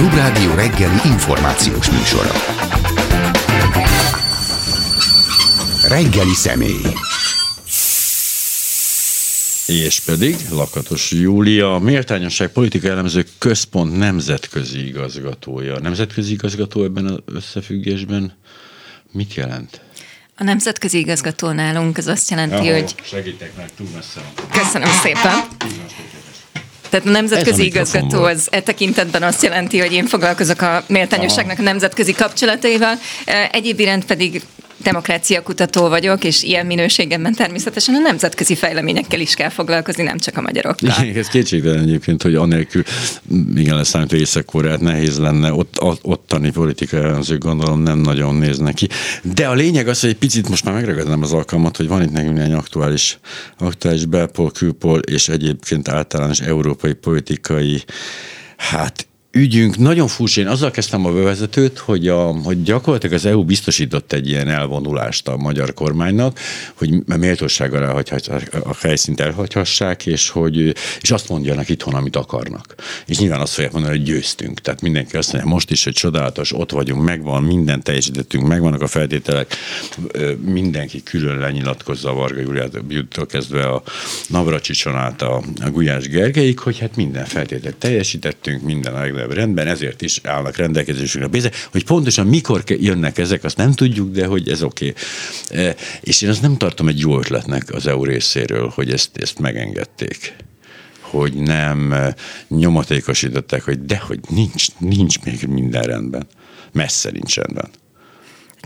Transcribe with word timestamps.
Klubrádió 0.00 0.54
reggeli 0.54 0.98
információs 1.04 1.90
műsora. 1.90 2.30
Reggeli 5.88 6.34
személy. 6.34 6.82
És 9.66 10.00
pedig 10.00 10.36
Lakatos 10.50 11.10
Júlia, 11.10 11.74
a 11.74 11.78
Méltányosság 11.78 12.48
Politika 12.48 12.88
Elemző 12.88 13.24
Központ 13.38 13.96
nemzetközi 13.96 14.86
igazgatója. 14.86 15.78
Nemzetközi 15.78 16.32
igazgató 16.32 16.84
ebben 16.84 17.06
az 17.06 17.34
összefüggésben 17.34 18.32
mit 19.12 19.34
jelent? 19.34 19.80
A 20.36 20.44
nemzetközi 20.44 20.98
igazgató 20.98 21.50
nálunk 21.50 21.96
az 21.98 22.06
azt 22.06 22.30
jelenti, 22.30 22.54
Ahol, 22.54 22.72
hogy... 22.72 22.94
Segítek 23.02 23.56
meg, 23.56 23.70
túl 23.76 23.88
messze 23.94 24.20
van. 24.20 24.48
Köszönöm 24.62 24.90
szépen. 25.02 25.44
Tehát 26.90 27.06
a 27.06 27.10
nemzetközi 27.10 27.62
a 27.62 27.64
igazgató 27.64 28.22
az 28.22 28.48
e 28.50 28.60
tekintetben 28.60 29.22
azt 29.22 29.42
jelenti, 29.42 29.78
hogy 29.78 29.92
én 29.92 30.06
foglalkozok 30.06 30.60
a 30.60 30.84
méltányosságnak 30.86 31.58
a 31.58 31.62
nemzetközi 31.62 32.12
kapcsolataival, 32.12 32.98
egyéb 33.50 33.80
iránt 33.80 34.04
pedig 34.04 34.42
demokrácia 34.82 35.42
kutató 35.42 35.88
vagyok, 35.88 36.24
és 36.24 36.42
ilyen 36.42 36.66
minőségemben 36.66 37.34
természetesen 37.34 37.94
a 37.94 37.98
nemzetközi 37.98 38.54
fejleményekkel 38.54 39.20
is 39.20 39.34
kell 39.34 39.48
foglalkozni, 39.48 40.02
nem 40.02 40.18
csak 40.18 40.36
a 40.36 40.40
magyarokkal. 40.40 40.90
Igen, 41.02 41.16
ez 41.16 41.28
kétségtelen 41.28 41.82
egyébként, 41.82 42.22
hogy 42.22 42.34
anélkül, 42.34 42.82
igen, 43.54 43.76
leszámítva 43.76 44.16
észak 44.16 44.80
nehéz 44.80 45.18
lenne, 45.18 45.52
ott, 45.52 45.82
ottani 46.02 46.50
politikai 46.50 47.00
ellenzők 47.00 47.38
gondolom 47.42 47.82
nem 47.82 47.98
nagyon 47.98 48.34
néznek 48.34 48.74
ki. 48.74 48.88
De 49.22 49.48
a 49.48 49.54
lényeg 49.54 49.88
az, 49.88 50.00
hogy 50.00 50.10
egy 50.10 50.16
picit 50.16 50.48
most 50.48 50.64
már 50.64 50.74
megragadnám 50.74 51.22
az 51.22 51.32
alkalmat, 51.32 51.76
hogy 51.76 51.88
van 51.88 52.02
itt 52.02 52.12
nekünk 52.12 52.38
egy 52.38 52.52
aktuális, 52.52 53.18
aktuális 53.58 54.04
belpol, 54.04 54.50
külpol 54.50 54.98
és 54.98 55.28
egyébként 55.28 55.88
általános 55.88 56.40
európai 56.40 56.92
politikai 56.92 57.84
hát 58.56 59.08
ügyünk 59.32 59.78
nagyon 59.78 60.08
furcsa. 60.08 60.40
Én 60.40 60.46
azzal 60.46 60.70
kezdtem 60.70 61.06
a 61.06 61.12
bevezetőt, 61.12 61.78
hogy, 61.78 62.08
a, 62.08 62.22
hogy 62.22 62.62
gyakorlatilag 62.62 63.14
az 63.14 63.26
EU 63.26 63.44
biztosított 63.44 64.12
egy 64.12 64.28
ilyen 64.28 64.48
elvonulást 64.48 65.28
a 65.28 65.36
magyar 65.36 65.74
kormánynak, 65.74 66.38
hogy 66.74 67.04
méltósággal 67.06 68.02
a 68.64 68.74
helyszínt 68.80 69.20
elhagyhassák, 69.20 70.06
és, 70.06 70.28
hogy, 70.28 70.74
és 71.00 71.10
azt 71.10 71.28
mondjanak 71.28 71.68
itthon, 71.68 71.94
amit 71.94 72.16
akarnak. 72.16 72.74
És 73.06 73.18
nyilván 73.18 73.40
azt 73.40 73.52
fogják 73.52 73.72
mondani, 73.72 73.96
hogy 73.96 74.06
győztünk. 74.06 74.60
Tehát 74.60 74.80
mindenki 74.80 75.16
azt 75.16 75.32
mondja, 75.32 75.50
most 75.50 75.70
is, 75.70 75.84
hogy 75.84 75.92
csodálatos, 75.92 76.52
ott 76.52 76.70
vagyunk, 76.70 77.02
megvan, 77.02 77.42
minden 77.42 77.82
teljesítettünk, 77.82 78.46
megvannak 78.46 78.82
a 78.82 78.86
feltételek, 78.86 79.54
mindenki 80.44 81.02
külön 81.02 81.38
lenyilatkozza 81.38 82.10
a 82.10 82.14
Varga 82.14 82.40
Júliától 82.40 83.26
kezdve 83.26 83.68
a 83.68 83.82
Navracsicsonát 84.28 84.98
át 85.00 85.22
a, 85.22 85.42
a 85.64 85.70
Gulyás 85.70 86.08
Gergeik, 86.08 86.58
hogy 86.58 86.78
hát 86.78 86.96
minden 86.96 87.24
feltételt 87.24 87.76
teljesítettünk, 87.76 88.62
minden 88.62 88.94
legnagyobb 89.20 89.44
rendben, 89.44 89.66
ezért 89.66 90.02
is 90.02 90.20
állnak 90.22 90.56
rendelkezésünkre 90.56 91.30
pénzek. 91.30 91.68
Hogy 91.70 91.84
pontosan 91.84 92.26
mikor 92.26 92.62
jönnek 92.66 93.18
ezek, 93.18 93.44
azt 93.44 93.56
nem 93.56 93.72
tudjuk, 93.72 94.10
de 94.10 94.26
hogy 94.26 94.48
ez 94.48 94.62
oké. 94.62 94.94
Okay. 95.50 95.66
E, 95.66 95.76
és 96.00 96.22
én 96.22 96.28
azt 96.28 96.42
nem 96.42 96.56
tartom 96.56 96.88
egy 96.88 96.98
jó 96.98 97.18
ötletnek 97.18 97.72
az 97.72 97.86
EU 97.86 98.04
részéről, 98.04 98.68
hogy 98.74 98.90
ezt, 98.92 99.10
ezt 99.16 99.38
megengedték 99.38 100.34
hogy 101.00 101.34
nem 101.34 101.92
e, 101.92 102.14
nyomatékosították, 102.48 103.62
hogy 103.62 103.84
de 103.84 103.98
hogy 103.98 104.20
nincs, 104.28 104.66
nincs 104.78 105.20
még 105.20 105.46
minden 105.48 105.82
rendben. 105.82 106.26
Messze 106.72 107.10
nincs 107.10 107.36
rendben. 107.36 107.68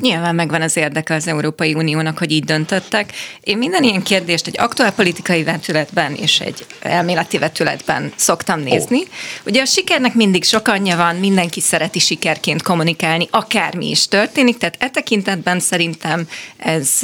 Nyilván 0.00 0.34
megvan 0.34 0.62
az 0.62 0.76
érdeke 0.76 1.14
az 1.14 1.26
Európai 1.28 1.74
Uniónak, 1.74 2.18
hogy 2.18 2.30
így 2.30 2.44
döntöttek. 2.44 3.12
Én 3.40 3.58
minden 3.58 3.82
ilyen 3.82 4.02
kérdést 4.02 4.46
egy 4.46 4.58
aktuál 4.58 4.92
politikai 4.92 5.42
vetületben 5.44 6.14
és 6.14 6.40
egy 6.40 6.66
elméleti 6.80 7.38
vetületben 7.38 8.12
szoktam 8.16 8.60
nézni. 8.60 9.00
Oh. 9.00 9.08
Ugye 9.46 9.60
a 9.62 9.64
sikernek 9.64 10.14
mindig 10.14 10.44
sok 10.44 10.68
anyja 10.68 10.96
van, 10.96 11.16
mindenki 11.16 11.60
szereti 11.60 11.98
sikerként 11.98 12.62
kommunikálni, 12.62 13.28
akármi 13.30 13.90
is 13.90 14.08
történik, 14.08 14.56
tehát 14.56 14.76
e 14.78 14.88
tekintetben 14.88 15.60
szerintem 15.60 16.28
ez 16.56 17.00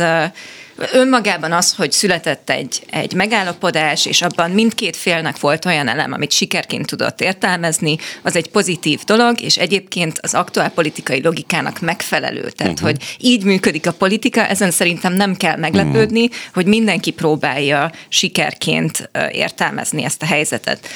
önmagában 0.93 1.53
az, 1.53 1.75
hogy 1.75 1.93
született 1.93 2.51
egy, 2.51 2.83
egy 2.91 3.13
megállapodás, 3.13 4.07
és 4.07 4.23
abban 4.23 4.51
mindkét 4.51 4.97
félnek 4.97 5.41
volt 5.41 5.65
olyan 5.65 5.89
elem, 5.89 6.13
amit 6.13 6.33
sikerként 6.33 6.87
tudott 6.87 7.21
értelmezni, 7.21 7.97
az 8.23 8.37
egy 8.37 8.49
pozitív 8.49 9.01
dolog, 9.05 9.41
és 9.41 9.57
egyébként 9.57 10.19
az 10.23 10.35
aktuál 10.35 10.71
politikai 10.71 11.23
logikának 11.23 11.81
megfelelő. 11.81 12.51
Tehát, 12.51 12.73
uh-huh. 12.73 12.89
hogy 12.89 13.17
így 13.19 13.45
működik 13.45 13.87
a 13.87 13.93
politika, 13.93 14.47
ezen 14.47 14.71
szerintem 14.71 15.13
nem 15.13 15.37
kell 15.37 15.57
meglepődni, 15.57 16.23
uh-huh. 16.23 16.39
hogy 16.53 16.67
mindenki 16.67 17.11
próbálja 17.11 17.93
sikerként 18.09 19.11
értelmezni 19.33 20.05
ezt 20.05 20.23
a 20.23 20.27
helyzetet. 20.27 20.89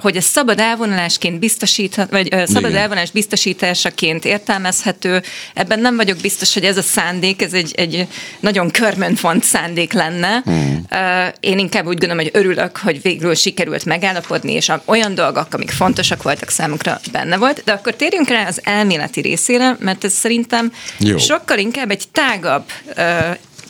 Hogy 0.00 0.16
ez 0.16 0.24
szabad 0.24 0.58
elvonulásként 0.58 1.38
biztosíthat, 1.38 2.10
vagy 2.10 2.28
szabad 2.46 2.70
Igen. 2.70 2.82
elvonás 2.82 3.10
biztosításaként 3.10 4.24
értelmezhető, 4.24 5.22
ebben 5.54 5.80
nem 5.80 5.96
vagyok 5.96 6.18
biztos, 6.20 6.54
hogy 6.54 6.64
ez 6.64 6.76
a 6.76 6.82
szándék, 6.82 7.42
ez 7.42 7.52
egy, 7.52 7.72
egy 7.76 8.06
nagyon 8.40 8.70
körmön 8.70 9.13
font 9.14 9.44
szándék 9.44 9.92
lenne. 9.92 10.42
Hmm. 10.44 10.86
Én 11.40 11.58
inkább 11.58 11.86
úgy 11.86 11.98
gondolom, 11.98 12.16
hogy 12.16 12.30
örülök, 12.32 12.76
hogy 12.76 13.02
végül 13.02 13.34
sikerült 13.34 13.84
megállapodni, 13.84 14.52
és 14.52 14.72
olyan 14.84 15.14
dolgok, 15.14 15.46
amik 15.50 15.70
fontosak 15.70 16.22
voltak 16.22 16.48
számukra, 16.48 17.00
benne 17.12 17.36
volt. 17.36 17.62
De 17.64 17.72
akkor 17.72 17.94
térjünk 17.94 18.28
rá 18.28 18.46
az 18.46 18.60
elméleti 18.62 19.20
részére, 19.20 19.76
mert 19.80 20.04
ez 20.04 20.12
szerintem 20.12 20.72
Jó. 20.98 21.18
sokkal 21.18 21.58
inkább 21.58 21.90
egy 21.90 22.04
tágabb 22.12 22.64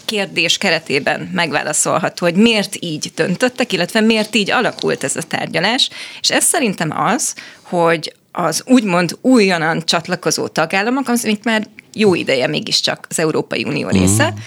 kérdés 0.05 0.59
keretében 0.59 1.31
megválaszolható, 1.33 2.27
hogy 2.27 2.35
miért 2.35 2.77
így 2.81 3.13
döntöttek, 3.15 3.73
illetve 3.73 4.01
miért 4.01 4.35
így 4.35 4.51
alakult 4.51 5.05
ez 5.05 5.17
a 5.17 5.23
tárgyalás. 5.23 5.91
És 6.21 6.31
ez 6.31 6.45
szerintem 6.45 7.01
az, 7.01 7.35
hogy 7.63 8.13
az 8.33 8.63
úgymond 8.67 9.19
újonnan 9.21 9.83
csatlakozó 9.85 10.49
tagállamok, 10.49 11.09
amik 11.09 11.45
már 11.45 11.67
jó 11.93 12.15
ideje 12.15 12.47
mégiscsak 12.47 13.07
az 13.09 13.19
Európai 13.19 13.65
Unió 13.65 13.89
része, 13.89 14.31
mm 14.31 14.39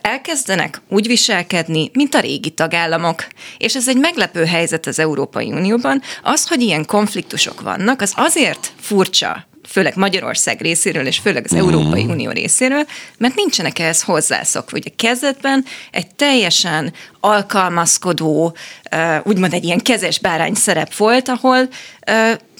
elkezdenek 0.00 0.80
úgy 0.88 1.06
viselkedni, 1.06 1.90
mint 1.92 2.14
a 2.14 2.20
régi 2.20 2.50
tagállamok. 2.50 3.26
És 3.58 3.74
ez 3.74 3.88
egy 3.88 3.98
meglepő 3.98 4.44
helyzet 4.44 4.86
az 4.86 4.98
Európai 4.98 5.52
Unióban. 5.52 6.02
Az, 6.22 6.48
hogy 6.48 6.60
ilyen 6.60 6.84
konfliktusok 6.84 7.60
vannak, 7.60 8.00
az 8.00 8.12
azért 8.16 8.72
furcsa 8.80 9.46
főleg 9.68 9.96
Magyarország 9.96 10.60
részéről, 10.60 11.06
és 11.06 11.18
főleg 11.18 11.44
az 11.44 11.54
mm. 11.54 11.58
Európai 11.58 12.04
Unió 12.04 12.30
részéről, 12.30 12.86
mert 13.18 13.34
nincsenek 13.34 13.78
ehhez 13.78 14.02
hozzászokva. 14.02 14.76
Ugye 14.76 14.90
kezdetben 14.96 15.64
egy 15.90 16.14
teljesen 16.14 16.92
alkalmazkodó, 17.26 18.56
úgymond 19.22 19.52
egy 19.52 19.64
ilyen 19.64 19.80
kezes 19.80 20.18
bárány 20.18 20.54
szerep 20.54 20.94
volt, 20.94 21.28
ahol 21.28 21.68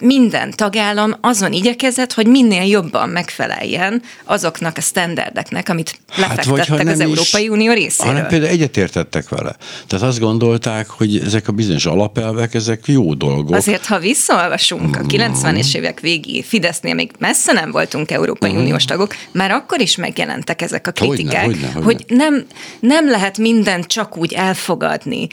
minden 0.00 0.53
tagállam 0.56 1.16
azon 1.21 1.53
igyekezett, 1.53 2.12
hogy 2.12 2.27
minél 2.27 2.62
jobban 2.62 3.09
megfeleljen 3.09 4.03
azoknak 4.25 4.76
a 4.76 4.81
standardeknek, 4.81 5.69
amit 5.69 6.00
hát 6.09 6.19
lefektettek 6.19 6.78
hát 6.78 6.87
az 6.87 7.00
Európai 7.00 7.43
is, 7.43 7.49
Unió 7.49 7.72
részéről. 7.72 8.12
Hanem 8.12 8.28
például 8.28 8.50
egyetértettek 8.50 9.28
vele. 9.28 9.56
Tehát 9.87 10.06
azt 10.06 10.19
gondolták, 10.19 10.88
hogy 10.88 11.16
ezek 11.25 11.49
a 11.49 11.53
bizonyos 11.53 11.87
alapelvek, 11.87 12.55
ezek 12.55 12.87
jó 12.87 13.15
dolgok. 13.15 13.55
Azért, 13.55 13.87
ha 13.87 13.99
visszaolvasunk 13.99 14.97
a 14.97 15.00
90-es 15.00 15.76
mm. 15.76 15.78
évek 15.78 16.00
végi 16.00 16.43
Fidesznél 16.43 16.94
még 16.94 17.10
messze 17.19 17.53
nem 17.53 17.71
voltunk 17.71 18.10
Európai 18.10 18.53
mm. 18.53 18.56
Uniós 18.56 18.84
tagok, 18.84 19.15
már 19.32 19.50
akkor 19.50 19.81
is 19.81 19.97
megjelentek 19.97 20.62
ezek 20.62 20.87
a 20.87 20.91
kritikák, 20.91 21.44
hogyne, 21.44 21.60
hogyne, 21.60 21.72
hogyne. 21.72 21.84
hogy 21.84 22.05
nem, 22.09 22.47
nem 22.81 23.10
lehet 23.10 23.38
mindent 23.38 23.87
csak 23.87 24.16
úgy 24.16 24.34
elfogadni, 24.56 25.27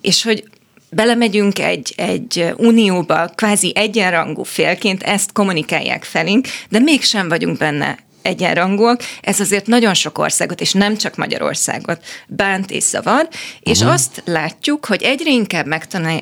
és 0.00 0.22
hogy 0.22 0.44
belemegyünk 0.90 1.58
egy, 1.58 1.92
egy 1.96 2.54
unióba, 2.56 3.30
kvázi 3.34 3.72
egyenrangú 3.74 4.42
félként, 4.42 5.02
ezt 5.02 5.32
kommunikálják 5.32 6.04
felénk, 6.04 6.46
de 6.68 6.78
mégsem 6.78 7.28
vagyunk 7.28 7.58
benne 7.58 7.98
egyenrangúak, 8.22 9.00
ez 9.20 9.40
azért 9.40 9.66
nagyon 9.66 9.94
sok 9.94 10.18
országot, 10.18 10.60
és 10.60 10.72
nem 10.72 10.96
csak 10.96 11.16
Magyarországot 11.16 12.04
bánt 12.26 12.70
és 12.70 12.82
zavar, 12.82 13.28
és 13.60 13.78
uh-huh. 13.78 13.92
azt 13.92 14.22
látjuk, 14.24 14.84
hogy 14.86 15.02
egyre 15.02 15.30
inkább 15.30 15.66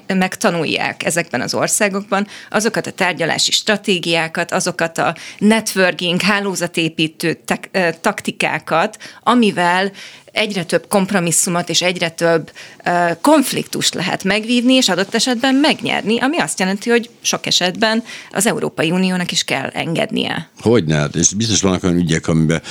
megtanulják 0.06 1.04
ezekben 1.04 1.40
az 1.40 1.54
országokban 1.54 2.26
azokat 2.50 2.86
a 2.86 2.92
tárgyalási 2.92 3.52
stratégiákat, 3.52 4.52
azokat 4.52 4.98
a 4.98 5.14
networking, 5.38 6.20
hálózatépítő 6.20 7.40
taktikákat, 8.00 8.98
amivel 9.22 9.92
egyre 10.34 10.64
több 10.64 10.86
kompromisszumot 10.88 11.68
és 11.68 11.82
egyre 11.82 12.08
több 12.08 12.52
konfliktust 13.20 13.94
lehet 13.94 14.24
megvívni, 14.24 14.72
és 14.72 14.88
adott 14.88 15.14
esetben 15.14 15.54
megnyerni, 15.54 16.18
ami 16.20 16.38
azt 16.38 16.58
jelenti, 16.58 16.90
hogy 16.90 17.10
sok 17.20 17.46
esetben 17.46 18.04
az 18.30 18.46
Európai 18.46 18.90
Uniónak 18.90 19.32
is 19.32 19.44
kell 19.44 19.68
engednie. 19.68 20.50
Hogyne, 20.60 20.94
hát, 20.94 21.14
és 21.14 21.34
biztos 21.34 21.60
vannak 21.60 21.84
olyan 21.84 21.96
ügyek, 21.96 22.28
amiben, 22.28 22.62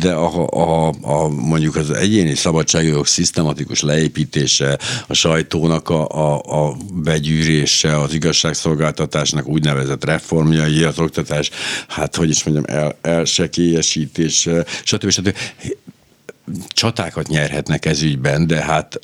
de 0.00 0.12
a, 0.12 0.46
a, 0.46 0.88
a, 1.02 1.28
mondjuk 1.28 1.76
az 1.76 1.90
egyéni 1.90 2.34
szabadságjogok 2.34 3.06
szisztematikus 3.06 3.80
leépítése, 3.80 4.78
a 5.06 5.14
sajtónak 5.14 5.88
a, 5.88 6.08
a, 6.08 6.66
a 6.66 6.76
begyűrése, 6.94 8.00
az 8.00 8.14
igazságszolgáltatásnak 8.14 9.46
úgynevezett 9.46 10.04
reformjai, 10.04 10.82
az 10.82 10.98
oktatás, 10.98 11.50
hát 11.88 12.16
hogy 12.16 12.28
is 12.28 12.44
mondjam, 12.44 12.76
el, 12.78 12.98
elsekélyesítése, 13.02 14.64
stb. 14.84 15.10
stb 15.10 15.34
csatákat 16.68 17.28
nyerhetnek 17.28 17.86
ez 17.86 18.02
ügyben, 18.02 18.46
de 18.46 18.62
hát, 18.62 18.98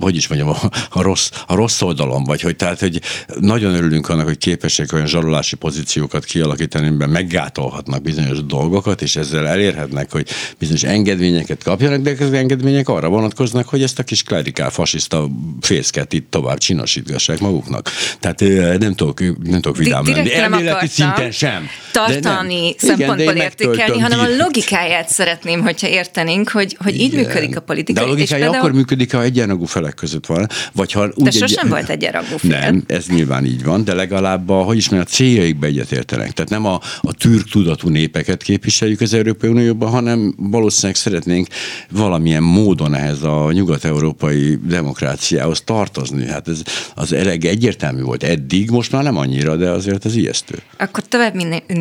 hogy 0.00 0.16
is 0.16 0.28
mondjam, 0.28 0.50
a, 0.50 0.56
a, 0.90 1.02
rossz, 1.02 1.30
a 1.46 1.54
rossz 1.54 1.82
oldalon, 1.82 2.24
vagy 2.24 2.40
hogy 2.40 2.56
tehát, 2.56 2.80
hogy 2.80 3.00
nagyon 3.40 3.74
örülünk 3.74 4.08
annak, 4.08 4.26
hogy 4.26 4.38
képesek 4.38 4.92
olyan 4.92 5.06
zsarolási 5.06 5.56
pozíciókat 5.56 6.24
kialakítani, 6.24 6.86
amiben 6.86 7.10
meggátolhatnak 7.10 8.02
bizonyos 8.02 8.44
dolgokat, 8.44 9.02
és 9.02 9.16
ezzel 9.16 9.46
elérhetnek, 9.46 10.12
hogy 10.12 10.28
bizonyos 10.58 10.82
engedményeket 10.82 11.62
kapjanak, 11.62 12.00
de 12.00 12.24
az 12.24 12.32
engedmények 12.32 12.88
arra 12.88 13.08
vonatkoznak, 13.08 13.68
hogy 13.68 13.82
ezt 13.82 13.98
a 13.98 14.02
kis 14.02 14.22
klerikál 14.22 14.70
fasiszta 14.70 15.28
fészket 15.60 16.12
itt 16.12 16.30
tovább 16.30 16.58
csinosítgassák 16.58 17.40
maguknak. 17.40 17.90
Tehát 18.20 18.40
nem 18.78 18.94
tudok, 18.94 19.20
nem 19.20 19.60
tudok 19.60 19.76
vidám 19.76 20.04
lenni. 20.06 20.34
Elméleti 20.34 20.86
szinten 20.86 21.30
sem. 21.30 21.68
Tartalmi 21.92 22.74
szempontból 22.78 23.34
értékelni, 23.34 23.98
hanem 23.98 24.20
a 24.20 24.36
logikáját 24.36 25.08
szeretném, 25.08 25.60
hogyha 25.60 25.88
értenénk, 25.88 26.50
hogy, 26.50 26.73
hogy 26.78 27.00
így 27.00 27.14
működik 27.14 27.56
a 27.56 27.60
politika. 27.60 28.00
De 28.00 28.06
a 28.06 28.08
logikája 28.08 28.42
például... 28.42 28.64
akkor 28.64 28.72
működik, 28.76 29.12
ha 29.12 29.22
egyenrangú 29.22 29.64
felek 29.64 29.94
között 29.94 30.26
van. 30.26 30.46
Vagy 30.72 30.92
ha 30.92 31.10
úgy 31.14 31.24
de 31.24 31.30
sosem 31.30 31.64
egy... 31.64 31.70
volt 31.70 31.88
egyenrangú 31.88 32.36
fél. 32.36 32.58
Nem, 32.58 32.84
ez 32.86 33.06
nyilván 33.06 33.44
így 33.44 33.64
van, 33.64 33.84
de 33.84 33.94
legalább 33.94 34.48
a, 34.48 34.62
hogy 34.62 34.76
is 34.76 34.88
mondjam, 34.88 35.10
a 35.10 35.14
céljaikba 35.14 35.66
egyetértenek. 35.66 36.32
Tehát 36.32 36.50
nem 36.50 36.66
a, 36.66 36.80
a 37.00 37.12
türk 37.12 37.48
tudatú 37.50 37.88
népeket 37.88 38.42
képviseljük 38.42 39.00
az 39.00 39.14
Európai 39.14 39.50
Unióban, 39.50 39.90
hanem 39.90 40.34
valószínűleg 40.36 40.96
szeretnénk 40.96 41.46
valamilyen 41.90 42.42
módon 42.42 42.94
ehhez 42.94 43.22
a 43.22 43.52
nyugat-európai 43.52 44.58
demokráciához 44.66 45.60
tartozni. 45.60 46.26
Hát 46.26 46.48
ez 46.48 46.62
az 46.94 47.12
elég 47.12 47.44
egyértelmű 47.44 48.02
volt 48.02 48.22
eddig, 48.22 48.70
most 48.70 48.92
már 48.92 49.02
nem 49.02 49.16
annyira, 49.16 49.56
de 49.56 49.70
azért 49.70 50.04
az 50.04 50.14
ijesztő. 50.14 50.54
Akkor 50.78 51.04
tovább 51.08 51.34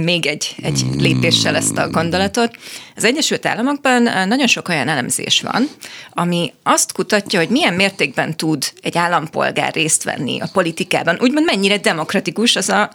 még 0.03 0.25
egy, 0.25 0.55
egy 0.61 0.85
lépéssel 0.97 1.55
ezt 1.55 1.77
a 1.77 1.89
gondolatot. 1.89 2.51
Az 2.95 3.03
Egyesült 3.03 3.45
Államokban 3.45 4.01
nagyon 4.03 4.47
sok 4.47 4.69
olyan 4.69 4.87
elemzés 4.87 5.41
van, 5.41 5.67
ami 6.11 6.53
azt 6.63 6.91
kutatja, 6.91 7.39
hogy 7.39 7.49
milyen 7.49 7.73
mértékben 7.73 8.37
tud 8.37 8.63
egy 8.81 8.97
állampolgár 8.97 9.73
részt 9.73 10.03
venni 10.03 10.39
a 10.39 10.49
politikában, 10.53 11.17
úgymond 11.21 11.45
mennyire 11.45 11.77
demokratikus 11.77 12.55
az 12.55 12.69
a 12.69 12.91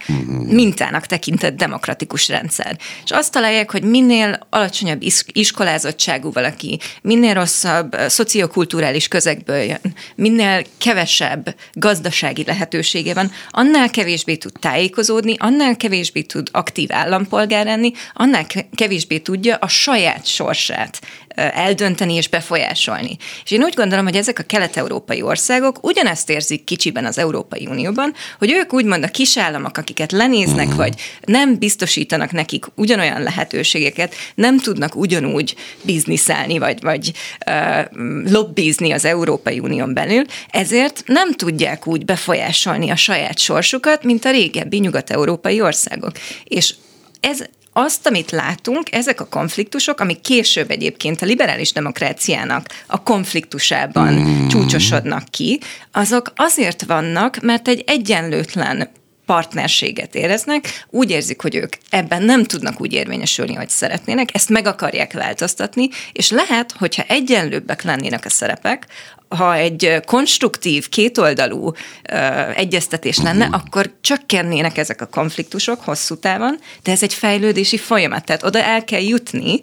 mintának 0.46 1.06
tekintett 1.06 1.56
demokratikus 1.56 2.28
rendszer. 2.28 2.78
És 3.04 3.10
azt 3.10 3.32
találják, 3.32 3.70
hogy 3.70 3.82
minél 3.82 4.46
alacsonyabb 4.50 5.02
iskolázottságú 5.32 6.32
valaki, 6.32 6.78
minél 7.02 7.34
rosszabb 7.34 7.96
szociokulturális 8.06 9.08
közegből 9.08 9.60
jön, 9.60 9.94
minél 10.14 10.62
kevesebb 10.78 11.54
gazdasági 11.72 12.44
lehetősége 12.44 13.14
van, 13.14 13.30
annál 13.50 13.90
kevésbé 13.90 14.36
tud 14.36 14.52
tájékozódni, 14.60 15.34
annál 15.38 15.76
kevésbé 15.76 16.22
tud 16.22 16.48
aktív 16.52 16.92
állampolgár 16.92 17.64
lenni, 17.64 17.92
annál 18.12 18.46
kevésbé 18.74 19.18
tudja 19.18 19.56
a 19.56 19.68
saját 19.88 20.26
sorsát 20.26 21.00
eldönteni 21.34 22.14
és 22.14 22.28
befolyásolni. 22.28 23.16
És 23.44 23.50
én 23.50 23.62
úgy 23.62 23.74
gondolom, 23.74 24.04
hogy 24.04 24.16
ezek 24.16 24.38
a 24.38 24.42
kelet-európai 24.42 25.22
országok 25.22 25.84
ugyanezt 25.84 26.30
érzik 26.30 26.64
kicsiben 26.64 27.04
az 27.04 27.18
Európai 27.18 27.66
Unióban, 27.66 28.14
hogy 28.38 28.50
ők 28.52 28.72
úgymond 28.72 29.04
a 29.04 29.08
kisállamok, 29.08 29.76
akiket 29.76 30.12
lenéznek, 30.12 30.64
uh-huh. 30.64 30.76
vagy 30.76 30.94
nem 31.24 31.58
biztosítanak 31.58 32.32
nekik 32.32 32.64
ugyanolyan 32.74 33.22
lehetőségeket, 33.22 34.14
nem 34.34 34.58
tudnak 34.58 34.96
ugyanúgy 34.96 35.54
bizniszelni, 35.82 36.58
vagy, 36.58 36.82
vagy 36.82 37.12
uh, 37.46 37.84
lobbizni 38.30 38.92
az 38.92 39.04
Európai 39.04 39.58
Unión 39.58 39.94
belül, 39.94 40.24
ezért 40.50 41.02
nem 41.06 41.32
tudják 41.32 41.86
úgy 41.86 42.04
befolyásolni 42.04 42.90
a 42.90 42.96
saját 42.96 43.38
sorsukat, 43.38 44.02
mint 44.02 44.24
a 44.24 44.30
régebbi 44.30 44.78
nyugat-európai 44.78 45.60
országok. 45.60 46.12
És 46.44 46.74
ez 47.20 47.40
azt, 47.78 48.06
amit 48.06 48.30
látunk, 48.30 48.94
ezek 48.94 49.20
a 49.20 49.28
konfliktusok, 49.28 50.00
amik 50.00 50.20
később 50.20 50.70
egyébként 50.70 51.22
a 51.22 51.26
liberális 51.26 51.72
demokráciának 51.72 52.66
a 52.86 53.02
konfliktusában 53.02 54.12
mm. 54.12 54.46
csúcsosodnak 54.46 55.24
ki, 55.30 55.60
azok 55.92 56.32
azért 56.36 56.82
vannak, 56.82 57.40
mert 57.40 57.68
egy 57.68 57.84
egyenlőtlen 57.86 58.88
partnerséget 59.28 60.14
éreznek, 60.14 60.84
úgy 60.90 61.10
érzik, 61.10 61.40
hogy 61.40 61.54
ők 61.54 61.72
ebben 61.90 62.22
nem 62.22 62.44
tudnak 62.44 62.80
úgy 62.80 62.92
érvényesülni, 62.92 63.54
hogy 63.54 63.68
szeretnének, 63.68 64.34
ezt 64.34 64.48
meg 64.48 64.66
akarják 64.66 65.12
változtatni, 65.12 65.88
és 66.12 66.30
lehet, 66.30 66.72
hogyha 66.72 67.02
egyenlőbbek 67.08 67.82
lennének 67.82 68.24
a 68.24 68.30
szerepek, 68.30 68.86
ha 69.28 69.54
egy 69.54 70.00
konstruktív, 70.06 70.88
kétoldalú 70.88 71.66
uh, 71.66 72.58
egyeztetés 72.58 73.18
lenne, 73.18 73.46
uh-huh. 73.46 73.62
akkor 73.66 73.90
csökkennének 74.00 74.78
ezek 74.78 75.00
a 75.00 75.06
konfliktusok 75.06 75.80
hosszú 75.80 76.18
távon, 76.18 76.58
de 76.82 76.92
ez 76.92 77.02
egy 77.02 77.14
fejlődési 77.14 77.78
folyamat, 77.78 78.24
tehát 78.24 78.42
oda 78.42 78.62
el 78.62 78.84
kell 78.84 79.02
jutni, 79.02 79.60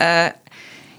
uh, 0.00 0.26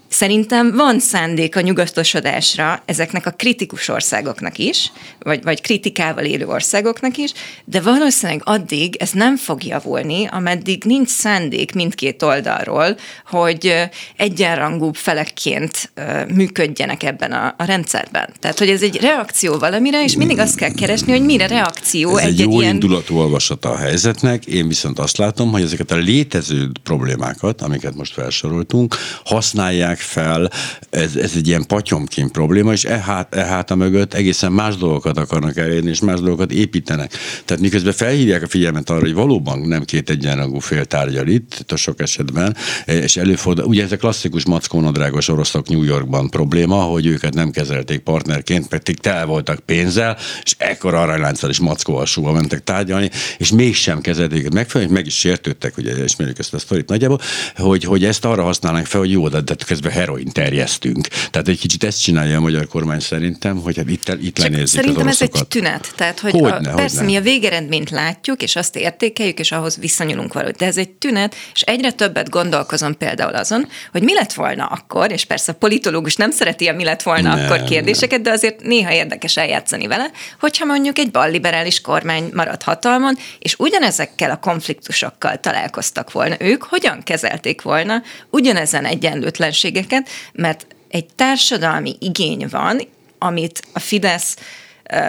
Szerintem 0.08 0.76
van 0.76 1.00
szándék 1.00 1.56
a 1.56 1.60
nyugatosodásra 1.60 2.82
ezeknek 2.84 3.26
a 3.26 3.30
kritikus 3.30 3.88
országoknak 3.88 4.58
is, 4.58 4.92
vagy, 5.18 5.42
vagy 5.42 5.60
kritikával 5.60 6.24
élő 6.24 6.46
országoknak 6.46 7.16
is, 7.16 7.32
de 7.64 7.80
valószínűleg 7.80 8.40
addig 8.44 8.96
ez 8.96 9.10
nem 9.10 9.36
fog 9.36 9.64
javulni, 9.64 10.26
ameddig 10.30 10.84
nincs 10.84 11.08
szándék 11.08 11.74
mindkét 11.74 12.22
oldalról, 12.22 12.96
hogy 13.26 13.88
egyenrangú 14.16 14.92
felekként 14.92 15.92
működjenek 16.34 17.02
ebben 17.02 17.32
a, 17.32 17.54
a 17.58 17.64
rendszerben. 17.64 18.28
Tehát, 18.40 18.58
hogy 18.58 18.68
ez 18.68 18.82
egy 18.82 18.96
reakció 18.96 19.58
valamire, 19.58 20.04
és 20.04 20.16
mindig 20.16 20.38
azt 20.38 20.56
kell 20.56 20.74
keresni, 20.74 21.12
hogy 21.12 21.24
mire 21.24 21.46
reakció 21.46 22.16
ez 22.16 22.26
egy, 22.26 22.30
egy 22.30 22.38
jó 22.38 22.60
ilyen... 22.60 22.74
indulatú 22.74 23.16
olvasata 23.16 23.70
a 23.70 23.76
helyzetnek. 23.76 24.46
Én 24.46 24.68
viszont 24.68 24.98
azt 24.98 25.16
látom, 25.16 25.50
hogy 25.50 25.62
ezeket 25.62 25.90
a 25.90 25.96
létező 25.96 26.70
problémákat, 26.82 27.62
amiket 27.62 27.94
most 27.94 28.12
felsoroltunk, 28.12 28.96
használják 29.24 29.97
használják 29.98 30.50
fel, 30.50 30.50
ez, 30.90 31.16
ez 31.16 31.32
egy 31.36 31.48
ilyen 31.48 31.66
patyomkin 31.66 32.30
probléma, 32.30 32.72
és 32.72 32.84
e, 32.84 32.98
hát, 32.98 33.34
e 33.34 33.44
háta 33.44 33.74
mögött 33.74 34.14
egészen 34.14 34.52
más 34.52 34.76
dolgokat 34.76 35.18
akarnak 35.18 35.56
elérni, 35.56 35.90
és 35.90 36.00
más 36.00 36.20
dolgokat 36.20 36.52
építenek. 36.52 37.12
Tehát 37.44 37.62
miközben 37.62 37.92
felhívják 37.92 38.42
a 38.42 38.46
figyelmet 38.46 38.90
arra, 38.90 39.00
hogy 39.00 39.14
valóban 39.14 39.58
nem 39.58 39.84
két 39.84 40.10
egyenrangú 40.10 40.58
fél 40.58 40.84
tárgyal 40.84 41.26
itt, 41.26 41.64
a 41.68 41.76
sok 41.76 42.00
esetben, 42.00 42.56
és 42.84 43.16
előfordul, 43.16 43.64
ugye 43.64 43.82
ez 43.82 43.92
a 43.92 43.96
klasszikus 43.96 44.44
mackónadrágos 44.44 45.28
oroszok 45.28 45.68
New 45.68 45.82
Yorkban 45.82 46.30
probléma, 46.30 46.76
hogy 46.76 47.06
őket 47.06 47.34
nem 47.34 47.50
kezelték 47.50 47.98
partnerként, 47.98 48.68
pedig 48.68 48.98
tel 48.98 49.26
voltak 49.26 49.58
pénzzel, 49.58 50.16
és 50.42 50.54
ekkor 50.58 50.94
aranylánccal 50.94 51.50
és 51.50 51.58
mackóalsóval 51.58 52.32
mentek 52.32 52.64
tárgyalni, 52.64 53.10
és 53.38 53.50
mégsem 53.50 54.00
kezelték 54.00 54.38
őket 54.38 54.54
megfelelően, 54.54 54.94
meg 54.94 55.06
is 55.06 55.18
sértődtek, 55.18 55.76
ugye 55.76 56.04
ismerjük 56.04 56.38
ezt 56.38 56.54
a 56.54 56.58
sztorit 56.58 56.88
nagyjából, 56.88 57.20
hogy, 57.56 57.84
hogy 57.84 58.04
ezt 58.04 58.24
arra 58.24 58.42
használnak 58.42 58.86
fel, 58.86 59.00
hogy 59.00 59.10
jó, 59.10 59.28
de, 59.28 59.40
de 59.40 59.54
közben 59.66 59.87
közben 59.88 60.06
heroin 60.06 60.32
terjesztünk. 60.32 61.06
Tehát 61.30 61.48
egy 61.48 61.58
kicsit 61.58 61.84
ezt 61.84 62.02
csinálja 62.02 62.36
a 62.36 62.40
magyar 62.40 62.66
kormány 62.66 63.00
szerintem, 63.00 63.60
hogy 63.60 63.76
hát 63.76 63.90
itt, 63.90 64.08
itt 64.20 64.38
lenézik 64.38 64.66
Szerintem 64.66 65.06
az 65.06 65.22
ez 65.22 65.30
egy 65.34 65.46
tünet. 65.48 65.92
Tehát, 65.96 66.20
hogy 66.20 66.32
hogyne, 66.32 66.70
a, 66.70 66.74
persze 66.74 66.96
hogyne. 66.96 67.10
mi 67.10 67.16
a 67.16 67.20
végeredményt 67.20 67.90
látjuk, 67.90 68.42
és 68.42 68.56
azt 68.56 68.76
értékeljük, 68.76 69.38
és 69.38 69.52
ahhoz 69.52 69.76
viszonyulunk 69.76 70.32
valahogy. 70.32 70.54
De 70.54 70.66
ez 70.66 70.76
egy 70.76 70.90
tünet, 70.90 71.34
és 71.54 71.60
egyre 71.60 71.90
többet 71.92 72.28
gondolkozom 72.28 72.96
például 72.96 73.34
azon, 73.34 73.68
hogy 73.92 74.02
mi 74.02 74.14
lett 74.14 74.32
volna 74.32 74.64
akkor, 74.64 75.12
és 75.12 75.24
persze 75.24 75.52
a 75.52 75.54
politológus 75.54 76.16
nem 76.16 76.30
szereti 76.30 76.66
a 76.66 76.72
mi 76.72 76.84
lett 76.84 77.02
volna 77.02 77.34
nem, 77.34 77.44
akkor 77.44 77.64
kérdéseket, 77.64 78.20
de 78.20 78.30
azért 78.30 78.62
néha 78.62 78.92
érdekes 78.92 79.36
eljátszani 79.36 79.86
vele, 79.86 80.10
hogyha 80.40 80.64
mondjuk 80.64 80.98
egy 80.98 81.10
balliberális 81.10 81.80
kormány 81.80 82.30
marad 82.34 82.62
hatalmon, 82.62 83.16
és 83.38 83.54
ugyanezekkel 83.58 84.30
a 84.30 84.36
konfliktusokkal 84.36 85.40
találkoztak 85.40 86.12
volna 86.12 86.34
ők, 86.38 86.62
hogyan 86.62 87.02
kezelték 87.02 87.62
volna 87.62 88.02
ugyanezen 88.30 88.84
egyenlőtlenséget 88.84 89.77
lehetőségeket, 89.78 90.08
mert 90.32 90.66
egy 90.88 91.06
társadalmi 91.16 91.96
igény 92.00 92.46
van, 92.50 92.80
amit 93.18 93.60
a 93.72 93.78
Fidesz 93.78 94.36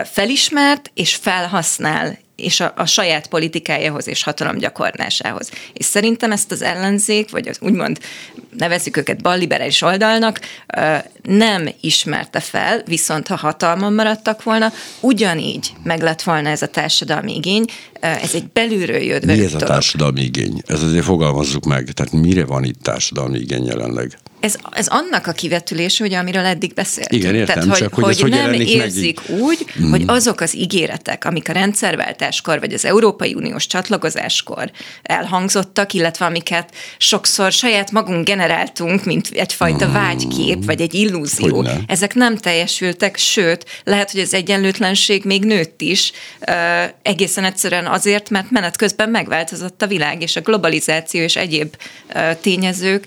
felismert 0.05 0.91
és 0.93 1.15
felhasznál 1.15 2.17
és 2.35 2.59
a, 2.59 2.73
a 2.75 2.85
saját 2.85 3.27
politikájához 3.27 4.07
és 4.07 4.23
hatalomgyakorlásához. 4.23 5.51
És 5.73 5.85
szerintem 5.85 6.31
ezt 6.31 6.51
az 6.51 6.61
ellenzék, 6.61 7.31
vagy 7.31 7.47
az 7.47 7.57
úgymond 7.61 7.99
nevezzük 8.57 8.97
őket 8.97 9.21
balliberális 9.21 9.81
oldalnak, 9.81 10.39
nem 11.21 11.69
ismerte 11.81 12.39
fel, 12.39 12.81
viszont 12.85 13.27
ha 13.27 13.35
hatalmon 13.35 13.93
maradtak 13.93 14.43
volna, 14.43 14.71
ugyanígy 14.99 15.71
meg 15.83 16.01
lett 16.01 16.21
volna 16.21 16.49
ez 16.49 16.61
a 16.61 16.67
társadalmi 16.67 17.35
igény, 17.35 17.65
ez 18.00 18.34
egy 18.34 18.50
belülről 18.53 19.01
jött 19.01 19.25
Mi 19.25 19.44
ez 19.44 19.53
a 19.53 19.58
társadalmi 19.58 20.22
igény? 20.22 20.62
Ez 20.65 20.84
azért 20.84 21.03
fogalmazzuk 21.03 21.65
meg, 21.65 21.91
tehát 21.91 22.12
mire 22.12 22.46
van 22.46 22.63
itt 22.63 22.82
társadalmi 22.82 23.39
igény 23.39 23.65
jelenleg? 23.65 24.18
Ez, 24.39 24.56
ez 24.72 24.88
annak 24.88 25.27
a 25.27 25.32
kivetülése, 25.32 26.03
ugye, 26.03 26.18
amiről 26.18 26.46
eddig 26.46 26.74
beszéltünk. 26.74 27.22
Igen, 27.22 27.36
értem, 27.36 27.60
Tehát, 27.60 27.77
csak 27.77 27.94
hogy, 27.94 28.03
hogy, 28.03 28.20
hogy 28.22 28.29
nem 28.29 28.53
érzik 28.53 29.27
meg... 29.27 29.39
úgy, 29.39 29.65
mm. 29.82 29.89
hogy 29.89 30.03
azok 30.06 30.41
az 30.41 30.56
ígéretek, 30.56 31.25
amik 31.25 31.50
a 31.50 31.51
rendszerváltáskor, 31.51 32.60
vagy 32.60 32.74
az 32.74 32.86
Európai 32.86 33.34
Uniós 33.34 33.68
csatlakozáskor 33.68 34.72
elhangzottak, 35.01 35.94
illetve 35.94 36.25
amiket 36.25 36.74
sokszor 36.98 37.51
saját 37.51 37.91
magunk 37.91 38.25
generáltunk, 38.25 39.06
mint 39.06 39.29
egyfajta 39.34 39.88
mm. 39.88 39.91
vágykép, 39.91 40.65
vagy 40.65 40.82
egy 40.82 40.94
illúzió, 40.94 41.56
Hogyne. 41.56 41.79
ezek 41.88 42.13
nem 42.15 42.38
teljesültek, 42.38 43.18
sőt, 43.18 43.65
lehet, 43.84 44.12
hogy 44.12 44.22
az 44.22 44.34
egyenlőtlenség 44.34 45.24
még 45.25 45.44
nőtt 45.46 45.82
is, 45.82 46.12
egészen 47.01 47.44
egyszerűen 47.44 47.86
azért, 47.89 48.29
mert 48.29 48.51
menet 48.51 48.75
közben 48.77 49.10
megváltozott 49.10 49.81
a 49.81 49.88
világ, 49.88 50.22
és 50.22 50.36
a 50.36 50.41
globalizáció 50.41 51.22
és 51.22 51.36
egyéb 51.36 51.75
tényezők 52.41 53.05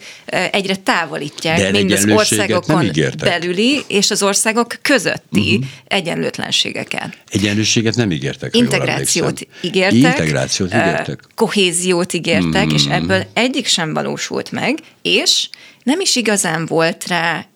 egyre 0.50 0.76
távolítják 0.76 1.72
mind 1.72 1.90
az 1.90 2.06
országokon 2.08 2.90
belüli 3.18 3.84
és 3.86 4.10
az 4.10 4.22
országok 4.22 4.78
közötti 4.82 5.60
egyenlőtlenségeket. 5.86 7.16
Egyenlőséget 7.28 7.96
nem 7.96 8.10
ígértek. 8.10 8.56
Integrációt 8.56 9.48
ígértek. 9.60 9.92
Integrációt 9.92 10.74
ígértek. 10.74 11.20
Kohéziót 11.34 12.12
ígértek, 12.12 12.72
és 12.72 12.86
Mm. 12.86 12.90
ebből 12.90 13.26
egyik 13.32 13.66
sem 13.66 13.94
valósult 13.94 14.50
meg, 14.50 14.78
és 15.02 15.48
nem 15.82 16.00
is 16.00 16.16
igazán 16.16 16.66
volt 16.66 17.06
rá 17.06 17.46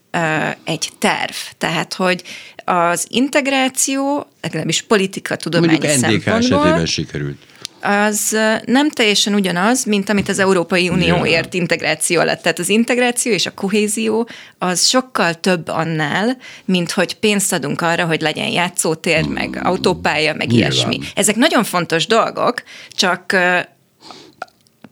egy 0.65 0.89
terv. 0.99 1.35
Tehát, 1.59 1.95
hogy 1.95 2.23
az 2.65 3.07
integráció, 3.11 4.27
legalábbis 4.43 4.83
politika 4.83 5.37
tudományi 5.37 5.71
Mondjuk 5.73 5.93
NDK 5.93 6.23
szempontból, 6.23 6.59
esetében 6.59 6.87
sikerült. 6.87 7.39
az 7.81 8.37
nem 8.65 8.91
teljesen 8.91 9.35
ugyanaz, 9.35 9.85
mint 9.85 10.09
amit 10.09 10.29
az 10.29 10.39
Európai 10.39 10.89
Unió 10.89 11.05
Nyilván. 11.05 11.27
ért 11.27 11.55
integráció 11.55 12.21
alatt. 12.21 12.43
Tehát 12.43 12.59
az 12.59 12.69
integráció 12.69 13.33
és 13.33 13.47
a 13.47 13.55
kohézió 13.55 14.29
az 14.59 14.87
sokkal 14.87 15.35
több 15.35 15.69
annál, 15.69 16.37
mint 16.65 16.91
hogy 16.91 17.15
pénzt 17.15 17.53
adunk 17.53 17.81
arra, 17.81 18.05
hogy 18.07 18.21
legyen 18.21 18.49
játszótér, 18.49 19.27
meg 19.27 19.61
autópálya, 19.63 20.35
meg 20.35 20.49
Nyilván. 20.49 20.71
ilyesmi. 20.73 20.99
Ezek 21.15 21.37
nagyon 21.37 21.65
fontos 21.65 22.07
dolgok, 22.07 22.63
csak 22.91 23.37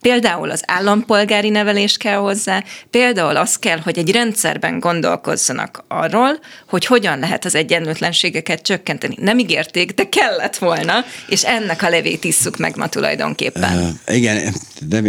Például 0.04 0.50
az 0.50 0.62
állampolgári 0.66 1.48
nevelés 1.48 1.96
kell 1.96 2.16
hozzá, 2.16 2.64
például 2.90 3.36
az 3.36 3.56
kell, 3.56 3.78
hogy 3.78 3.98
egy 3.98 4.10
rendszerben 4.10 4.78
gondolkozzanak 4.78 5.84
arról, 5.88 6.38
hogy 6.68 6.86
hogyan 6.86 7.18
lehet 7.18 7.44
az 7.44 7.54
egyenlőtlenségeket 7.54 8.62
csökkenteni. 8.62 9.14
Nem 9.20 9.38
ígérték, 9.38 9.94
de 9.94 10.08
kellett 10.08 10.56
volna, 10.56 11.04
és 11.28 11.44
ennek 11.44 11.82
a 11.82 11.88
levét 11.88 12.24
isszuk 12.24 12.56
meg 12.56 12.76
ma 12.76 12.88
tulajdonképpen. 12.88 13.94
Uh, 14.06 14.16
igen, 14.16 14.54
de 14.88 15.02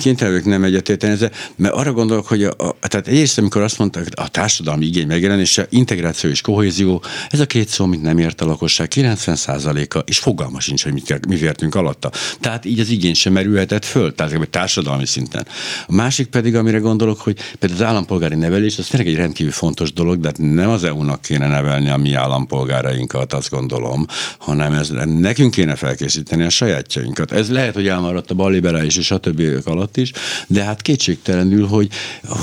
kénytelen 0.00 0.42
nem 0.44 0.64
egyetérteni 0.64 1.12
ezzel, 1.12 1.30
mert 1.56 1.74
arra 1.74 1.92
gondolok, 1.92 2.26
hogy 2.26 2.44
a, 2.44 2.50
a, 2.58 2.88
tehát 2.88 3.08
egyrészt, 3.08 3.38
amikor 3.38 3.62
azt 3.62 3.78
mondták, 3.78 4.06
a 4.14 4.28
társadalmi 4.28 4.86
igény 4.86 5.06
megjelenése, 5.06 5.66
integráció 5.70 6.30
és 6.30 6.40
kohézió, 6.40 7.02
ez 7.28 7.40
a 7.40 7.46
két 7.46 7.68
szó, 7.68 7.84
amit 7.84 8.02
nem 8.02 8.18
ért 8.18 8.40
a 8.40 8.46
lakosság 8.46 8.92
90%-a, 8.94 9.98
és 9.98 10.18
fogalma 10.18 10.60
sincs, 10.60 10.82
hogy 10.82 10.92
mit, 10.92 11.26
mi 11.26 11.36
értünk 11.36 11.74
alatta. 11.74 12.10
Tehát 12.40 12.64
így 12.64 12.80
az 12.80 12.88
igény 12.88 13.14
sem 13.14 13.32
merülhetett 13.32 13.84
föl, 13.84 14.07
tehát 14.14 14.32
egy 14.32 14.50
társadalmi 14.50 15.06
szinten. 15.06 15.46
A 15.86 15.92
másik 15.92 16.26
pedig, 16.26 16.54
amire 16.54 16.78
gondolok, 16.78 17.20
hogy 17.20 17.36
például 17.58 17.80
az 17.80 17.86
állampolgári 17.86 18.34
nevelés, 18.34 18.78
az 18.78 18.86
tényleg 18.86 19.08
egy 19.08 19.16
rendkívül 19.16 19.52
fontos 19.52 19.92
dolog, 19.92 20.20
de 20.20 20.26
hát 20.26 20.38
nem 20.38 20.68
az 20.68 20.84
EU-nak 20.84 21.22
kéne 21.22 21.46
nevelni 21.46 21.88
a 21.90 21.96
mi 21.96 22.14
állampolgárainkat, 22.14 23.32
azt 23.32 23.50
gondolom, 23.50 24.06
hanem 24.38 24.72
ez, 24.72 24.88
nekünk 25.04 25.54
kéne 25.54 25.74
felkészíteni 25.74 26.42
a 26.42 26.50
sajátjainkat. 26.50 27.32
Ez 27.32 27.50
lehet, 27.50 27.74
hogy 27.74 27.88
elmaradt 27.88 28.30
a 28.30 28.34
balliberális 28.34 28.96
és 28.96 29.10
a 29.10 29.18
többiek 29.18 29.66
alatt 29.66 29.96
is, 29.96 30.12
de 30.46 30.64
hát 30.64 30.82
kétségtelenül, 30.82 31.66
hogy, 31.66 31.88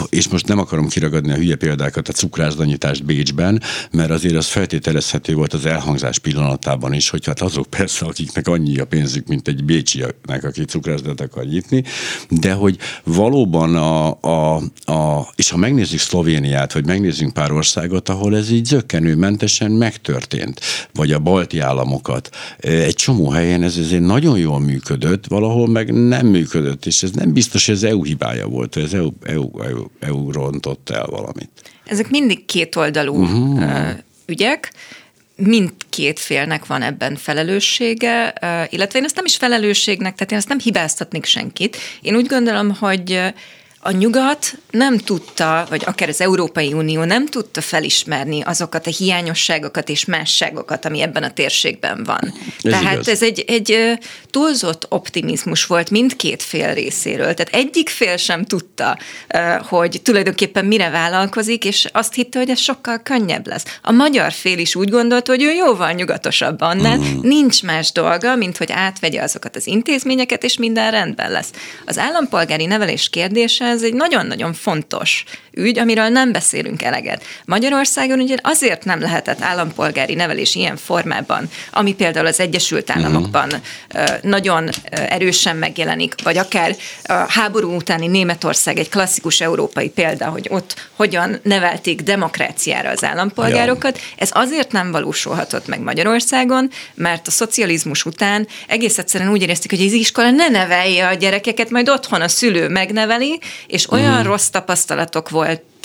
és 0.09 0.27
most 0.27 0.47
nem 0.47 0.59
akarom 0.59 0.87
kiragadni 0.87 1.31
a 1.31 1.35
hülye 1.35 1.55
példákat, 1.55 2.07
a 2.07 2.11
cukrászdanyítást 2.11 3.05
Bécsben, 3.05 3.61
mert 3.91 4.09
azért 4.09 4.35
az 4.35 4.45
feltételezhető 4.45 5.33
volt 5.33 5.53
az 5.53 5.65
elhangzás 5.65 6.19
pillanatában 6.19 6.93
is, 6.93 7.09
hogy 7.09 7.25
hát 7.25 7.41
azok 7.41 7.69
persze, 7.69 8.05
akiknek 8.05 8.47
annyi 8.47 8.77
a 8.79 8.85
pénzük, 8.85 9.27
mint 9.27 9.47
egy 9.47 9.63
bécsinek, 9.63 10.43
aki 10.43 10.63
cukrászdát 10.65 11.21
akar 11.21 11.45
nyitni, 11.55 11.83
de 12.29 12.53
hogy 12.53 12.77
valóban 13.03 13.75
a, 13.75 14.17
a, 14.21 14.55
a, 14.91 15.27
és 15.35 15.49
ha 15.49 15.57
megnézzük 15.57 15.99
Szlovéniát, 15.99 16.73
vagy 16.73 16.85
megnézzünk 16.85 17.33
pár 17.33 17.51
országot, 17.51 18.09
ahol 18.09 18.35
ez 18.35 18.51
így 18.51 18.65
zöggenőmentesen 18.65 19.71
megtörtént, 19.71 20.59
vagy 20.93 21.11
a 21.11 21.19
balti 21.19 21.59
államokat, 21.59 22.29
egy 22.57 22.95
csomó 22.95 23.29
helyen 23.29 23.63
ez 23.63 23.77
azért 23.77 24.05
nagyon 24.05 24.37
jól 24.37 24.59
működött, 24.59 25.27
valahol 25.27 25.67
meg 25.67 25.93
nem 25.93 26.27
működött, 26.27 26.85
és 26.85 27.03
ez 27.03 27.11
nem 27.11 27.33
biztos, 27.33 27.65
hogy 27.65 27.75
az 27.75 27.83
EU 27.83 28.03
hibája 28.03 28.47
volt, 28.47 28.75
az 28.75 28.93
EU, 28.93 29.09
EU, 29.23 29.61
EU, 29.61 29.85
EU 29.99 30.31
rontott 30.31 30.89
el 30.89 31.05
valamit. 31.05 31.49
Ezek 31.85 32.09
mindig 32.09 32.45
kétoldalú 32.45 33.15
uh-huh. 33.15 33.89
ügyek, 34.25 34.73
mindkét 35.35 36.19
félnek 36.19 36.65
van 36.65 36.81
ebben 36.81 37.15
felelőssége, 37.15 38.33
illetve 38.69 38.99
én 38.99 39.05
ezt 39.05 39.15
nem 39.15 39.25
is 39.25 39.35
felelősségnek, 39.35 40.15
tehát 40.15 40.31
én 40.31 40.37
ezt 40.37 40.47
nem 40.47 40.59
hibáztatnék 40.59 41.25
senkit. 41.25 41.77
Én 42.01 42.15
úgy 42.15 42.27
gondolom, 42.27 42.75
hogy 42.75 43.21
a 43.85 43.91
nyugat 43.91 44.57
nem 44.69 44.97
tudta, 44.97 45.65
vagy 45.69 45.83
akár 45.85 46.09
az 46.09 46.21
Európai 46.21 46.73
Unió 46.73 47.03
nem 47.03 47.25
tudta 47.25 47.61
felismerni 47.61 48.41
azokat 48.41 48.87
a 48.87 48.89
hiányosságokat 48.89 49.89
és 49.89 50.05
másságokat, 50.05 50.85
ami 50.85 51.01
ebben 51.01 51.23
a 51.23 51.31
térségben 51.33 52.03
van. 52.03 52.33
Ez 52.63 52.71
Tehát 52.71 52.93
igaz. 52.93 53.07
ez 53.07 53.21
egy, 53.23 53.43
egy 53.47 53.99
túlzott 54.29 54.85
optimizmus 54.89 55.65
volt 55.65 55.89
mindkét 55.89 56.43
fél 56.43 56.73
részéről. 56.73 57.33
Tehát 57.33 57.53
egyik 57.53 57.89
fél 57.89 58.17
sem 58.17 58.45
tudta, 58.45 58.97
hogy 59.61 59.99
tulajdonképpen 60.03 60.65
mire 60.65 60.89
vállalkozik, 60.89 61.65
és 61.65 61.87
azt 61.91 62.13
hitte, 62.13 62.39
hogy 62.39 62.49
ez 62.49 62.59
sokkal 62.59 62.99
könnyebb 63.03 63.47
lesz. 63.47 63.65
A 63.81 63.91
magyar 63.91 64.31
fél 64.31 64.57
is 64.57 64.75
úgy 64.75 64.89
gondolta, 64.89 65.31
hogy 65.31 65.43
ő 65.43 65.51
jóval 65.51 65.91
nyugatosabb 65.91 66.61
annál, 66.61 66.97
mm. 66.97 67.19
nincs 67.21 67.63
más 67.63 67.91
dolga, 67.91 68.35
mint 68.35 68.57
hogy 68.57 68.71
átvegye 68.71 69.21
azokat 69.21 69.55
az 69.55 69.67
intézményeket, 69.67 70.43
és 70.43 70.57
minden 70.57 70.91
rendben 70.91 71.31
lesz. 71.31 71.51
Az 71.85 71.97
állampolgári 71.97 72.65
nevelés 72.65 73.09
kérdése 73.09 73.73
ez 73.75 73.83
egy 73.83 73.93
nagyon-nagyon 73.93 74.53
fontos 74.53 75.23
ügy, 75.51 75.79
amiről 75.79 76.07
nem 76.07 76.31
beszélünk 76.31 76.83
eleget. 76.83 77.23
Magyarországon 77.45 78.19
ugye 78.19 78.35
azért 78.41 78.85
nem 78.85 78.99
lehetett 78.99 79.41
állampolgári 79.41 80.13
nevelés 80.13 80.55
ilyen 80.55 80.77
formában, 80.77 81.49
ami 81.71 81.93
például 81.93 82.25
az 82.25 82.39
Egyesült 82.39 82.89
Államokban 82.89 83.49
ö, 83.93 84.03
nagyon 84.21 84.69
erősen 84.91 85.55
megjelenik, 85.55 86.13
vagy 86.23 86.37
akár 86.37 86.75
a 87.03 87.13
háború 87.13 87.75
utáni 87.75 88.07
Németország 88.07 88.77
egy 88.77 88.89
klasszikus 88.89 89.41
európai 89.41 89.89
példa, 89.89 90.25
hogy 90.25 90.47
ott 90.49 90.89
hogyan 90.95 91.39
nevelték 91.43 92.01
demokráciára 92.01 92.89
az 92.89 93.03
állampolgárokat. 93.03 93.99
Ez 94.17 94.29
azért 94.33 94.71
nem 94.71 94.91
valósulhatott 94.91 95.67
meg 95.67 95.79
Magyarországon, 95.79 96.69
mert 96.93 97.27
a 97.27 97.31
szocializmus 97.31 98.05
után 98.05 98.47
egész 98.67 98.97
egyszerűen 98.97 99.31
úgy 99.31 99.41
érezték, 99.41 99.69
hogy 99.69 99.85
az 99.85 99.91
iskola 99.91 100.29
ne 100.29 100.49
nevelje 100.49 101.07
a 101.07 101.13
gyerekeket, 101.13 101.69
majd 101.69 101.89
otthon 101.89 102.21
a 102.21 102.27
szülő 102.27 102.67
megneveli, 102.67 103.39
és 103.67 103.91
olyan 103.91 104.21
mm. 104.21 104.25
rossz 104.25 104.47
tapasztalatok 104.47 105.29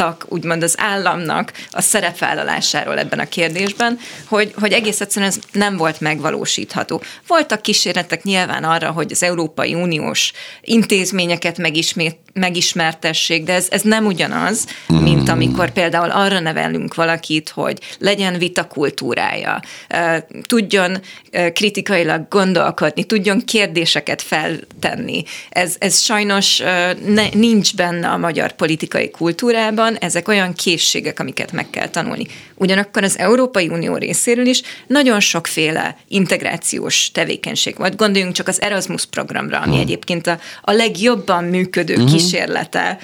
voltak, 0.01 0.25
úgymond 0.29 0.63
az 0.63 0.75
államnak 0.79 1.53
a 1.71 1.81
szerepvállalásáról 1.81 2.99
ebben 2.99 3.19
a 3.19 3.29
kérdésben, 3.29 3.99
hogy, 4.25 4.53
hogy 4.61 4.73
egész 4.73 5.01
egyszerűen 5.01 5.31
ez 5.31 5.39
nem 5.53 5.77
volt 5.77 6.01
megvalósítható. 6.01 7.03
Voltak 7.27 7.63
kísérletek 7.63 8.23
nyilván 8.23 8.65
arra, 8.65 8.91
hogy 8.91 9.13
az 9.13 9.23
Európai 9.23 9.75
Uniós 9.75 10.33
intézményeket 10.63 11.59
megismét, 11.59 12.19
megismertessék, 12.33 13.45
de 13.45 13.53
ez, 13.53 13.67
ez 13.71 13.83
nem 13.83 14.07
ugyanaz, 14.07 14.67
mint 14.87 15.29
amikor 15.29 15.71
például 15.71 16.11
arra 16.11 16.41
nevelünk 16.41 16.95
valakit, 16.95 17.49
hogy 17.49 17.79
legyen 17.99 18.39
vitakultúrája, 18.39 19.61
ö, 19.89 20.17
tudjon 20.47 21.01
kritikailag 21.55 22.29
gondolkodni, 22.29 23.05
tudjon 23.05 23.45
kérdéseket 23.45 24.23
feltenni. 24.23 25.23
Ez, 25.49 25.77
ez 25.79 26.01
sajnos 26.01 26.59
ne, 27.07 27.29
nincs 27.33 27.77
benne 27.77 28.09
a 28.09 28.17
magyar 28.17 28.53
politikai 28.53 29.11
kultúrában, 29.11 29.90
ezek 29.95 30.29
olyan 30.29 30.53
készségek, 30.53 31.21
amiket 31.21 31.53
meg 31.53 31.71
kell 31.71 31.89
tanulni. 31.89 32.27
Ugyanakkor 32.55 33.03
az 33.03 33.19
Európai 33.19 33.69
Unió 33.69 33.97
részéről 33.97 34.47
is 34.47 34.63
nagyon 34.87 35.21
sokféle 35.21 35.97
integrációs 36.09 37.11
tevékenység 37.11 37.77
volt. 37.77 37.97
Gondoljunk 37.97 38.35
csak 38.35 38.49
az 38.49 38.61
Erasmus 38.61 39.07
programra, 39.07 39.59
ami 39.59 39.79
egyébként 39.79 40.27
a, 40.27 40.39
a 40.63 40.73
legjobban 40.73 41.45
működő 41.45 41.95
uh-huh. 41.95 42.11
kísérlete 42.11 42.99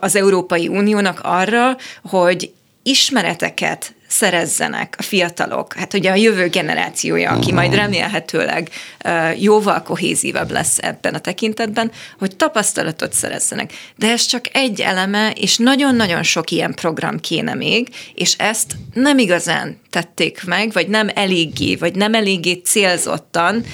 az 0.00 0.16
Európai 0.16 0.68
Uniónak 0.68 1.20
arra, 1.22 1.76
hogy 2.02 2.52
ismereteket 2.82 3.94
szerezzenek 4.12 4.94
a 4.98 5.02
fiatalok, 5.02 5.74
hát 5.74 5.94
ugye 5.94 6.10
a 6.10 6.14
jövő 6.14 6.48
generációja, 6.48 7.30
aki 7.30 7.52
majd 7.52 7.74
remélhetőleg 7.74 8.68
ö, 9.04 9.30
jóval 9.38 9.82
kohézívabb 9.82 10.50
lesz 10.50 10.78
ebben 10.78 11.14
a 11.14 11.18
tekintetben, 11.18 11.90
hogy 12.18 12.36
tapasztalatot 12.36 13.12
szerezzenek. 13.12 13.72
De 13.96 14.10
ez 14.10 14.26
csak 14.26 14.44
egy 14.52 14.80
eleme, 14.80 15.30
és 15.30 15.56
nagyon-nagyon 15.56 16.22
sok 16.22 16.50
ilyen 16.50 16.74
program 16.74 17.20
kéne 17.20 17.54
még, 17.54 17.88
és 18.14 18.34
ezt 18.38 18.72
nem 18.94 19.18
igazán 19.18 19.80
tették 19.90 20.44
meg, 20.44 20.72
vagy 20.72 20.88
nem 20.88 21.10
eléggé, 21.14 21.76
vagy 21.76 21.94
nem 21.94 22.14
eléggé 22.14 22.52
célzottan, 22.52 23.64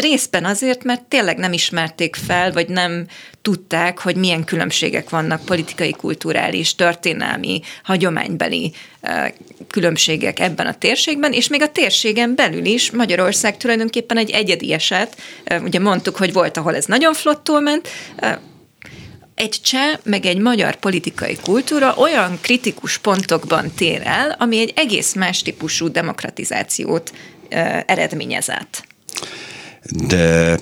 részben 0.00 0.44
azért, 0.44 0.84
mert 0.84 1.02
tényleg 1.02 1.36
nem 1.36 1.52
ismerték 1.52 2.16
fel, 2.16 2.52
vagy 2.52 2.68
nem 2.68 3.06
tudták, 3.42 3.98
hogy 3.98 4.16
milyen 4.16 4.44
különbségek 4.44 5.10
vannak 5.10 5.44
politikai, 5.44 5.92
kulturális, 5.92 6.74
történelmi, 6.74 7.60
hagyománybeli 7.82 8.72
különbségek 9.68 10.40
ebben 10.40 10.66
a 10.66 10.74
térségben, 10.74 11.32
és 11.32 11.48
még 11.48 11.62
a 11.62 11.72
térségen 11.72 12.34
belül 12.34 12.64
is 12.64 12.90
Magyarország 12.90 13.56
tulajdonképpen 13.56 14.16
egy 14.16 14.30
egyedi 14.30 14.72
eset. 14.72 15.16
Ugye 15.62 15.78
mondtuk, 15.78 16.16
hogy 16.16 16.32
volt, 16.32 16.56
ahol 16.56 16.76
ez 16.76 16.84
nagyon 16.84 17.14
flottul 17.14 17.60
ment, 17.60 17.88
egy 19.34 19.60
cseh, 19.62 19.98
meg 20.02 20.26
egy 20.26 20.38
magyar 20.38 20.76
politikai 20.76 21.36
kultúra 21.42 21.94
olyan 21.96 22.38
kritikus 22.40 22.98
pontokban 22.98 23.72
tér 23.76 24.02
el, 24.04 24.36
ami 24.38 24.58
egy 24.58 24.72
egész 24.76 25.14
más 25.14 25.42
típusú 25.42 25.90
demokratizációt 25.90 27.12
eredményezett. 27.86 28.84
De 29.90 30.58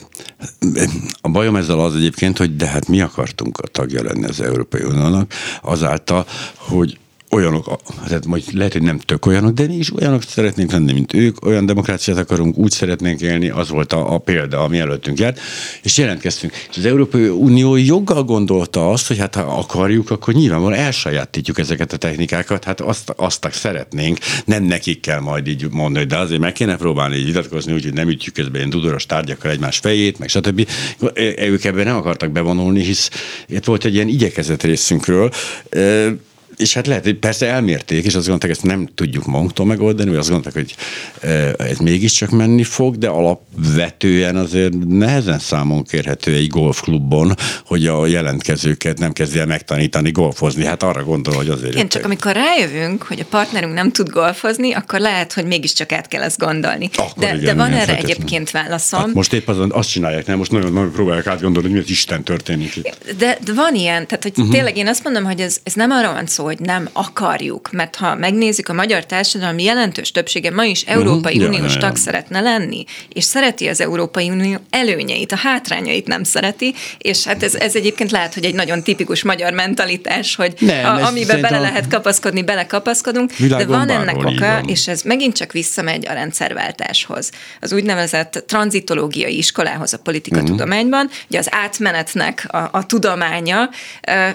a 1.20 1.28
bajom 1.28 1.56
ezzel 1.56 1.80
az 1.80 1.94
egyébként, 1.94 2.38
hogy 2.38 2.56
de 2.56 2.66
hát 2.66 2.88
mi 2.88 3.00
akartunk 3.00 3.58
a 3.58 3.66
tagja 3.66 4.02
lenni 4.02 4.24
az 4.24 4.40
Európai 4.40 4.82
Uniónak, 4.82 5.32
azáltal, 5.62 6.26
hogy 6.56 6.98
olyanok, 7.34 7.80
tehát 8.06 8.26
majd 8.26 8.42
lehet, 8.52 8.72
hogy 8.72 8.82
nem 8.82 8.98
tök 8.98 9.26
olyanok, 9.26 9.52
de 9.52 9.66
mi 9.66 9.80
olyanok 10.00 10.22
szeretnénk 10.22 10.72
lenni, 10.72 10.92
mint 10.92 11.14
ők, 11.14 11.46
olyan 11.46 11.66
demokráciát 11.66 12.18
akarunk, 12.18 12.56
úgy 12.58 12.70
szeretnénk 12.70 13.20
élni, 13.20 13.48
az 13.48 13.68
volt 13.68 13.92
a, 13.92 14.14
a 14.14 14.18
példa, 14.18 14.62
ami 14.62 14.78
előttünk 14.78 15.18
járt, 15.18 15.40
és 15.82 15.98
jelentkeztünk. 15.98 16.52
És 16.70 16.76
az 16.76 16.84
Európai 16.84 17.28
Unió 17.28 17.76
joggal 17.76 18.24
gondolta 18.24 18.90
azt, 18.90 19.06
hogy 19.06 19.18
hát 19.18 19.34
ha 19.34 19.40
akarjuk, 19.40 20.10
akkor 20.10 20.34
nyilvánvalóan 20.34 20.78
elsajátítjuk 20.78 21.58
ezeket 21.58 21.92
a 21.92 21.96
technikákat, 21.96 22.64
hát 22.64 22.80
azt, 22.80 23.12
azt 23.16 23.48
szeretnénk, 23.52 24.18
nem 24.44 24.62
nekik 24.62 25.00
kell 25.00 25.20
majd 25.20 25.46
így 25.46 25.66
mondani, 25.70 26.04
de 26.04 26.18
azért 26.18 26.40
meg 26.40 26.52
kéne 26.52 26.76
próbálni 26.76 27.16
így 27.16 27.26
vitatkozni, 27.26 27.72
úgyhogy 27.72 27.92
nem 27.92 28.08
ütjük 28.08 28.34
közben 28.34 28.54
ilyen 28.54 28.70
dudoros 28.70 29.06
tárgyakkal 29.06 29.50
egymás 29.50 29.78
fejét, 29.78 30.18
meg 30.18 30.28
stb. 30.28 30.68
Ők 31.38 31.64
ebben 31.64 31.84
nem 31.84 31.96
akartak 31.96 32.30
bevonulni, 32.30 32.82
hisz 32.82 33.10
itt 33.46 33.64
volt 33.64 33.84
egy 33.84 33.94
ilyen 33.94 34.08
igyekezet 34.08 34.62
részünkről, 34.62 35.30
és 36.56 36.74
hát 36.74 36.86
lehet, 36.86 37.04
hogy 37.04 37.18
persze 37.18 37.46
elmérték, 37.46 38.04
és 38.04 38.14
azt 38.14 38.26
gondolták, 38.26 38.50
ezt 38.50 38.62
nem 38.62 38.88
tudjuk 38.94 39.26
magunktól 39.26 39.66
megoldani, 39.66 40.10
vagy 40.10 40.18
azt 40.18 40.30
gondolták, 40.30 40.52
hogy 40.52 40.74
ez 41.58 41.78
mégiscsak 41.78 42.30
menni 42.30 42.62
fog, 42.62 42.98
de 42.98 43.08
alapvetően 43.08 44.36
azért 44.36 44.72
nehezen 44.88 45.38
számon 45.38 45.84
kérhető 45.84 46.34
egy 46.34 46.48
golfklubban, 46.48 47.36
hogy 47.66 47.86
a 47.86 48.06
jelentkezőket 48.06 48.98
nem 48.98 49.12
kezdje 49.12 49.40
el 49.40 49.46
megtanítani 49.46 50.10
golfozni. 50.10 50.64
Hát 50.64 50.82
arra 50.82 51.04
gondol, 51.04 51.34
hogy 51.34 51.48
azért. 51.48 51.72
Igen, 51.72 51.88
csak 51.88 52.04
amikor 52.04 52.32
rájövünk, 52.32 53.02
hogy 53.02 53.20
a 53.20 53.24
partnerünk 53.30 53.74
nem 53.74 53.92
tud 53.92 54.08
golfozni, 54.08 54.72
akkor 54.72 55.00
lehet, 55.00 55.32
hogy 55.32 55.46
mégiscsak 55.46 55.92
át 55.92 56.08
kell 56.08 56.22
ezt 56.22 56.38
gondolni. 56.38 56.90
Akkor 56.94 57.22
de, 57.22 57.34
igen, 57.34 57.44
de 57.44 57.54
van 57.54 57.72
erre 57.72 57.96
egyébként 57.96 58.50
válaszom. 58.50 59.00
Hát 59.00 59.14
most 59.14 59.32
épp 59.32 59.48
azon 59.48 59.72
azt 59.72 59.90
csinálják, 59.90 60.26
nem? 60.26 60.38
Most 60.38 60.50
nagyon, 60.50 60.72
nagyon 60.72 60.92
próbálják 60.92 61.26
átgondolni, 61.26 61.68
hogy 61.68 61.76
mi 61.76 61.84
az 61.84 61.90
Isten 61.90 62.22
történik. 62.22 62.80
De, 63.18 63.38
de 63.44 63.52
van 63.52 63.74
ilyen, 63.74 64.06
tehát 64.06 64.22
hogy 64.22 64.32
uh-huh. 64.36 64.54
tényleg 64.54 64.76
én 64.76 64.88
azt 64.88 65.04
mondom, 65.04 65.24
hogy 65.24 65.40
ez, 65.40 65.58
ez 65.62 65.72
nem 65.72 65.90
arról 65.90 66.12
van 66.12 66.26
szó, 66.26 66.43
hogy 66.44 66.58
nem 66.58 66.88
akarjuk, 66.92 67.72
mert 67.72 67.96
ha 67.96 68.14
megnézzük, 68.14 68.68
a 68.68 68.72
magyar 68.72 69.06
társadalom 69.06 69.58
jelentős 69.58 70.10
többsége 70.10 70.50
ma 70.50 70.64
is 70.64 70.82
Európai 70.82 71.36
uh-huh. 71.36 71.54
Uniós 71.54 71.74
ja, 71.74 71.80
tag 71.80 71.92
ja. 71.94 72.02
szeretne 72.02 72.40
lenni, 72.40 72.84
és 73.12 73.24
szereti 73.24 73.68
az 73.68 73.80
Európai 73.80 74.30
Unió 74.30 74.56
előnyeit, 74.70 75.32
a 75.32 75.36
hátrányait 75.36 76.06
nem 76.06 76.24
szereti, 76.24 76.74
és 76.98 77.24
hát 77.24 77.42
ez, 77.42 77.54
ez 77.54 77.76
egyébként 77.76 78.10
lehet, 78.10 78.34
hogy 78.34 78.44
egy 78.44 78.54
nagyon 78.54 78.82
tipikus 78.82 79.22
magyar 79.22 79.52
mentalitás, 79.52 80.34
hogy 80.34 80.54
nem, 80.58 80.84
a, 80.84 81.06
amiben 81.06 81.40
bele 81.40 81.58
a... 81.58 81.60
lehet 81.60 81.88
kapaszkodni, 81.88 82.42
belekapaszkodunk, 82.42 83.32
de 83.32 83.66
van 83.66 83.88
ennek 83.88 84.16
oka, 84.16 84.32
van. 84.38 84.68
és 84.68 84.88
ez 84.88 85.02
megint 85.02 85.36
csak 85.36 85.52
visszamegy 85.52 86.06
a 86.06 86.12
rendszerváltáshoz. 86.12 87.30
Az 87.60 87.72
úgynevezett 87.72 88.44
tranzitológiai 88.46 89.36
iskolához 89.36 89.92
a 89.92 89.98
politikatudományban, 89.98 91.04
uh-huh. 91.04 91.20
ugye 91.28 91.38
az 91.38 91.48
átmenetnek 91.50 92.46
a, 92.48 92.68
a 92.72 92.86
tudománya, 92.86 93.70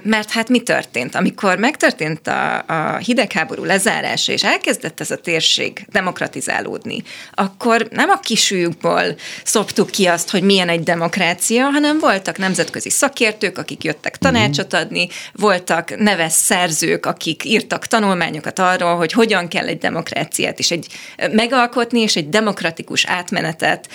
mert 0.01 0.31
hát 0.31 0.49
mi 0.49 0.59
történt? 0.59 1.15
Amikor 1.15 1.57
megtörtént 1.57 1.99
történt 2.00 2.27
a, 2.27 2.63
a 2.68 2.98
hidegháború 2.98 3.63
lezárása, 3.63 4.32
és 4.32 4.44
elkezdett 4.44 5.00
ez 5.00 5.12
a 5.12 5.15
térség 5.15 5.86
demokratizálódni, 5.91 7.03
akkor 7.34 7.88
nem 7.91 8.10
a 8.10 8.20
kisújukból 8.20 9.03
szoptuk 9.44 9.89
ki 9.89 10.06
azt, 10.06 10.29
hogy 10.29 10.44
milyen 10.44 10.70
egy 10.70 10.84
demokrácia, 10.84 11.70
hanem 11.70 12.00
voltak 12.00 12.38
nemzetközi 12.38 12.89
szakértők, 12.89 13.58
akik 13.58 13.84
jöttek 13.84 14.18
tanácsot 14.18 14.74
adni, 14.74 15.08
voltak 15.34 15.98
neves 15.98 16.34
szerzők, 16.34 17.06
akik 17.06 17.46
írtak 17.46 17.88
tanulmányokat 17.88 18.60
arról, 18.60 18.96
hogy 18.96 19.12
hogyan 19.12 19.48
kell 19.48 19.68
egy 19.68 19.77
demokráciát 19.77 20.60
is 20.60 20.72
egy 20.72 20.88
megalkotni, 21.32 22.00
és 22.00 22.15
egy 22.15 22.29
demokratikus 22.29 23.06
átmenetet 23.06 23.89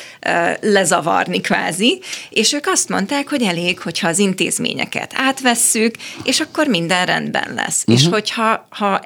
lezavarni 0.61 1.41
kvázi, 1.41 2.01
és 2.31 2.53
ők 2.53 2.67
azt 2.67 2.89
mondták, 2.89 3.29
hogy 3.29 3.43
elég, 3.43 3.81
hogyha 3.81 4.09
az 4.09 4.19
intézményeket 4.19 5.13
átvesszük, 5.15 5.95
és 6.25 6.41
akkor 6.41 6.67
minden 6.67 7.07
rendben 7.07 7.55
lesz. 7.55 7.85
Uh-huh. 7.95 8.01
És 8.01 8.05
mhm. 8.05 8.13
hogyha 8.13 8.67
ha 8.71 9.01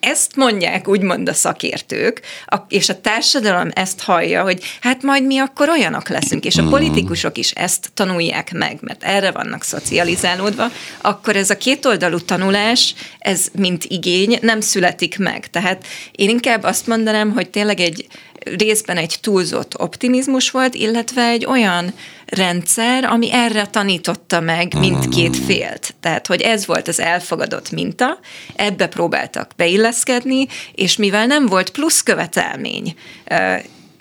ezt 0.00 0.36
mondják 0.36 0.88
úgymond 0.88 1.28
a 1.28 1.32
szakértők, 1.32 2.20
és 2.68 2.88
a 2.88 3.00
társadalom 3.00 3.68
ezt 3.72 4.00
hallja, 4.00 4.42
hogy 4.42 4.62
hát 4.80 5.02
majd 5.02 5.26
mi 5.26 5.38
akkor 5.38 5.68
olyanok 5.68 6.08
leszünk, 6.08 6.44
és 6.44 6.56
a 6.56 6.62
mhm. 6.62 6.70
politikusok 6.70 7.38
is 7.38 7.50
ezt 7.50 7.90
tanulják 7.94 8.52
meg, 8.52 8.78
mert 8.80 9.04
erre 9.04 9.30
vannak 9.30 9.62
szocializálódva, 9.62 10.70
akkor 11.00 11.36
ez 11.36 11.50
a 11.50 11.56
kétoldalú 11.56 12.20
tanulás, 12.20 12.94
ez 13.18 13.46
mint 13.52 13.84
igény 13.84 14.38
nem 14.40 14.60
születik 14.60 15.18
meg. 15.18 15.50
Tehát 15.50 15.86
én 16.12 16.28
inkább 16.28 16.62
azt 16.62 16.86
mondanám, 16.86 17.32
hogy 17.32 17.50
tényleg 17.50 17.80
egy 17.80 18.06
részben 18.44 18.96
egy 18.96 19.18
túlzott 19.20 19.80
optimizmus 19.80 20.50
volt, 20.50 20.74
illetve 20.74 21.22
egy 21.22 21.44
olyan 21.44 21.92
rendszer, 22.26 23.04
ami 23.04 23.32
erre 23.32 23.66
tanította 23.66 24.40
meg 24.40 24.74
mindkét 24.78 25.36
félt. 25.36 25.94
Tehát, 26.00 26.26
hogy 26.26 26.40
ez 26.40 26.66
volt 26.66 26.88
az 26.88 27.00
elfogadott 27.00 27.70
minta, 27.70 28.18
ebbe 28.56 28.86
próbáltak 28.86 29.50
beilleszkedni, 29.56 30.46
és 30.74 30.96
mivel 30.96 31.26
nem 31.26 31.46
volt 31.46 31.70
plusz 31.70 32.02
követelmény, 32.02 32.94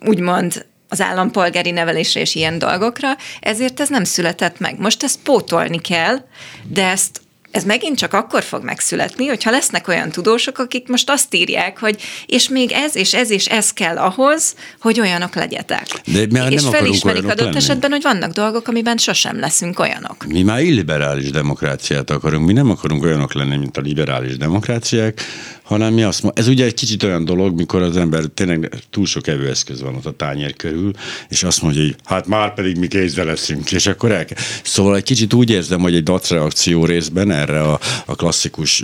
úgymond 0.05 0.65
az 0.89 1.01
állampolgári 1.01 1.71
nevelésre 1.71 2.19
és 2.19 2.35
ilyen 2.35 2.59
dolgokra, 2.59 3.07
ezért 3.39 3.79
ez 3.79 3.89
nem 3.89 4.03
született 4.03 4.59
meg. 4.59 4.79
Most 4.79 5.03
ezt 5.03 5.19
pótolni 5.23 5.81
kell, 5.81 6.17
de 6.63 6.85
ezt 6.89 7.21
ez 7.51 7.63
megint 7.63 7.97
csak 7.97 8.13
akkor 8.13 8.43
fog 8.43 8.63
megszületni, 8.63 9.27
hogyha 9.27 9.51
lesznek 9.51 9.87
olyan 9.87 10.09
tudósok, 10.09 10.57
akik 10.57 10.87
most 10.87 11.09
azt 11.09 11.35
írják, 11.35 11.79
hogy 11.79 12.01
és 12.25 12.49
még 12.49 12.71
ez 12.71 12.95
és 12.95 13.13
ez 13.13 13.29
és 13.29 13.45
ez 13.45 13.73
kell 13.73 13.97
ahhoz, 13.97 14.55
hogy 14.79 14.99
olyanok 14.99 15.35
legyetek. 15.35 15.87
De 16.05 16.21
és 16.21 16.61
nem 16.61 16.71
felismerik 16.71 17.23
adott 17.23 17.39
lenni. 17.39 17.55
esetben, 17.55 17.91
hogy 17.91 18.01
vannak 18.01 18.31
dolgok, 18.31 18.67
amiben 18.67 18.97
sosem 18.97 19.39
leszünk 19.39 19.79
olyanok. 19.79 20.25
Mi 20.27 20.41
már 20.41 20.61
illiberális 20.61 21.29
demokráciát 21.29 22.09
akarunk, 22.09 22.45
mi 22.45 22.53
nem 22.53 22.69
akarunk 22.69 23.03
olyanok 23.03 23.33
lenni, 23.33 23.57
mint 23.57 23.77
a 23.77 23.81
liberális 23.81 24.37
demokráciák, 24.37 25.21
hanem 25.67 25.93
mi 25.93 26.03
azt 26.03 26.23
mondjuk, 26.23 26.45
ez 26.45 26.51
ugye 26.51 26.65
egy 26.65 26.73
kicsit 26.73 27.03
olyan 27.03 27.25
dolog, 27.25 27.55
mikor 27.55 27.81
az 27.81 27.97
ember 27.97 28.23
tényleg 28.25 28.69
túl 28.89 29.05
sok 29.05 29.27
evőeszköz 29.27 29.81
van 29.81 29.95
ott 29.95 30.05
a 30.05 30.15
tányér 30.15 30.55
körül, 30.55 30.91
és 31.29 31.43
azt 31.43 31.61
mondja, 31.61 31.81
hogy 31.81 31.95
hát 32.03 32.27
már 32.27 32.53
pedig 32.53 32.77
mi 32.77 32.87
kézzel 32.87 33.25
leszünk, 33.25 33.71
és 33.71 33.87
akkor 33.87 34.11
el. 34.11 34.25
Szóval 34.63 34.95
egy 34.95 35.03
kicsit 35.03 35.33
úgy 35.33 35.49
érzem, 35.49 35.79
hogy 35.79 35.95
egy 35.95 36.03
dacreakció 36.03 36.85
részben 36.85 37.31
erre 37.31 37.61
a, 37.61 37.79
a 38.05 38.15
klasszikus, 38.15 38.83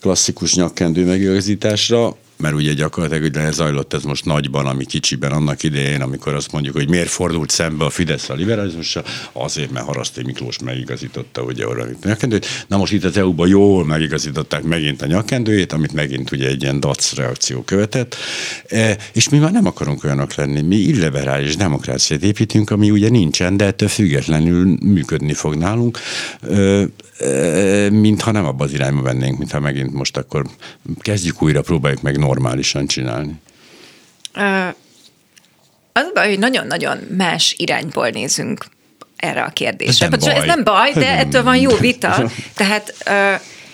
klasszikus 0.00 0.54
nyakkendő 0.54 1.04
megigazításra, 1.04 2.16
mert 2.42 2.54
ugye 2.54 2.72
gyakorlatilag 2.72 3.36
hogy 3.36 3.52
zajlott 3.52 3.92
ez 3.92 4.02
most 4.02 4.24
nagyban, 4.24 4.66
ami 4.66 4.84
kicsiben 4.84 5.32
annak 5.32 5.62
idején, 5.62 6.00
amikor 6.00 6.34
azt 6.34 6.52
mondjuk, 6.52 6.74
hogy 6.74 6.88
miért 6.88 7.08
fordult 7.08 7.50
szembe 7.50 7.84
a 7.84 7.90
Fidesz 7.90 8.28
a 8.28 8.34
liberalizmussal, 8.34 9.04
azért, 9.32 9.70
mert 9.70 9.86
Haraszté 9.86 10.22
Miklós 10.22 10.58
megigazította 10.58 11.42
ugye 11.42 11.64
a 11.64 11.86
nyakkendőt. 12.04 12.46
Na 12.66 12.76
most 12.76 12.92
itt 12.92 13.04
az 13.04 13.16
EU-ban 13.16 13.48
jól 13.48 13.84
megigazították 13.84 14.62
megint 14.62 15.02
a 15.02 15.06
nyakkendőjét, 15.06 15.72
amit 15.72 15.92
megint 15.92 16.32
ugye 16.32 16.48
egy 16.48 16.62
ilyen 16.62 16.80
dac 16.80 17.14
reakció 17.14 17.62
követett, 17.62 18.16
e, 18.68 18.96
és 19.12 19.28
mi 19.28 19.38
már 19.38 19.52
nem 19.52 19.66
akarunk 19.66 20.04
olyanok 20.04 20.34
lenni, 20.34 20.60
mi 20.60 20.76
illiberális 20.76 21.56
demokráciát 21.56 22.22
építünk, 22.22 22.70
ami 22.70 22.90
ugye 22.90 23.08
nincsen, 23.08 23.56
de 23.56 23.64
ettől 23.64 23.88
függetlenül 23.88 24.76
működni 24.80 25.32
fog 25.32 25.54
nálunk 25.54 25.98
mintha 27.90 28.30
nem 28.30 28.44
abban 28.44 28.66
az 28.66 28.72
irányba 28.72 29.02
vennénk, 29.02 29.38
mintha 29.38 29.60
megint 29.60 29.92
most 29.92 30.16
akkor 30.16 30.46
kezdjük 31.00 31.42
újra, 31.42 31.62
próbáljuk 31.62 32.02
meg 32.02 32.18
normálisan 32.32 32.86
csinálni. 32.86 33.32
Az 35.92 36.04
a 36.04 36.10
baj, 36.14 36.28
hogy 36.28 36.38
nagyon-nagyon 36.38 36.98
más 37.16 37.54
irányból 37.58 38.08
nézünk 38.08 38.64
erre 39.16 39.42
a 39.42 39.50
kérdésre. 39.50 40.06
Ez 40.06 40.10
nem, 40.10 40.20
baj. 40.20 40.40
ez 40.40 40.46
nem 40.46 40.64
baj, 40.64 40.92
de 40.92 41.16
ettől 41.22 41.42
van 41.42 41.56
jó 41.56 41.76
vita. 41.76 42.30
Tehát 42.56 42.94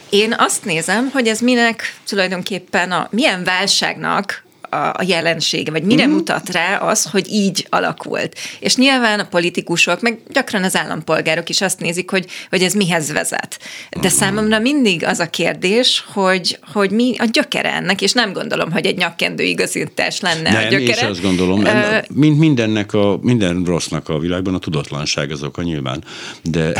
én 0.08 0.34
azt 0.38 0.64
nézem, 0.64 1.10
hogy 1.12 1.28
ez 1.28 1.40
minek 1.40 1.82
tulajdonképpen 2.08 2.92
a 2.92 3.08
milyen 3.10 3.44
válságnak 3.44 4.44
a 4.70 5.02
jelensége, 5.06 5.70
vagy 5.70 5.82
mire 5.82 6.06
mm. 6.06 6.10
mutat 6.10 6.50
rá 6.50 6.76
az, 6.76 7.04
hogy 7.04 7.28
így 7.32 7.66
alakult. 7.70 8.38
És 8.60 8.76
nyilván 8.76 9.20
a 9.20 9.24
politikusok, 9.24 10.00
meg 10.00 10.18
gyakran 10.28 10.64
az 10.64 10.76
állampolgárok 10.76 11.48
is 11.48 11.60
azt 11.60 11.80
nézik, 11.80 12.10
hogy, 12.10 12.26
hogy 12.50 12.62
ez 12.62 12.72
mihez 12.72 13.12
vezet. 13.12 13.58
De 14.00 14.08
mm. 14.08 14.10
számomra 14.10 14.58
mindig 14.58 15.04
az 15.04 15.18
a 15.18 15.30
kérdés, 15.30 16.04
hogy, 16.12 16.58
hogy 16.72 16.90
mi 16.90 17.14
a 17.18 17.24
gyökere 17.24 17.72
ennek, 17.74 18.02
és 18.02 18.12
nem 18.12 18.32
gondolom, 18.32 18.72
hogy 18.72 18.86
egy 18.86 18.96
nyakkendő 18.96 19.42
igazítás 19.42 20.20
lenne 20.20 20.50
nem, 20.50 20.64
a 20.64 20.68
gyökere. 20.68 21.00
Nem, 21.00 21.10
azt 21.10 21.22
gondolom. 21.22 21.60
Uh, 21.60 21.98
mint 22.14 22.38
mindennek 22.38 22.92
a, 22.94 23.18
minden 23.22 23.64
rossznak 23.64 24.08
a 24.08 24.18
világban 24.18 24.54
a 24.54 24.58
tudatlanság 24.58 25.30
az 25.30 25.42
oka 25.42 25.62
nyilván, 25.62 26.04
de, 26.42 26.72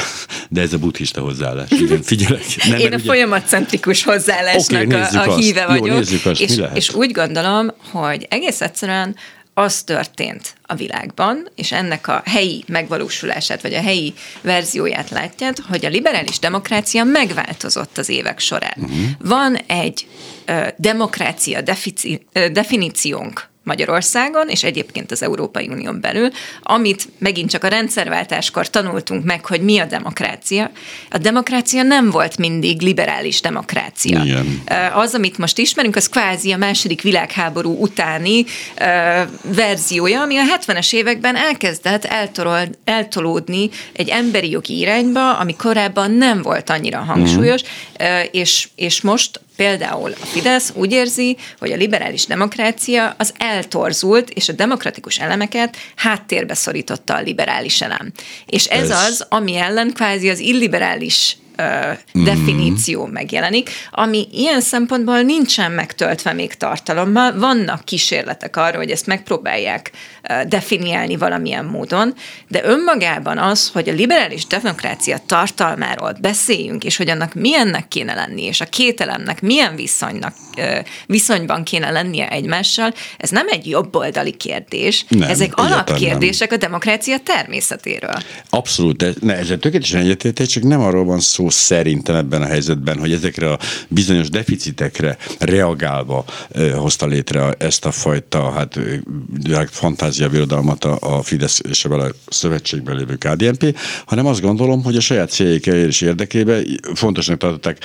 de 0.48 0.61
ez 0.61 0.72
a 0.72 0.79
buddhista 0.79 1.20
hozzáállás. 1.20 1.70
Igen, 1.70 2.03
figyelek. 2.03 2.44
Nem, 2.68 2.79
Én 2.79 2.92
a 2.92 2.94
ugye... 2.94 3.05
folyamatcentrikus 3.05 4.03
hozzáállásnak 4.03 4.83
okay, 4.83 5.01
a, 5.01 5.31
a 5.31 5.37
híve 5.37 5.64
azt. 5.64 5.79
vagyok. 5.79 5.87
Jó, 5.87 6.31
azt, 6.31 6.40
és, 6.40 6.61
és 6.74 6.94
úgy 6.94 7.12
gondolom, 7.12 7.70
hogy 7.92 8.26
egész 8.30 8.60
egyszerűen 8.60 9.16
az 9.54 9.82
történt 9.82 10.54
a 10.62 10.74
világban, 10.74 11.48
és 11.54 11.72
ennek 11.72 12.08
a 12.08 12.22
helyi 12.24 12.64
megvalósulását, 12.66 13.62
vagy 13.62 13.74
a 13.74 13.80
helyi 13.80 14.14
verzióját 14.40 15.10
látját, 15.10 15.58
hogy 15.58 15.84
a 15.84 15.88
liberális 15.88 16.38
demokrácia 16.38 17.04
megváltozott 17.04 17.98
az 17.98 18.08
évek 18.08 18.38
során. 18.38 18.74
Uh-huh. 18.76 18.98
Van 19.18 19.56
egy 19.56 20.06
ö, 20.44 20.66
demokrácia 20.76 21.60
defici, 21.60 22.26
ö, 22.32 22.48
definíciónk 22.48 23.48
Magyarországon, 23.68 24.48
és 24.48 24.64
egyébként 24.64 25.11
az 25.11 25.22
Európai 25.22 25.68
Unión 25.68 26.00
belül, 26.00 26.31
amit 26.62 27.09
megint 27.18 27.50
csak 27.50 27.64
a 27.64 27.68
rendszerváltáskor 27.68 28.70
tanultunk 28.70 29.24
meg, 29.24 29.46
hogy 29.46 29.61
mi 29.61 29.78
a 29.78 29.85
demokrácia. 29.85 30.70
A 31.11 31.18
demokrácia 31.18 31.83
nem 31.83 32.11
volt 32.11 32.38
mindig 32.38 32.83
liberális 32.83 33.40
demokrácia. 33.40 34.22
Igen. 34.24 34.62
Az, 34.94 35.14
amit 35.14 35.38
most 35.38 35.59
ismerünk, 35.59 35.96
az 35.96 36.09
kvázi 36.09 36.52
a 36.52 36.57
második 36.57 37.02
világháború 37.02 37.76
utáni 37.81 38.40
uh, 38.40 38.46
verziója, 39.54 40.20
ami 40.20 40.37
a 40.37 40.42
70-es 40.59 40.92
években 40.92 41.37
elkezdett 41.37 42.04
eltorol, 42.04 42.61
eltolódni 42.85 43.70
egy 43.92 44.09
emberi 44.09 44.50
jogi 44.50 44.78
irányba, 44.78 45.37
ami 45.38 45.57
korábban 45.57 46.11
nem 46.11 46.42
volt 46.42 46.70
annyira 46.70 46.98
hangsúlyos, 46.98 47.62
uh-huh. 47.62 48.18
uh, 48.20 48.24
és, 48.31 48.68
és 48.74 49.00
most 49.00 49.40
Például 49.59 50.12
a 50.21 50.27
Fidesz 50.27 50.73
úgy 50.75 50.92
érzi, 50.92 51.37
hogy 51.59 51.73
a 51.73 51.77
liberális 51.77 52.27
demokrácia 52.27 53.14
az 53.18 53.35
eltorzult, 53.38 54.31
és 54.31 54.49
a 54.49 54.53
demokratikus 54.53 55.18
elemeket 55.18 55.77
háttérbe 55.97 56.55
szorította 56.55 57.14
a 57.14 57.21
liberális 57.21 57.81
elem. 57.81 58.12
És 58.47 58.66
ez, 58.66 58.90
ez 58.90 59.07
az, 59.07 59.27
ami 59.29 59.57
ellen 59.57 59.92
kvázi 59.92 60.31
az 60.31 60.38
illiberális 60.38 61.37
definíció 62.12 63.07
mm. 63.07 63.11
megjelenik, 63.11 63.71
ami 63.90 64.29
ilyen 64.33 64.61
szempontból 64.61 65.21
nincsen 65.21 65.73
megtöltve 65.73 66.33
még 66.33 66.55
tartalommal. 66.55 67.38
Vannak 67.38 67.85
kísérletek 67.85 68.57
arra, 68.57 68.77
hogy 68.77 68.90
ezt 68.90 69.07
megpróbálják 69.07 69.90
definiálni 70.49 71.16
valamilyen 71.16 71.64
módon, 71.64 72.14
de 72.49 72.64
önmagában 72.64 73.38
az, 73.38 73.71
hogy 73.73 73.88
a 73.88 73.92
liberális 73.92 74.47
demokrácia 74.47 75.18
tartalmáról 75.27 76.16
beszéljünk, 76.21 76.85
és 76.85 76.97
hogy 76.97 77.11
annak 77.11 77.35
milyennek 77.35 77.88
kéne 77.88 78.14
lenni, 78.14 78.42
és 78.42 78.61
a 78.61 78.64
két 78.64 79.01
elemnek 79.01 79.42
milyen 79.42 79.77
viszonynak, 79.77 80.35
viszonyban 81.07 81.64
kéne 81.64 81.90
lennie 81.90 82.29
egymással, 82.29 82.94
ez 83.16 83.31
nem 83.31 83.47
egy 83.51 83.68
jobboldali 83.68 84.37
kérdés, 84.37 85.05
nem, 85.09 85.31
ezek 85.31 85.57
alapkérdések 85.57 86.51
nem. 86.51 86.59
a 86.59 86.62
demokrácia 86.62 87.18
természetéről. 87.18 88.23
Abszolút, 88.51 89.21
ne, 89.21 89.37
ezzel 89.37 89.59
tökéletesen 89.59 90.01
egyetértek, 90.01 90.47
csak 90.47 90.62
nem 90.62 90.81
arról 90.81 91.05
van 91.05 91.21
szó, 91.21 91.47
szerintem 91.54 92.16
ebben 92.16 92.42
a 92.42 92.46
helyzetben, 92.46 92.98
hogy 92.98 93.12
ezekre 93.12 93.52
a 93.52 93.58
bizonyos 93.88 94.28
deficitekre 94.28 95.16
reagálva 95.38 96.24
hozta 96.74 97.06
létre 97.06 97.52
ezt 97.58 97.84
a 97.84 97.90
fajta 97.90 98.50
hát, 98.50 98.78
fantáziabirodalmat 99.70 100.84
a, 100.84 100.98
a 101.00 101.22
Fidesz 101.22 101.61
és 101.68 101.84
a 101.84 101.88
vele 101.88 102.08
szövetségben 102.28 102.96
lévő 102.96 103.16
KDNP, 103.16 103.78
hanem 104.06 104.26
azt 104.26 104.40
gondolom, 104.40 104.82
hogy 104.82 104.96
a 104.96 105.00
saját 105.00 105.30
céljaik 105.30 105.66
elérés 105.66 106.00
érdekében 106.00 106.80
fontosnak 106.94 107.38
tartották 107.38 107.78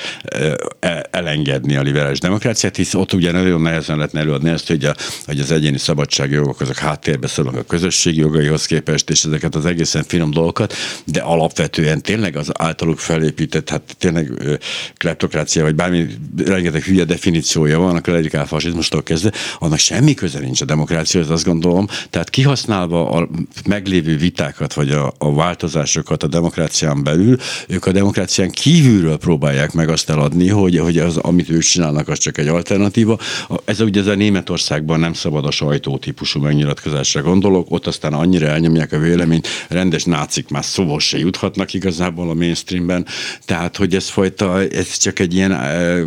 e, 0.80 1.06
elengedni 1.10 1.76
a 1.76 1.82
liberális 1.82 2.18
demokráciát, 2.18 2.76
hisz 2.76 2.94
ott 2.94 3.12
ugye 3.12 3.32
nagyon 3.32 3.60
nehezen 3.60 3.96
lehetne 3.96 4.20
előadni 4.20 4.50
ezt, 4.50 4.66
hogy, 4.66 4.84
a, 4.84 4.94
hogy 5.24 5.40
az 5.40 5.50
egyéni 5.50 5.78
szabadságjogok 5.78 6.60
azok 6.60 6.76
háttérbe 6.76 7.26
szólnak 7.26 7.56
a 7.56 7.62
közösségi 7.62 8.20
jogaihoz 8.20 8.66
képest, 8.66 9.10
és 9.10 9.24
ezeket 9.24 9.54
az 9.54 9.66
egészen 9.66 10.02
finom 10.02 10.30
dolgokat, 10.30 10.74
de 11.04 11.20
alapvetően 11.20 12.02
tényleg 12.02 12.36
az 12.36 12.50
általuk 12.52 12.98
felépített 12.98 13.53
említett, 13.54 13.70
hát 13.70 13.96
tényleg 13.98 14.58
kleptokrácia, 14.96 15.62
vagy 15.62 15.74
bármi 15.74 16.06
rengeteg 16.36 16.82
hülye 16.82 17.04
definíciója 17.04 17.78
van 17.78 17.96
a 17.96 18.00
klerikál 18.00 18.46
fasizmustól 18.46 19.02
kezdve, 19.02 19.32
annak 19.58 19.78
semmi 19.78 20.14
köze 20.14 20.38
nincs 20.38 20.60
a 20.60 20.64
demokráciához, 20.64 21.30
azt 21.30 21.44
gondolom. 21.44 21.86
Tehát 22.10 22.30
kihasználva 22.30 23.10
a 23.10 23.28
meglévő 23.66 24.16
vitákat, 24.16 24.74
vagy 24.74 24.90
a, 24.90 25.14
a 25.18 25.34
változásokat 25.34 26.22
a 26.22 26.26
demokrácián 26.26 27.02
belül, 27.02 27.36
ők 27.68 27.86
a 27.86 27.92
demokrácián 27.92 28.50
kívülről 28.50 29.16
próbálják 29.16 29.72
meg 29.72 29.88
azt 29.88 30.10
eladni, 30.10 30.48
hogy, 30.48 30.78
hogy 30.78 30.98
az, 30.98 31.16
amit 31.16 31.50
ők 31.50 31.62
csinálnak, 31.62 32.08
az 32.08 32.18
csak 32.18 32.38
egy 32.38 32.48
alternatíva. 32.48 33.18
Ez 33.64 33.80
ugye 33.80 34.00
ez 34.00 34.06
a 34.06 34.14
Németországban 34.14 35.00
nem 35.00 35.12
szabad 35.12 35.46
a 35.46 35.50
sajtó 35.50 35.98
típusú 35.98 36.40
megnyilatkozásra 36.40 37.22
gondolok, 37.22 37.70
ott 37.70 37.86
aztán 37.86 38.12
annyira 38.12 38.46
elnyomják 38.46 38.92
a 38.92 38.98
véleményt, 38.98 39.48
rendes 39.68 40.04
nácik 40.04 40.48
már 40.48 40.64
szóval 40.64 41.00
se 41.00 41.18
juthatnak 41.18 41.74
igazából 41.74 42.30
a 42.30 42.34
mainstreamben, 42.34 43.06
tehát, 43.44 43.76
hogy 43.76 43.94
ez 43.94 44.08
fajta, 44.08 44.60
ez 44.60 44.96
csak 44.96 45.18
egy 45.18 45.34
ilyen 45.34 45.52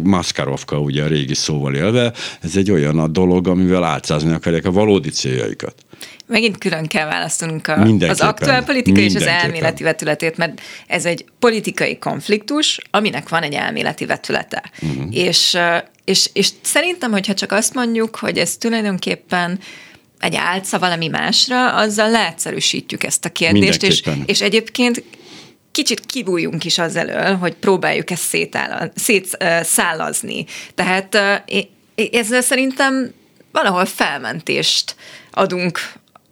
maszkarovka, 0.03 0.79
ugye 0.79 1.03
a 1.03 1.07
régi 1.07 1.35
szóval 1.35 1.75
élve, 1.75 2.13
ez 2.41 2.55
egy 2.55 2.71
olyan 2.71 2.99
a 2.99 3.07
dolog, 3.07 3.47
amivel 3.47 3.83
álcázni 3.83 4.31
akarják 4.31 4.65
a 4.65 4.71
valódi 4.71 5.09
céljaikat. 5.09 5.75
Megint 6.27 6.57
külön 6.57 6.85
kell 6.85 7.05
választanunk 7.05 7.67
a, 7.67 7.81
az 8.07 8.19
aktuál 8.19 8.63
politika 8.63 8.99
és 8.99 9.15
az 9.15 9.25
elméleti 9.25 9.83
vetületét, 9.83 10.37
mert 10.37 10.61
ez 10.87 11.05
egy 11.05 11.25
politikai 11.39 11.97
konfliktus, 11.97 12.79
aminek 12.91 13.29
van 13.29 13.43
egy 13.43 13.53
elméleti 13.53 14.05
vetülete. 14.05 14.63
Uh-huh. 14.81 15.15
És, 15.15 15.57
és, 16.05 16.29
és 16.33 16.49
szerintem, 16.61 17.11
hogyha 17.11 17.33
csak 17.33 17.51
azt 17.51 17.73
mondjuk, 17.73 18.15
hogy 18.15 18.37
ez 18.37 18.57
tulajdonképpen 18.57 19.59
egy 20.19 20.35
álca 20.35 20.79
valami 20.79 21.07
másra, 21.07 21.75
azzal 21.75 22.09
leegyszerűsítjük 22.09 23.03
ezt 23.03 23.25
a 23.25 23.29
kérdést, 23.29 23.83
és, 23.83 24.03
és 24.25 24.41
egyébként 24.41 25.03
kicsit 25.77 26.05
kibújjunk 26.05 26.65
is 26.65 26.77
az 26.77 26.95
elől, 26.95 27.35
hogy 27.35 27.55
próbáljuk 27.55 28.09
ezt 28.11 28.35
szétszálazni. 28.95 30.45
Tehát 30.75 31.15
ezzel 32.11 32.41
szerintem 32.41 33.13
valahol 33.51 33.85
felmentést 33.85 34.95
adunk 35.31 35.79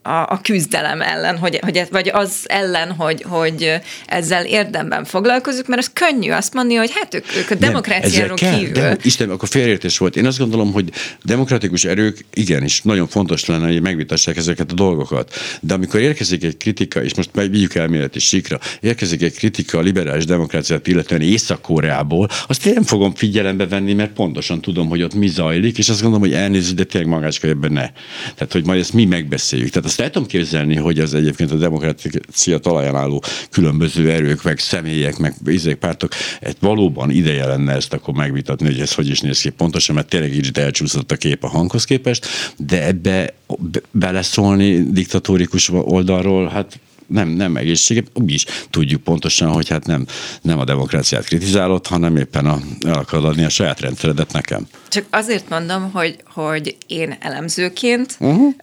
a, 0.06 0.26
a 0.30 0.40
küzdelem 0.44 1.02
ellen, 1.02 1.38
hogy, 1.38 1.60
hogy, 1.62 1.88
vagy 1.92 2.10
az 2.14 2.32
ellen, 2.44 2.92
hogy, 2.92 3.24
hogy 3.28 3.74
ezzel 4.06 4.46
érdemben 4.46 5.06
foglalkozunk, 5.06 5.68
mert 5.68 5.82
az 5.82 5.92
könnyű 5.94 6.32
azt 6.32 6.54
mondani, 6.54 6.80
hogy 6.80 6.92
hát 6.94 7.14
ők, 7.14 7.26
ők 7.38 7.50
a 7.50 7.56
demokráciáról 7.56 8.38
nem, 8.42 8.60
kívül. 8.60 8.74
De, 8.74 8.98
Isten, 9.02 9.30
akkor 9.30 9.48
félértés 9.48 9.98
volt. 9.98 10.16
Én 10.16 10.26
azt 10.26 10.38
gondolom, 10.38 10.72
hogy 10.72 10.92
demokratikus 11.24 11.86
erők 11.86 12.26
igenis 12.34 12.82
nagyon 12.82 13.08
fontos 13.08 13.46
lenne, 13.46 13.66
hogy 13.66 13.82
megvitassák 13.82 14.38
ezeket 14.38 14.72
a 14.72 14.74
dolgokat. 14.74 15.34
De 15.60 15.74
amikor 15.74 16.00
érkezik 16.00 16.44
egy 16.44 16.58
kritika, 16.58 17.04
és 17.04 17.16
most 17.16 17.30
vigyük 17.34 17.76
elméleti 17.76 18.20
sikra, 18.20 18.60
érkezik 18.80 19.22
egy 19.22 19.36
kritika 19.36 19.78
a 19.78 19.82
liberális 19.82 20.26
demokráciát 20.26 20.88
illetően 20.88 21.22
Észak-Koreából, 21.22 22.30
azt 22.48 22.66
én 22.66 22.74
nem 22.74 22.84
fogom 22.84 23.16
figyelembe 23.16 23.68
venni, 23.68 23.94
mert 23.94 24.12
pontosan 24.12 24.62
tudom, 24.62 24.88
hogy 24.88 25.02
ott 25.02 25.14
mi 25.14 25.28
zajlik, 25.28 25.78
és 25.78 25.90
azt 25.90 26.02
gondolom, 26.02 26.28
hogy 26.28 26.36
elnézést, 26.38 26.76
de 26.76 26.84
tényleg 26.84 27.10
magácska 27.10 27.48
ebben 27.48 27.72
ne. 27.72 27.90
Tehát, 28.36 28.52
hogy 28.52 28.66
majd 28.66 28.80
ezt 28.80 28.94
mi 28.94 29.06
megbeszéljük. 29.06 29.70
Tehát 29.70 29.86
azt 29.96 30.04
el 30.04 30.12
tudom 30.12 30.28
képzelni, 30.28 30.76
hogy 30.76 31.00
az 31.00 31.14
egyébként 31.14 31.52
a 31.52 31.56
demokrácia 31.56 32.58
talaján 32.58 32.96
álló 32.96 33.24
különböző 33.50 34.12
erők, 34.12 34.44
meg 34.44 34.60
személyek, 34.60 35.18
meg 35.18 35.34
ízék, 35.50 35.76
pártok, 35.76 36.12
ez 36.40 36.54
valóban 36.60 37.12
ideje 37.12 37.46
lenne 37.46 37.74
ezt 37.74 37.94
akkor 37.94 38.14
megvitatni, 38.14 38.66
hogy 38.66 38.80
ez 38.80 38.94
hogy 38.94 39.10
is 39.10 39.20
néz 39.20 39.40
ki 39.40 39.50
pontosan, 39.50 39.96
mert 39.96 40.08
tényleg 40.08 40.36
így 40.36 40.50
elcsúszott 40.54 41.12
a 41.12 41.16
kép 41.16 41.44
a 41.44 41.48
hanghoz 41.48 41.84
képest, 41.84 42.28
de 42.58 42.86
ebbe 42.86 43.34
beleszólni 43.92 44.92
diktatórikus 44.92 45.70
oldalról, 45.70 46.48
hát 46.48 46.80
nem, 47.08 47.30
nem 47.30 47.58
egészséges, 47.58 48.04
úgy 48.14 48.32
is 48.32 48.46
tudjuk 48.70 49.02
pontosan, 49.04 49.52
hogy 49.52 49.70
hát 49.70 49.86
nem, 49.86 50.06
nem 50.42 50.60
a 50.60 50.64
demokráciát 50.64 51.26
kritizálod, 51.26 51.88
hanem 51.88 52.16
éppen 52.18 52.46
a, 52.46 52.60
el 52.88 52.94
akarod 52.94 53.26
adni 53.26 53.44
a 53.44 53.50
saját 53.50 53.80
rendszeredet 53.80 54.34
nekem. 54.34 54.68
Csak 54.90 55.06
azért 55.10 55.50
mondom, 55.50 55.92
hogy, 55.92 56.16
hogy 56.26 56.78
én 56.88 57.18
elemzőként 57.20 58.18
uh-huh 58.20 58.54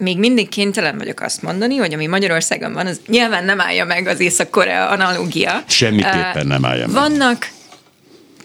még 0.00 0.18
mindig 0.18 0.48
kénytelen 0.48 0.98
vagyok 0.98 1.20
azt 1.20 1.42
mondani, 1.42 1.76
hogy 1.76 1.92
ami 1.92 2.06
Magyarországon 2.06 2.72
van, 2.72 2.86
az 2.86 3.00
nyilván 3.06 3.44
nem 3.44 3.60
állja 3.60 3.84
meg 3.84 4.06
az 4.06 4.20
Észak-Korea 4.20 4.88
analógia. 4.88 5.62
Semmiképpen 5.66 6.46
nem 6.46 6.64
állja 6.64 6.86
meg. 6.86 6.94
Vannak 6.94 7.50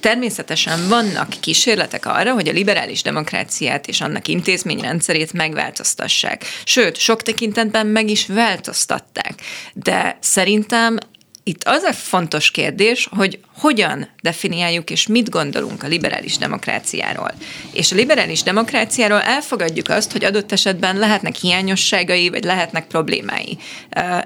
Természetesen 0.06 0.88
vannak 0.88 1.30
kísérletek 1.40 2.06
arra, 2.06 2.34
hogy 2.34 2.48
a 2.48 2.52
liberális 2.52 3.02
demokráciát 3.02 3.88
és 3.88 4.02
annak 4.02 4.28
intézményrendszerét 4.28 5.34
megváltoztassák. 5.34 6.46
Sőt, 6.64 6.98
sok 6.98 7.22
tekintetben 7.22 7.88
meg 7.88 8.10
is 8.10 8.28
változtatták. 8.28 9.34
De 9.74 10.18
szerintem 10.22 10.98
itt 11.44 11.64
az 11.64 11.84
a 11.84 11.94
fontos 11.94 12.52
kérdés, 12.52 13.10
hogy 13.12 13.40
hogyan 13.58 14.08
definiáljuk 14.22 14.90
és 14.90 15.08
mit 15.08 15.30
gondolunk 15.30 15.84
a 15.84 15.88
liberális 15.88 16.38
demokráciáról. 16.38 17.32
És 17.72 17.92
a 17.92 17.96
liberális 17.96 18.44
demokráciáról 18.44 19.22
elfogadjuk 19.22 19.90
azt, 19.90 20.12
hogy 20.12 20.24
adott 20.24 20.52
esetben 20.52 20.98
lehetnek 20.98 21.36
hiányosságai, 21.36 22.30
vagy 22.30 22.44
lehetnek 22.44 22.88
problémái. 22.88 23.58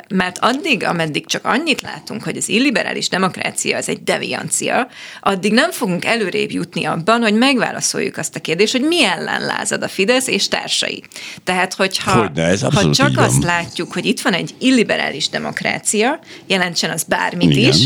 Mert 0.07 0.37
addig, 0.39 0.83
ameddig 0.83 1.25
csak 1.25 1.45
annyit 1.45 1.81
látunk, 1.81 2.23
hogy 2.23 2.37
az 2.37 2.49
illiberális 2.49 3.09
demokrácia 3.09 3.77
az 3.77 3.89
egy 3.89 4.03
deviancia, 4.03 4.87
addig 5.21 5.51
nem 5.51 5.71
fogunk 5.71 6.05
előrébb 6.05 6.51
jutni 6.51 6.85
abban, 6.85 7.21
hogy 7.21 7.33
megválaszoljuk 7.33 8.17
azt 8.17 8.35
a 8.35 8.39
kérdést, 8.39 8.71
hogy 8.71 8.87
mi 8.87 9.03
ellen 9.03 9.41
lázad 9.41 9.83
a 9.83 9.87
Fidesz 9.87 10.27
és 10.27 10.47
társai. 10.47 11.03
Tehát, 11.43 11.73
hogyha 11.73 12.11
Hogyne, 12.11 12.43
ez 12.43 12.61
ha 12.61 12.91
csak 12.91 13.17
azt 13.17 13.43
látjuk, 13.43 13.93
hogy 13.93 14.05
itt 14.05 14.21
van 14.21 14.33
egy 14.33 14.55
illiberális 14.59 15.29
demokrácia, 15.29 16.19
jelentsen 16.47 16.89
az 16.89 17.03
bármit 17.03 17.51
Igen. 17.55 17.69
is, 17.69 17.85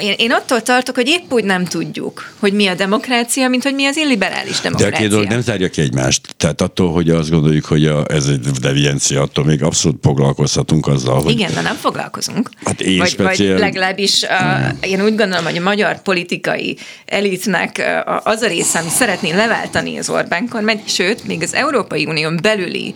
én, 0.00 0.14
én 0.16 0.32
attól 0.32 0.62
tartok, 0.62 0.94
hogy 0.94 1.08
épp 1.08 1.32
úgy 1.32 1.44
nem 1.44 1.64
tudjuk, 1.64 2.32
hogy 2.38 2.52
mi 2.52 2.66
a 2.66 2.74
demokrácia, 2.74 3.48
mint 3.48 3.62
hogy 3.62 3.74
mi 3.74 3.86
az 3.86 3.96
illiberális 3.96 4.60
demokrácia. 4.60 4.90
De 4.90 4.96
a 4.96 5.00
két 5.00 5.10
dolog 5.10 5.26
nem 5.26 5.40
zárja 5.40 5.68
ki 5.68 5.80
egymást. 5.80 6.34
Tehát 6.36 6.60
attól, 6.60 6.92
hogy 6.92 7.10
azt 7.10 7.30
gondoljuk, 7.30 7.64
hogy 7.64 7.86
a, 7.86 8.04
ez 8.08 8.26
egy 8.26 8.40
deviencia, 8.40 9.22
attól 9.22 9.44
még 9.44 9.62
abszolút 9.62 9.98
foglalkozhatunk 10.02 10.86
azzal, 10.86 11.22
hogy... 11.22 11.32
Igen, 11.32 11.54
de 11.54 11.60
nem 11.60 11.76
foglalkozunk. 11.76 12.50
Hát 12.64 12.80
én 12.80 12.98
vagy, 12.98 13.08
speciál... 13.08 13.52
vagy 13.52 13.60
legalábbis 13.60 14.22
uh, 14.22 14.90
én 14.90 15.02
úgy 15.02 15.16
gondolom, 15.16 15.44
hogy 15.44 15.56
a 15.56 15.62
magyar 15.62 16.02
politikai 16.02 16.76
elitnek 17.06 18.02
az 18.24 18.42
a 18.42 18.46
része, 18.46 18.78
ami 18.78 18.88
szeretné 18.88 19.32
leváltani 19.32 19.98
az 19.98 20.10
Orbán 20.10 20.48
kormányt, 20.48 20.88
sőt, 20.88 21.26
még 21.26 21.42
az 21.42 21.54
Európai 21.54 22.06
Unión 22.06 22.38
belüli 22.42 22.94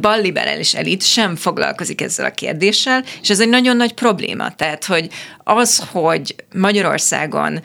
balliberális 0.00 0.74
elit 0.74 1.02
sem 1.02 1.36
foglalkozik 1.36 2.00
ezzel 2.00 2.26
a 2.26 2.30
kérdéssel, 2.30 3.04
és 3.22 3.30
ez 3.30 3.40
egy 3.40 3.48
nagyon 3.48 3.76
nagy 3.76 3.92
probléma. 3.92 4.54
Tehát, 4.54 4.84
hogy 4.84 5.08
az, 5.44 5.77
hogy 5.80 6.34
Magyarországon 6.54 7.62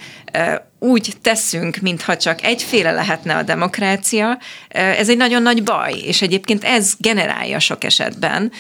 úgy 0.80 1.14
teszünk, 1.22 1.78
mintha 1.78 2.18
csak 2.18 2.44
egyféle 2.44 2.92
lehetne 2.92 3.36
a 3.36 3.44
demokrácia, 3.44 4.40
ez 4.70 5.10
egy 5.10 5.18
nagyon 5.18 5.42
nagy 5.42 5.64
baj, 5.64 5.94
és 6.06 6.22
egyébként 6.22 6.64
ez 6.64 6.94
generálja 6.98 7.60
sok 7.60 7.84
esetben 7.84 8.52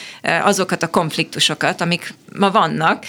azokat 0.43 0.83
a 0.83 0.88
konfliktusokat, 0.88 1.81
amik 1.81 2.13
ma 2.39 2.51
vannak, 2.51 3.05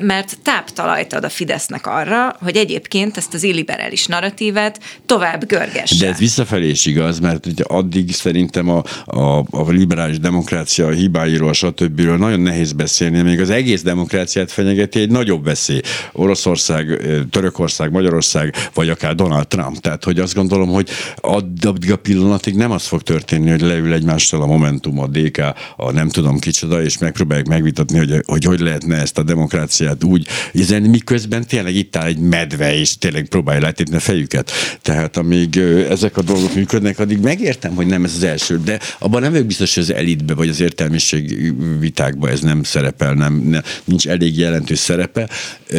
mert 0.00 0.38
táptalajt 0.42 1.12
ad 1.12 1.24
a 1.24 1.28
Fidesznek 1.28 1.86
arra, 1.86 2.36
hogy 2.40 2.56
egyébként 2.56 3.16
ezt 3.16 3.34
az 3.34 3.42
illiberális 3.42 4.06
narratívet 4.06 4.80
tovább 5.06 5.46
görgesse. 5.46 6.04
De 6.04 6.10
ez 6.10 6.18
visszafelé 6.18 6.68
is 6.68 6.86
igaz, 6.86 7.18
mert 7.18 7.46
ugye 7.46 7.64
addig 7.66 8.12
szerintem 8.12 8.68
a, 8.68 8.82
a, 9.04 9.38
a 9.50 9.70
liberális 9.70 10.18
demokrácia 10.18 10.86
a 10.86 10.90
hibáiról, 10.90 11.52
stb. 11.52 12.00
nagyon 12.00 12.40
nehéz 12.40 12.72
beszélni, 12.72 13.22
még 13.22 13.40
az 13.40 13.50
egész 13.50 13.82
demokráciát 13.82 14.52
fenyegeti 14.52 15.00
egy 15.00 15.10
nagyobb 15.10 15.44
veszély. 15.44 15.80
Oroszország, 16.12 17.00
Törökország, 17.30 17.90
Magyarország, 17.98 18.54
vagy 18.74 18.88
akár 18.88 19.14
Donald 19.14 19.48
Trump. 19.48 19.78
Tehát, 19.78 20.04
hogy 20.04 20.18
azt 20.18 20.34
gondolom, 20.34 20.68
hogy 20.68 20.88
addig 21.16 21.92
a 21.92 21.96
pillanatig 21.96 22.54
nem 22.54 22.70
az 22.70 22.86
fog 22.86 23.02
történni, 23.02 23.50
hogy 23.50 23.60
leül 23.60 23.92
egymással 23.92 24.42
a 24.42 24.46
Momentum, 24.46 24.98
a 24.98 25.06
DK, 25.06 25.42
a 25.76 25.92
nem 25.92 26.08
tudom 26.08 26.38
kicsoda, 26.38 26.82
és 26.82 26.98
megpróbáljuk 26.98 27.46
megvitatni, 27.46 27.98
hogy 27.98 28.26
hogy, 28.26 28.44
hogy 28.44 28.60
lehetne 28.60 28.96
ezt 28.96 29.18
a 29.18 29.22
demokráciát 29.22 30.04
úgy 30.04 30.26
üzenni, 30.52 30.88
miközben 30.88 31.46
tényleg 31.46 31.74
itt 31.74 31.96
áll 31.96 32.06
egy 32.06 32.18
medve, 32.18 32.74
és 32.74 32.98
tényleg 32.98 33.28
próbálja 33.28 33.60
letépni 33.60 33.96
a 33.96 34.00
fejüket. 34.00 34.50
Tehát 34.82 35.16
amíg 35.16 35.56
ezek 35.90 36.16
a 36.16 36.22
dolgok 36.22 36.54
működnek, 36.54 36.98
addig 36.98 37.18
megértem, 37.18 37.74
hogy 37.74 37.86
nem 37.86 38.04
ez 38.04 38.14
az 38.16 38.22
első, 38.22 38.60
de 38.64 38.78
abban 38.98 39.20
nem 39.20 39.30
vagyok 39.30 39.46
biztos, 39.46 39.74
hogy 39.74 39.82
az 39.82 39.92
elitbe, 39.92 40.34
vagy 40.34 40.48
az 40.48 40.60
értelmiség 40.60 41.54
vitákba 41.78 42.30
ez 42.30 42.40
nem 42.40 42.62
szerepel, 42.62 43.14
nem, 43.14 43.34
nem 43.34 43.62
nincs 43.84 44.08
elég 44.08 44.38
jelentős 44.38 44.78
szerepe. 44.78 45.28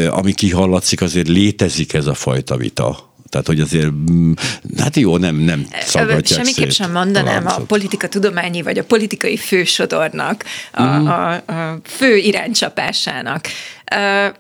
Ami 0.09 0.33
kihallatszik, 0.33 1.01
azért 1.01 1.27
létezik 1.27 1.93
ez 1.93 2.07
a 2.09 2.13
fajta 2.13 2.57
vita. 2.57 3.07
Tehát, 3.29 3.47
hogy 3.47 3.59
azért, 3.59 3.91
mm, 3.91 4.31
hát 4.77 4.95
jó, 4.95 5.17
nem, 5.17 5.35
nem 5.35 5.67
szaggatják 5.81 6.25
Semmiképp 6.25 6.69
sem 6.69 6.91
mondanám 6.91 7.47
a, 7.47 7.55
a 7.55 7.61
politika 7.61 8.07
tudományi 8.07 8.61
vagy 8.61 8.77
a 8.77 8.83
politikai 8.83 9.37
fősodornak, 9.37 10.43
a, 10.71 10.83
mm. 10.83 11.07
a, 11.07 11.31
a 11.33 11.79
fő 11.83 12.17
iránycsapásának. 12.17 13.47
Uh, 13.95 14.35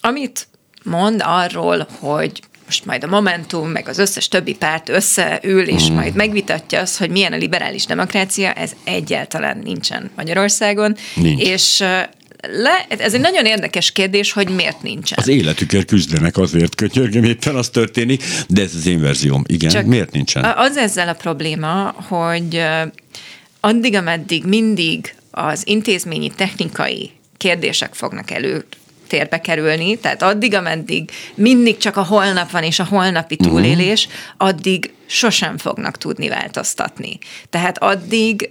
amit 0.00 0.48
mond 0.82 1.22
arról, 1.24 1.86
hogy 1.98 2.42
most 2.64 2.84
majd 2.84 3.04
a 3.04 3.06
Momentum, 3.06 3.68
meg 3.68 3.88
az 3.88 3.98
összes 3.98 4.28
többi 4.28 4.54
párt 4.54 4.88
összeül, 4.88 5.68
és 5.68 5.90
mm. 5.90 5.94
majd 5.94 6.14
megvitatja 6.14 6.80
azt, 6.80 6.98
hogy 6.98 7.10
milyen 7.10 7.32
a 7.32 7.36
liberális 7.36 7.86
demokrácia, 7.86 8.52
ez 8.52 8.72
egyáltalán 8.84 9.58
nincsen 9.58 10.10
Magyarországon. 10.16 10.96
Nincs. 11.14 11.42
És 11.42 11.84
le, 12.40 12.86
ez 12.88 13.14
egy 13.14 13.20
nagyon 13.20 13.44
érdekes 13.44 13.92
kérdés, 13.92 14.32
hogy 14.32 14.48
miért 14.48 14.82
nincsen. 14.82 15.18
Az 15.20 15.28
életükért 15.28 15.86
küzdenek 15.86 16.36
azért, 16.36 16.74
könyörgöm, 16.74 17.24
éppen 17.24 17.54
az 17.54 17.68
történik, 17.68 18.24
de 18.48 18.62
ez 18.62 18.74
az 18.74 18.86
én 18.86 19.00
verzióm. 19.00 19.44
Igen, 19.46 19.70
Csak 19.70 19.84
miért 19.84 20.12
nincsen? 20.12 20.44
Az 20.44 20.76
ezzel 20.76 21.08
a 21.08 21.14
probléma, 21.14 21.94
hogy 22.08 22.62
addig, 23.60 23.94
ameddig 23.94 24.44
mindig 24.44 25.14
az 25.30 25.62
intézményi 25.66 26.30
technikai 26.36 27.10
kérdések 27.36 27.94
fognak 27.94 28.30
elő 28.30 28.64
térbe 29.06 29.40
kerülni, 29.40 29.98
tehát 29.98 30.22
addig, 30.22 30.54
ameddig 30.54 31.10
mindig 31.34 31.76
csak 31.76 31.96
a 31.96 32.04
holnap 32.04 32.50
van, 32.50 32.62
és 32.62 32.78
a 32.78 32.84
holnapi 32.84 33.36
mhm. 33.38 33.48
túlélés, 33.48 34.06
uh-huh. 34.06 34.48
addig 34.48 34.92
sosem 35.06 35.58
fognak 35.58 35.98
tudni 35.98 36.28
változtatni. 36.28 37.18
Tehát 37.50 37.78
addig 37.78 38.50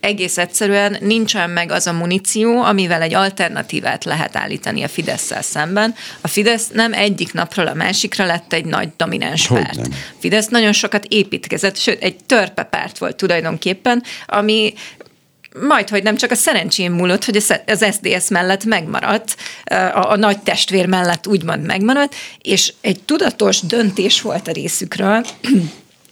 egész 0.00 0.38
egyszerűen 0.38 0.96
nincsen 1.00 1.50
meg 1.50 1.70
az 1.70 1.86
a 1.86 1.92
muníció, 1.92 2.62
amivel 2.62 3.02
egy 3.02 3.14
alternatívát 3.14 4.04
lehet 4.04 4.36
állítani 4.36 4.82
a 4.82 4.88
fidesz 4.88 5.32
szemben. 5.40 5.94
A 6.20 6.28
Fidesz 6.28 6.68
nem 6.72 6.92
egyik 6.92 7.32
napról 7.32 7.66
a 7.66 7.74
másikra 7.74 8.24
lett 8.24 8.52
egy 8.52 8.64
nagy 8.64 8.88
domináns 8.96 9.46
Hogy 9.46 9.62
párt. 9.62 9.76
Nem. 9.76 9.90
Fidesz 10.18 10.46
nagyon 10.46 10.72
sokat 10.72 11.04
építkezett, 11.04 11.76
sőt, 11.76 12.02
egy 12.02 12.16
törpe 12.26 12.62
párt 12.62 12.98
volt 12.98 13.16
tulajdonképpen, 13.16 14.02
ami 14.26 14.74
majd, 15.68 15.88
hogy 15.88 16.02
nem 16.02 16.16
csak 16.16 16.30
a 16.30 16.34
szerencsém 16.34 16.92
múlott, 16.92 17.24
hogy 17.24 17.36
az 17.66 17.86
SDS 17.92 18.28
mellett 18.28 18.64
megmaradt, 18.64 19.36
a, 19.64 20.10
a 20.10 20.16
nagy 20.16 20.38
testvér 20.38 20.86
mellett 20.86 21.26
úgymond 21.26 21.66
megmaradt, 21.66 22.14
és 22.42 22.72
egy 22.80 23.00
tudatos 23.00 23.60
döntés 23.60 24.20
volt 24.20 24.48
a 24.48 24.52
részükről, 24.52 25.24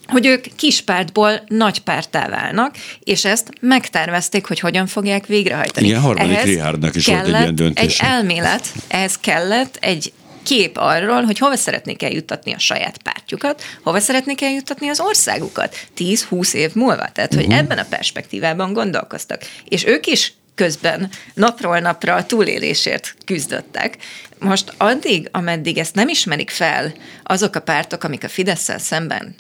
hogy 0.09 0.27
ők 0.27 0.44
kispártból 0.57 1.42
nagy 1.49 1.81
pártá 1.81 2.29
válnak, 2.29 2.77
és 3.01 3.25
ezt 3.25 3.49
megtervezték, 3.61 4.47
hogy 4.47 4.61
hogyan 4.61 4.87
fogják 4.87 5.27
végrehajtani. 5.27 5.87
Igen, 5.87 6.01
harmadik 6.01 6.42
Richardnak 6.42 6.94
is 6.94 7.07
volt 7.07 7.27
egy 7.27 7.29
ilyen 7.29 7.55
döntés. 7.55 7.99
Egy 8.01 8.07
elmélet, 8.09 8.73
ehhez 8.88 9.18
kellett 9.18 9.77
egy 9.81 10.12
kép 10.42 10.77
arról, 10.77 11.23
hogy 11.23 11.38
hova 11.38 11.57
szeretnék 11.57 12.03
eljuttatni 12.03 12.53
a 12.53 12.59
saját 12.59 13.03
pártjukat, 13.03 13.62
hova 13.83 14.01
szeretnék 14.01 14.42
eljuttatni 14.42 14.88
az 14.88 15.01
országukat 15.01 15.77
10-20 15.97 16.53
év 16.53 16.75
múlva. 16.75 17.09
Tehát, 17.12 17.35
hogy 17.35 17.44
uh-huh. 17.44 17.59
ebben 17.59 17.79
a 17.79 17.87
perspektívában 17.90 18.73
gondolkoztak. 18.73 19.40
És 19.64 19.87
ők 19.87 20.07
is 20.07 20.33
közben 20.55 21.11
napról 21.35 21.79
napra 21.79 22.14
a 22.14 22.27
túlélésért 22.27 23.14
küzdöttek. 23.25 23.97
Most 24.38 24.73
addig, 24.77 25.29
ameddig 25.33 25.79
ezt 25.79 25.94
nem 25.94 26.09
ismerik 26.09 26.51
fel 26.51 26.92
azok 27.23 27.55
a 27.57 27.61
pártok, 27.61 28.05
amik 28.05 28.25
a 28.25 28.29
fidesz 28.29 28.71
szemben 28.79 29.35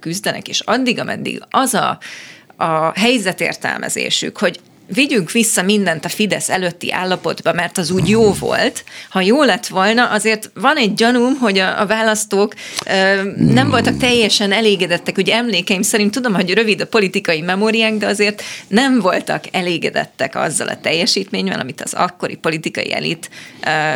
küzdenek, 0.00 0.48
és 0.48 0.60
addig, 0.60 1.00
ameddig 1.00 1.42
az 1.50 1.74
a, 1.74 1.98
a 2.56 2.98
helyzetértelmezésük, 2.98 4.38
hogy 4.38 4.60
vigyünk 4.86 5.30
vissza 5.30 5.62
mindent 5.62 6.04
a 6.04 6.08
Fidesz 6.08 6.48
előtti 6.48 6.92
állapotba, 6.92 7.52
mert 7.52 7.78
az 7.78 7.90
úgy 7.90 8.08
jó 8.08 8.32
volt. 8.32 8.84
Ha 9.10 9.20
jó 9.20 9.42
lett 9.42 9.66
volna, 9.66 10.10
azért 10.10 10.50
van 10.54 10.76
egy 10.76 10.94
gyanúm, 10.94 11.36
hogy 11.38 11.58
a, 11.58 11.80
a 11.80 11.86
választók 11.86 12.54
ö, 12.86 13.22
nem 13.36 13.70
voltak 13.70 13.96
teljesen 13.96 14.52
elégedettek. 14.52 15.16
Ugye 15.16 15.34
emlékeim 15.34 15.82
szerint 15.82 16.10
tudom, 16.10 16.34
hogy 16.34 16.54
rövid 16.54 16.80
a 16.80 16.86
politikai 16.86 17.40
memóriánk, 17.40 18.00
de 18.00 18.06
azért 18.06 18.42
nem 18.68 19.00
voltak 19.00 19.44
elégedettek 19.50 20.36
azzal 20.36 20.68
a 20.68 20.80
teljesítményvel, 20.80 21.60
amit 21.60 21.80
az 21.80 21.94
akkori 21.94 22.34
politikai 22.34 22.92
elit. 22.92 23.30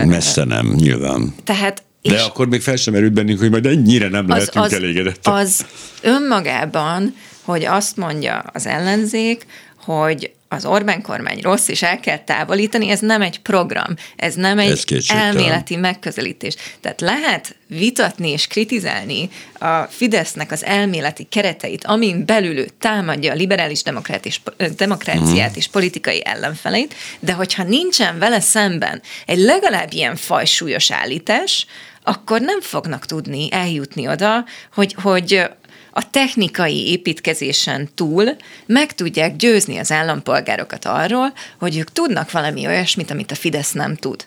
Ö, 0.01 0.05
Messze 0.05 0.45
nem, 0.45 0.73
nyilván. 0.77 1.35
Tehát 1.45 1.83
de 2.09 2.23
akkor 2.23 2.49
még 2.49 2.63
fel 2.63 2.77
sem 2.77 2.95
erült 2.95 3.13
bennünk, 3.13 3.39
hogy 3.39 3.51
majd 3.51 3.67
ennyire 3.67 4.09
nem 4.09 4.25
az, 4.25 4.29
lehetünk 4.29 4.65
az, 4.65 4.73
elégedettek. 4.73 5.35
Az 5.35 5.67
önmagában, 6.03 7.15
hogy 7.43 7.65
azt 7.65 7.97
mondja 7.97 8.45
az 8.53 8.67
ellenzék, 8.67 9.47
hogy 9.85 10.31
az 10.49 10.65
Orbán 10.65 11.03
kormány 11.03 11.39
rossz, 11.41 11.69
és 11.69 11.83
el 11.83 12.01
kell 12.01 12.19
távolítani, 12.19 12.89
ez 12.89 13.01
nem 13.01 13.23
egy 13.23 13.41
program, 13.41 13.95
ez 14.17 14.35
nem 14.35 14.59
egy 14.59 14.85
ez 14.89 15.05
elméleti 15.09 15.77
megközelítés. 15.77 16.55
Tehát 16.81 17.01
lehet 17.01 17.57
vitatni 17.67 18.31
és 18.31 18.47
kritizálni 18.47 19.29
a 19.59 19.83
Fidesznek 19.83 20.53
az 20.53 20.65
elméleti 20.65 21.25
kereteit, 21.25 21.85
amin 21.85 22.25
belül 22.25 22.59
ő 22.59 22.69
támadja 22.79 23.33
a 23.33 23.35
liberális 23.35 23.83
és, 24.23 24.41
demokráciát 24.77 25.51
mm. 25.51 25.57
és 25.57 25.69
politikai 25.69 26.25
ellenfeleit, 26.25 26.95
de 27.21 27.33
hogyha 27.33 27.63
nincsen 27.63 28.19
vele 28.19 28.41
szemben 28.41 29.03
egy 29.27 29.39
legalább 29.39 29.93
ilyen 29.93 30.17
fajsúlyos 30.17 30.91
állítás, 30.91 31.67
akkor 32.09 32.41
nem 32.41 32.61
fognak 32.61 33.07
tudni 33.07 33.49
eljutni 33.51 34.09
oda, 34.09 34.45
hogy, 34.75 34.95
hogy 35.03 35.43
a 35.91 36.11
technikai 36.11 36.89
építkezésen 36.89 37.89
túl 37.95 38.37
meg 38.67 38.95
tudják 38.95 39.37
győzni 39.37 39.79
az 39.79 39.93
állampolgárokat 39.93 40.85
arról, 40.85 41.33
hogy 41.59 41.77
ők 41.77 41.93
tudnak 41.93 42.31
valami 42.31 42.67
olyasmit, 42.67 43.11
amit 43.11 43.31
a 43.31 43.35
Fidesz 43.35 43.73
nem 43.73 43.97
tud. 43.97 44.25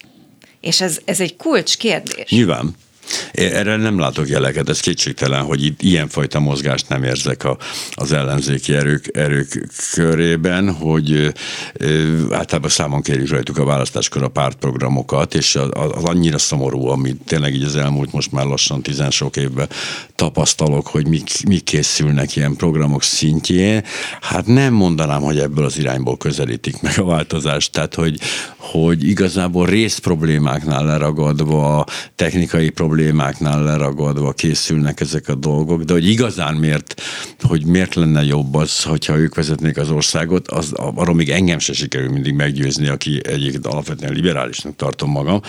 És 0.62 0.82
ez, 0.82 1.00
ez 1.06 1.20
egy 1.20 1.36
kulcs 1.36 1.78
kérdés. 1.78 2.30
Nyilván. 2.30 2.76
Erre 3.32 3.76
nem 3.76 4.00
látok 4.00 4.28
jeleket, 4.28 4.70
ez 4.70 4.80
kétségtelen, 4.80 5.42
hogy 5.42 5.66
itt 5.66 5.82
ilyenfajta 5.82 6.40
mozgást 6.40 6.90
nem 6.90 7.04
érzek 7.04 7.44
a, 7.44 7.58
az 7.92 8.12
ellenzéki 8.12 8.74
erők, 8.74 9.10
erők 9.14 9.68
körében, 9.94 10.74
hogy 10.74 11.34
általában 12.32 12.70
számon 12.70 13.02
kérjük 13.02 13.30
rajtuk 13.30 13.58
a 13.58 13.66
választáskor 13.66 14.24
a 14.24 14.28
pártprogramokat, 14.28 15.34
és 15.34 15.56
az, 15.56 15.70
az 15.74 16.04
annyira 16.04 16.38
szomorú, 16.38 16.88
ami 16.88 17.16
tényleg 17.26 17.54
így 17.54 17.64
az 17.64 17.76
elmúlt 17.76 18.12
most 18.12 18.32
már 18.32 18.46
lassan 18.46 18.82
tizen 18.82 19.12
sok 19.12 19.38
évben 19.38 19.70
tapasztalok, 20.20 20.88
hogy 20.88 21.08
mik, 21.08 21.30
mik 21.48 21.64
készülnek 21.64 22.36
ilyen 22.36 22.56
programok 22.56 23.04
szintjén, 23.04 23.84
hát 24.22 24.46
nem 24.46 24.74
mondanám, 24.74 25.22
hogy 25.22 25.40
ebből 25.40 25.66
az 25.66 25.78
irányból 25.78 26.18
közelítik 26.18 26.82
meg 26.82 27.00
a 27.00 27.04
változást. 27.04 27.72
Tehát, 27.72 27.96
hogy, 27.96 28.20
hogy 28.58 29.08
igazából 29.08 29.66
rész 29.66 29.98
problémáknál 29.98 30.86
leragadva, 30.86 31.86
technikai 32.16 32.70
problémáknál 32.70 33.64
leragadva 33.64 34.32
készülnek 34.32 35.00
ezek 35.00 35.28
a 35.28 35.36
dolgok, 35.36 35.84
de 35.84 35.94
hogy 35.94 36.10
igazán 36.10 36.56
miért, 36.56 37.02
hogy 37.42 37.66
miért 37.66 37.96
lenne 37.96 38.24
jobb 38.24 38.56
az, 38.56 38.84
hogyha 38.84 39.18
ők 39.18 39.36
vezetnék 39.36 39.78
az 39.78 39.90
országot, 39.90 40.48
az, 40.48 40.72
arról 40.74 41.16
még 41.16 41.30
engem 41.30 41.60
se 41.60 41.74
sikerül 41.74 42.10
mindig 42.10 42.34
meggyőzni, 42.34 42.88
aki 42.88 43.22
egyik 43.24 43.60
alapvetően 43.62 44.14
liberálisnak 44.14 44.76
tartom 44.76 45.12
magam. 45.12 45.42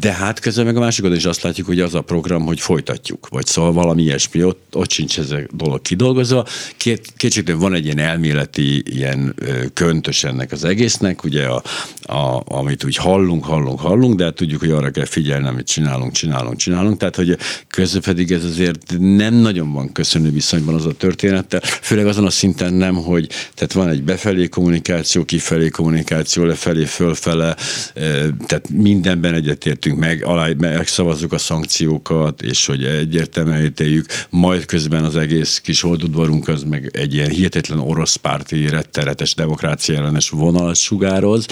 De 0.00 0.12
hát 0.12 0.40
közben 0.40 0.64
meg 0.64 0.76
a 0.76 0.80
másik 0.80 1.04
is 1.04 1.24
azt 1.24 1.42
látjuk, 1.42 1.66
hogy 1.66 1.80
az 1.80 1.94
a 1.94 2.00
program, 2.00 2.44
hogy 2.44 2.60
folytatjuk, 2.60 3.28
vagy 3.38 3.46
szóval 3.46 3.72
valami 3.72 4.02
ilyesmi, 4.02 4.44
ott, 4.44 4.62
ott 4.72 4.90
sincs 4.90 5.18
ez 5.18 5.30
a 5.30 5.38
dolog 5.50 5.82
kidolgozva. 5.82 6.46
Két, 6.76 7.12
kétségtől 7.16 7.58
van 7.58 7.74
egy 7.74 7.84
ilyen 7.84 7.98
elméleti 7.98 8.82
ilyen 8.96 9.34
köntös 9.74 10.24
ennek 10.24 10.52
az 10.52 10.64
egésznek, 10.64 11.24
ugye 11.24 11.46
a, 11.46 11.62
a, 12.02 12.42
amit 12.44 12.84
úgy 12.84 12.96
hallunk, 12.96 13.44
hallunk, 13.44 13.80
hallunk, 13.80 14.14
de 14.16 14.24
hát 14.24 14.34
tudjuk, 14.34 14.60
hogy 14.60 14.70
arra 14.70 14.90
kell 14.90 15.04
figyelni, 15.04 15.46
amit 15.46 15.66
csinálunk, 15.66 16.12
csinálunk, 16.12 16.56
csinálunk, 16.56 16.98
tehát 16.98 17.16
hogy 17.16 17.38
közben 17.68 18.02
pedig 18.02 18.32
ez 18.32 18.44
azért 18.44 18.94
nem 18.98 19.34
nagyon 19.34 19.72
van 19.72 19.92
köszönő 19.92 20.30
viszonyban 20.30 20.74
az 20.74 20.86
a 20.86 20.92
történettel, 20.92 21.60
főleg 21.60 22.06
azon 22.06 22.26
a 22.26 22.30
szinten 22.30 22.74
nem, 22.74 22.94
hogy 22.94 23.28
tehát 23.54 23.72
van 23.72 23.88
egy 23.88 24.02
befelé 24.02 24.48
kommunikáció, 24.48 25.24
kifelé 25.24 25.68
kommunikáció, 25.68 26.44
lefelé, 26.44 26.84
fölfele, 26.84 27.56
tehát 28.46 28.68
mindenben 28.70 29.34
egyetértünk 29.34 29.98
meg, 29.98 30.24
alá, 30.24 30.48
megszavazzuk 30.56 31.32
a 31.32 31.38
szankciókat, 31.38 32.42
és 32.42 32.66
hogy 32.66 32.84
egyértelműen 33.28 33.64
ítéljük, 33.64 34.06
majd 34.30 34.64
közben 34.64 35.04
az 35.04 35.16
egész 35.16 35.58
kis 35.58 35.80
holdudvarunk 35.80 36.48
az 36.48 36.62
meg 36.62 36.90
egy 36.92 37.14
ilyen 37.14 37.30
hihetetlen 37.30 37.78
orosz 37.78 38.16
párti 38.16 38.68
retteretes 38.68 39.34
demokrácia 39.34 39.96
ellenes 39.96 40.30
vonalat 40.30 40.76
sugároz. 40.76 41.46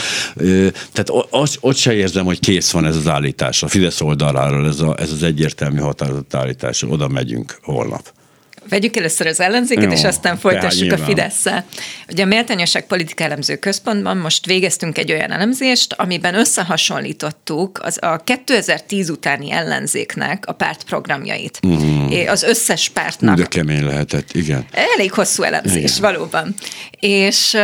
Tehát 0.93 1.09
ott, 1.31 1.59
ott 1.61 1.77
se 1.77 1.95
érzem, 1.95 2.25
hogy 2.25 2.41
kész 2.41 2.71
van 2.71 2.85
ez 2.85 2.97
az 2.97 3.09
állítás. 3.09 3.63
A 3.63 3.69
Fidesz 3.69 4.01
oldaláról 4.01 4.67
ez, 4.67 4.81
a, 4.81 4.95
ez 4.99 5.13
az 5.13 5.23
egyértelmű 5.23 5.79
határozott 5.79 6.35
állítás. 6.35 6.83
Oda 6.83 7.09
megyünk 7.09 7.59
holnap. 7.63 8.16
Vegyük 8.69 8.97
először 8.97 9.27
az 9.27 9.41
ellenzéket, 9.41 9.85
Jó, 9.85 9.91
és 9.91 10.05
aztán 10.05 10.39
folytassuk 10.39 10.93
a 10.93 10.99
fidesz. 10.99 11.45
Ugye 12.11 12.23
a 12.23 12.27
Méltányosság 12.27 12.87
Politika 12.87 13.25
Elemző 13.25 13.57
Központban 13.57 14.17
most 14.17 14.47
végeztünk 14.47 14.99
egy 14.99 15.13
olyan 15.13 15.31
elemzést, 15.31 15.93
amiben 15.93 16.35
összehasonlítottuk 16.35 17.81
az 17.83 17.99
a 18.03 18.17
2010 18.25 19.11
utáni 19.11 19.53
ellenzéknek 19.53 20.45
a 20.47 20.53
pártprogramjait. 20.53 21.61
Mm. 21.67 22.07
Az 22.29 22.43
összes 22.43 22.89
pártnak. 22.89 23.37
De 23.37 23.45
kemény 23.45 23.85
lehetett, 23.85 24.33
igen. 24.33 24.67
Elég 24.95 25.13
hosszú 25.13 25.43
elemzés, 25.43 25.97
igen. 25.97 26.13
valóban. 26.13 26.55
És 27.01 27.57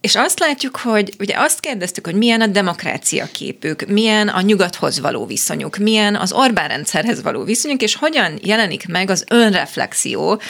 és 0.00 0.14
azt 0.16 0.38
látjuk, 0.38 0.76
hogy 0.76 1.14
ugye 1.18 1.34
azt 1.36 1.60
kérdeztük, 1.60 2.06
hogy 2.06 2.14
milyen 2.14 2.40
a 2.40 2.46
demokrácia 2.46 3.26
képük, 3.32 3.86
milyen 3.86 4.28
a 4.28 4.40
nyugathoz 4.40 5.00
való 5.00 5.26
viszonyuk, 5.26 5.76
milyen 5.76 6.16
az 6.16 6.32
Orbán 6.32 6.68
rendszerhez 6.68 7.22
való 7.22 7.44
viszonyuk, 7.44 7.82
és 7.82 7.94
hogyan 7.94 8.38
jelenik 8.42 8.88
meg 8.88 9.10
az 9.10 9.24
önreflexió, 9.28 10.40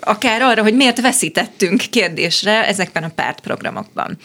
akár 0.00 0.42
arra, 0.42 0.62
hogy 0.62 0.74
miért 0.74 1.00
veszítettünk 1.00 1.82
kérdésre 1.90 2.66
ezekben 2.66 3.02
a 3.02 3.12
pártprogramokban. 3.14 4.18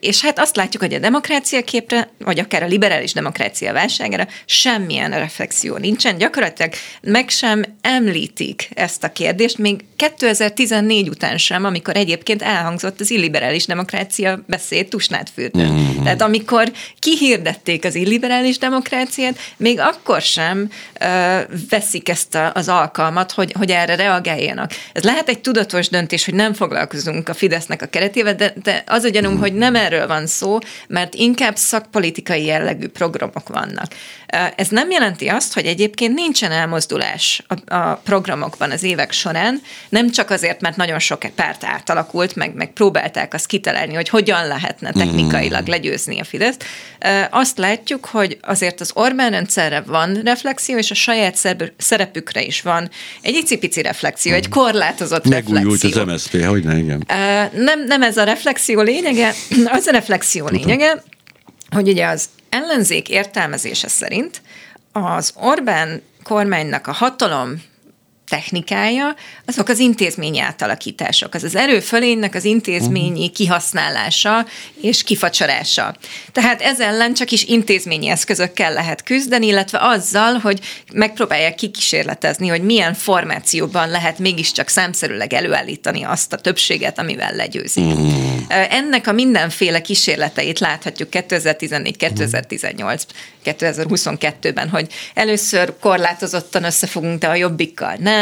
És 0.00 0.22
hát 0.22 0.38
azt 0.38 0.56
látjuk, 0.56 0.82
hogy 0.82 0.94
a 0.94 0.98
demokrácia 0.98 1.62
képre, 1.62 2.10
vagy 2.18 2.38
akár 2.38 2.62
a 2.62 2.66
liberális 2.66 3.12
demokrácia 3.12 3.72
válságára 3.72 4.26
semmilyen 4.44 5.10
reflexió 5.10 5.76
nincsen. 5.76 6.18
Gyakorlatilag 6.18 6.72
meg 7.02 7.28
sem 7.28 7.64
említik 7.80 8.68
ezt 8.74 9.04
a 9.04 9.12
kérdést, 9.12 9.58
még 9.58 9.84
2014 9.96 11.08
után 11.08 11.38
sem, 11.38 11.64
amikor 11.64 11.96
egyébként 11.96 12.42
elhangzott 12.42 13.00
az 13.00 13.10
illiberális 13.10 13.66
demokrácia 13.66 14.42
beszéd 14.46 14.88
Tusnádfürdőn. 14.88 15.72
Mm-hmm. 15.72 16.02
Tehát 16.02 16.22
amikor 16.22 16.72
kihirdették 16.98 17.84
az 17.84 17.94
illiberális 17.94 18.58
demokráciát, 18.58 19.38
még 19.56 19.80
akkor 19.80 20.20
sem 20.20 20.70
uh, 21.00 21.08
veszik 21.70 22.08
ezt 22.08 22.34
a, 22.34 22.52
az 22.54 22.68
alkalmat, 22.68 23.32
hogy, 23.32 23.52
hogy 23.52 23.70
erre 23.70 23.94
reagáljanak. 23.94 24.70
Ez 24.92 25.02
lehet 25.02 25.28
egy 25.28 25.40
tudatos 25.40 25.88
döntés, 25.88 26.24
hogy 26.24 26.34
nem 26.34 26.52
foglalkozunk 26.52 27.28
a 27.28 27.34
Fidesznek 27.34 27.82
a 27.82 27.86
keretével, 27.86 28.34
de, 28.34 28.54
de 28.62 28.84
az 28.86 29.04
a 29.04 29.08
gyanunk, 29.08 29.39
hogy 29.40 29.54
nem 29.54 29.74
erről 29.74 30.06
van 30.06 30.26
szó, 30.26 30.58
mert 30.88 31.14
inkább 31.14 31.56
szakpolitikai 31.56 32.44
jellegű 32.44 32.88
programok 32.88 33.48
vannak. 33.48 33.86
Ez 34.56 34.68
nem 34.68 34.90
jelenti 34.90 35.28
azt, 35.28 35.54
hogy 35.54 35.66
egyébként 35.66 36.14
nincsen 36.14 36.52
elmozdulás 36.52 37.42
a, 37.46 37.74
a 37.74 38.00
programokban 38.04 38.70
az 38.70 38.82
évek 38.82 39.12
során, 39.12 39.60
nem 39.88 40.10
csak 40.10 40.30
azért, 40.30 40.60
mert 40.60 40.76
nagyon 40.76 40.98
sok 40.98 41.20
párt 41.34 41.64
átalakult, 41.64 42.34
meg, 42.36 42.54
meg 42.54 42.72
próbálták 42.72 43.34
azt 43.34 43.46
kitalálni, 43.46 43.94
hogy 43.94 44.08
hogyan 44.08 44.46
lehetne 44.46 44.92
technikailag 44.92 45.62
mm. 45.62 45.70
legyőzni 45.70 46.20
a 46.20 46.24
Fideszt. 46.24 46.64
Azt 47.30 47.58
látjuk, 47.58 48.04
hogy 48.04 48.38
azért 48.42 48.80
az 48.80 48.90
Orbán 48.94 49.30
rendszerre 49.30 49.80
van 49.80 50.20
reflexió, 50.24 50.76
és 50.76 50.90
a 50.90 50.94
saját 50.94 51.36
szerepükre 51.76 52.42
is 52.42 52.62
van 52.62 52.90
egy 53.22 53.34
icipici 53.34 53.82
reflexió, 53.82 54.34
egy 54.34 54.48
korlátozott 54.48 55.28
Megújult 55.28 55.82
reflexió. 55.82 56.02
az 56.02 56.08
MSZP, 56.08 56.44
hogy 56.44 56.64
ne, 56.64 56.76
igen. 56.76 57.04
Nem, 57.54 57.84
nem 57.86 58.02
ez 58.02 58.16
a 58.16 58.24
reflexió 58.24 58.80
lényege, 58.80 59.29
az 59.76 59.86
a 59.86 59.90
reflexió 59.90 60.48
lényege, 60.48 61.02
hogy 61.70 61.88
ugye 61.88 62.06
az 62.06 62.28
ellenzék 62.48 63.08
értelmezése 63.08 63.88
szerint 63.88 64.42
az 64.92 65.32
Orbán 65.34 66.02
kormánynak 66.22 66.86
a 66.86 66.92
hatalom 66.92 67.62
technikája, 68.30 69.14
azok 69.46 69.68
az 69.68 69.78
intézményi 69.78 70.40
átalakítások, 70.40 71.34
az 71.34 71.42
az 71.42 71.56
erőfölénynek 71.56 72.34
az 72.34 72.44
intézményi 72.44 73.10
uh-huh. 73.10 73.32
kihasználása 73.32 74.46
és 74.80 75.02
kifacsarása. 75.02 75.94
Tehát 76.32 76.62
ez 76.62 76.80
ellen 76.80 77.14
csak 77.14 77.30
is 77.30 77.44
intézményi 77.44 78.08
eszközökkel 78.08 78.72
lehet 78.72 79.02
küzdeni, 79.02 79.46
illetve 79.46 79.78
azzal, 79.80 80.34
hogy 80.34 80.60
megpróbálják 80.92 81.54
kikísérletezni, 81.54 82.48
hogy 82.48 82.62
milyen 82.62 82.94
formációban 82.94 83.88
lehet 83.88 84.18
mégiscsak 84.18 84.68
számszerűleg 84.68 85.32
előállítani 85.32 86.02
azt 86.02 86.32
a 86.32 86.36
többséget, 86.36 86.98
amivel 86.98 87.34
legyőzik. 87.34 87.84
Uh-huh. 87.84 88.08
Ennek 88.48 89.06
a 89.06 89.12
mindenféle 89.12 89.80
kísérleteit 89.80 90.58
láthatjuk 90.58 91.08
2014-2018 91.12 93.00
2022-ben, 93.44 94.68
hogy 94.68 94.86
először 95.14 95.74
korlátozottan 95.80 96.64
összefogunk, 96.64 97.18
de 97.18 97.28
a 97.28 97.34
jobbikkal 97.34 97.96
nem, 97.98 98.19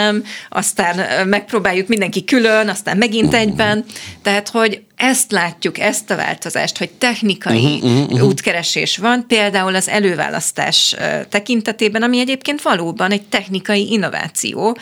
aztán 0.48 1.28
megpróbáljuk 1.28 1.88
mindenki 1.88 2.24
külön, 2.24 2.68
aztán 2.68 2.96
megint 2.96 3.34
egyben, 3.34 3.84
tehát 4.22 4.48
hogy 4.48 4.82
ezt 4.96 5.32
látjuk, 5.32 5.78
ezt 5.78 6.10
a 6.10 6.16
változást, 6.16 6.78
hogy 6.78 6.90
technikai 6.90 7.64
uh-huh, 7.64 7.84
uh-huh, 7.84 8.02
uh-huh. 8.02 8.28
útkeresés 8.28 8.96
van, 8.96 9.26
például 9.26 9.74
az 9.74 9.88
előválasztás 9.88 10.96
tekintetében, 11.28 12.02
ami 12.02 12.18
egyébként 12.18 12.62
valóban 12.62 13.10
egy 13.10 13.22
technikai 13.22 13.92
innováció, 13.92 14.78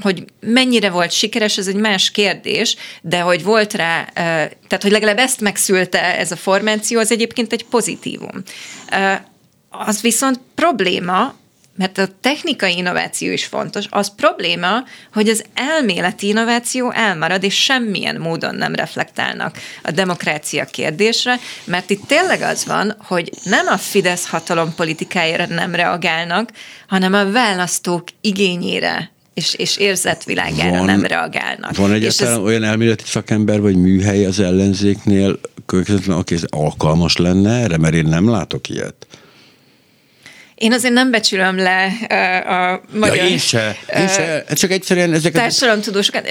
hogy 0.00 0.24
mennyire 0.40 0.90
volt 0.90 1.10
sikeres, 1.10 1.58
ez 1.58 1.66
egy 1.66 1.76
más 1.76 2.10
kérdés, 2.10 2.76
de 3.02 3.20
hogy 3.20 3.42
volt 3.42 3.72
rá, 3.72 4.04
tehát 4.14 4.82
hogy 4.82 4.90
legalább 4.90 5.18
ezt 5.18 5.40
megszülte 5.40 6.18
ez 6.18 6.32
a 6.32 6.36
formáció, 6.36 6.98
az 6.98 7.12
egyébként 7.12 7.52
egy 7.52 7.64
pozitívum. 7.64 8.42
Az 9.68 10.00
viszont 10.00 10.40
probléma, 10.54 11.34
mert 11.76 11.98
a 11.98 12.08
technikai 12.20 12.76
innováció 12.76 13.32
is 13.32 13.44
fontos, 13.44 13.84
az 13.90 14.14
probléma, 14.14 14.84
hogy 15.12 15.28
az 15.28 15.44
elméleti 15.54 16.26
innováció 16.26 16.90
elmarad, 16.90 17.42
és 17.42 17.62
semmilyen 17.62 18.16
módon 18.16 18.54
nem 18.54 18.74
reflektálnak 18.74 19.58
a 19.82 19.90
demokrácia 19.90 20.64
kérdésre, 20.64 21.38
mert 21.64 21.90
itt 21.90 22.06
tényleg 22.06 22.42
az 22.42 22.64
van, 22.64 22.96
hogy 22.98 23.30
nem 23.44 23.66
a 23.66 23.76
Fidesz 23.76 24.26
hatalom 24.26 24.74
politikájára 24.74 25.46
nem 25.46 25.74
reagálnak, 25.74 26.50
hanem 26.88 27.12
a 27.12 27.30
választók 27.30 28.04
igényére 28.20 29.10
és, 29.36 29.54
és 29.54 29.76
érzetvilágára 29.76 30.76
van, 30.76 30.84
nem 30.84 31.04
reagálnak. 31.04 31.76
Van 31.76 31.92
egyáltalán 31.92 32.32
ez... 32.32 32.38
olyan 32.38 32.62
elméleti 32.62 33.04
szakember 33.06 33.60
vagy 33.60 33.76
műhely 33.76 34.24
az 34.24 34.40
ellenzéknél, 34.40 35.38
aki 36.08 36.36
alkalmas 36.48 37.16
lenne 37.16 37.60
erre, 37.60 37.76
mert 37.76 37.94
én 37.94 38.04
nem 38.04 38.30
látok 38.30 38.68
ilyet. 38.68 39.06
Én 40.56 40.72
azért 40.72 40.92
nem 40.92 41.10
becsülöm 41.10 41.56
le 41.56 41.84
a 42.48 42.80
magyar... 42.98 43.16
Ja, 43.16 43.26
én 43.26 43.38
se, 43.38 43.76
én 43.98 44.08
se. 44.08 44.44
Csak 44.54 44.70
egyszerűen 44.70 45.12
ezeket... 45.12 45.40
Társadalomtudósokat. 45.40 46.28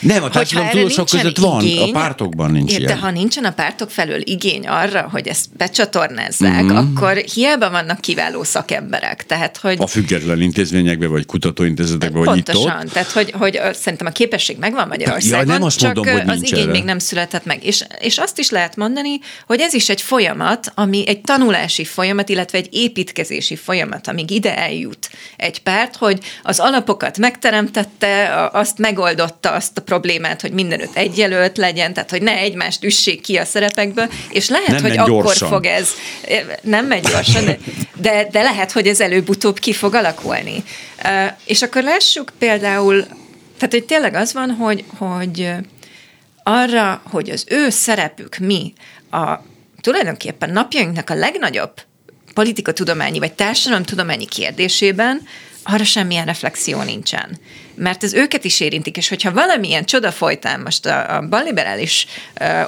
Nem, 0.00 0.22
a 0.22 0.28
társadalom 0.28 0.70
tudósok 0.70 1.08
között 1.08 1.36
van, 1.36 1.62
igény, 1.62 1.88
a 1.88 1.92
pártokban 1.92 2.50
nincs 2.50 2.76
ilyen. 2.76 2.86
De 2.86 2.96
ha 2.96 3.10
nincsen 3.10 3.44
a 3.44 3.50
pártok 3.50 3.90
felől 3.90 4.20
igény 4.24 4.66
arra, 4.66 5.08
hogy 5.12 5.28
ezt 5.28 5.46
becsatornázzák, 5.56 6.62
mm-hmm. 6.62 6.76
akkor 6.76 7.16
hiába 7.16 7.70
vannak 7.70 8.00
kiváló 8.00 8.44
szakemberek. 8.44 9.26
Tehát, 9.26 9.56
hogy... 9.56 9.76
A 9.80 9.86
független 9.86 10.40
intézményekben, 10.40 11.10
vagy 11.10 11.26
kutatóintézetekben, 11.26 12.24
vagy 12.24 12.38
itt 12.38 12.54
ott. 12.54 12.92
tehát 12.92 13.10
hogy, 13.10 13.30
hogy 13.30 13.60
szerintem 13.72 14.06
a 14.06 14.10
képesség 14.10 14.58
megvan 14.58 14.88
Magyarországon, 14.88 15.46
ja, 15.46 15.52
nem 15.52 15.62
azt 15.62 15.78
csak 15.78 15.94
mondom, 15.94 16.14
hogy 16.14 16.28
az 16.28 16.42
igény 16.42 16.62
erre. 16.62 16.70
még 16.70 16.84
nem 16.84 16.98
született 16.98 17.44
meg. 17.44 17.64
És, 17.64 17.84
és 17.98 18.18
azt 18.18 18.38
is 18.38 18.50
lehet 18.50 18.76
mondani, 18.76 19.18
hogy 19.46 19.60
ez 19.60 19.74
is 19.74 19.88
egy 19.88 20.02
folyamat, 20.02 20.72
ami 20.74 21.08
egy 21.08 21.20
tanulási 21.20 21.84
folyamat, 21.84 22.28
illetve 22.28 22.58
egy 22.58 22.68
építkezési 22.70 23.44
folyamat, 23.44 23.64
amíg 24.08 24.30
ide 24.30 24.56
eljut 24.56 25.10
egy 25.36 25.62
párt, 25.62 25.96
hogy 25.96 26.18
az 26.42 26.58
alapokat 26.58 27.18
megteremtette, 27.18 28.48
azt 28.52 28.78
megoldotta 28.78 29.50
azt 29.50 29.78
a 29.78 29.80
problémát, 29.80 30.40
hogy 30.40 30.52
mindenütt 30.52 30.96
egy 30.96 31.18
jelölt 31.18 31.56
legyen, 31.56 31.92
tehát 31.94 32.10
hogy 32.10 32.22
ne 32.22 32.36
egymást 32.36 32.84
üssék 32.84 33.20
ki 33.20 33.36
a 33.36 33.44
szerepekből, 33.44 34.08
és 34.30 34.48
lehet, 34.48 34.68
nem 34.68 34.82
hogy 34.82 34.96
akkor 34.98 35.08
gyorsan. 35.08 35.48
fog 35.48 35.64
ez, 35.64 35.88
nem 36.62 36.86
megy 36.86 37.02
gyorsan, 37.02 37.44
de, 37.94 38.28
de 38.30 38.42
lehet, 38.42 38.72
hogy 38.72 38.86
ez 38.86 39.00
előbb-utóbb 39.00 39.58
ki 39.58 39.72
fog 39.72 39.94
alakulni. 39.94 40.64
És 41.44 41.62
akkor 41.62 41.82
lássuk 41.82 42.32
például, 42.38 43.04
tehát 43.58 43.70
hogy 43.70 43.84
tényleg 43.84 44.14
az 44.14 44.32
van, 44.32 44.50
hogy, 44.50 44.84
hogy 44.98 45.50
arra, 46.42 47.02
hogy 47.10 47.30
az 47.30 47.44
ő 47.48 47.70
szerepük 47.70 48.36
mi 48.36 48.72
a 49.10 49.38
tulajdonképpen 49.80 50.50
napjainknak 50.50 51.10
a 51.10 51.14
legnagyobb 51.14 51.80
politikatudományi 52.36 53.18
vagy 53.18 53.32
társadalomtudományi 53.32 54.26
kérdésében, 54.26 55.20
arra 55.62 55.84
semmilyen 55.84 56.26
reflexió 56.26 56.82
nincsen. 56.82 57.38
Mert 57.74 58.04
ez 58.04 58.14
őket 58.14 58.44
is 58.44 58.60
érintik, 58.60 58.96
és 58.96 59.08
hogyha 59.08 59.32
valamilyen 59.32 59.84
csoda 59.84 60.12
folytán 60.12 60.60
most 60.60 60.86
a, 60.86 61.16
a 61.16 61.28
balliberális 61.28 62.06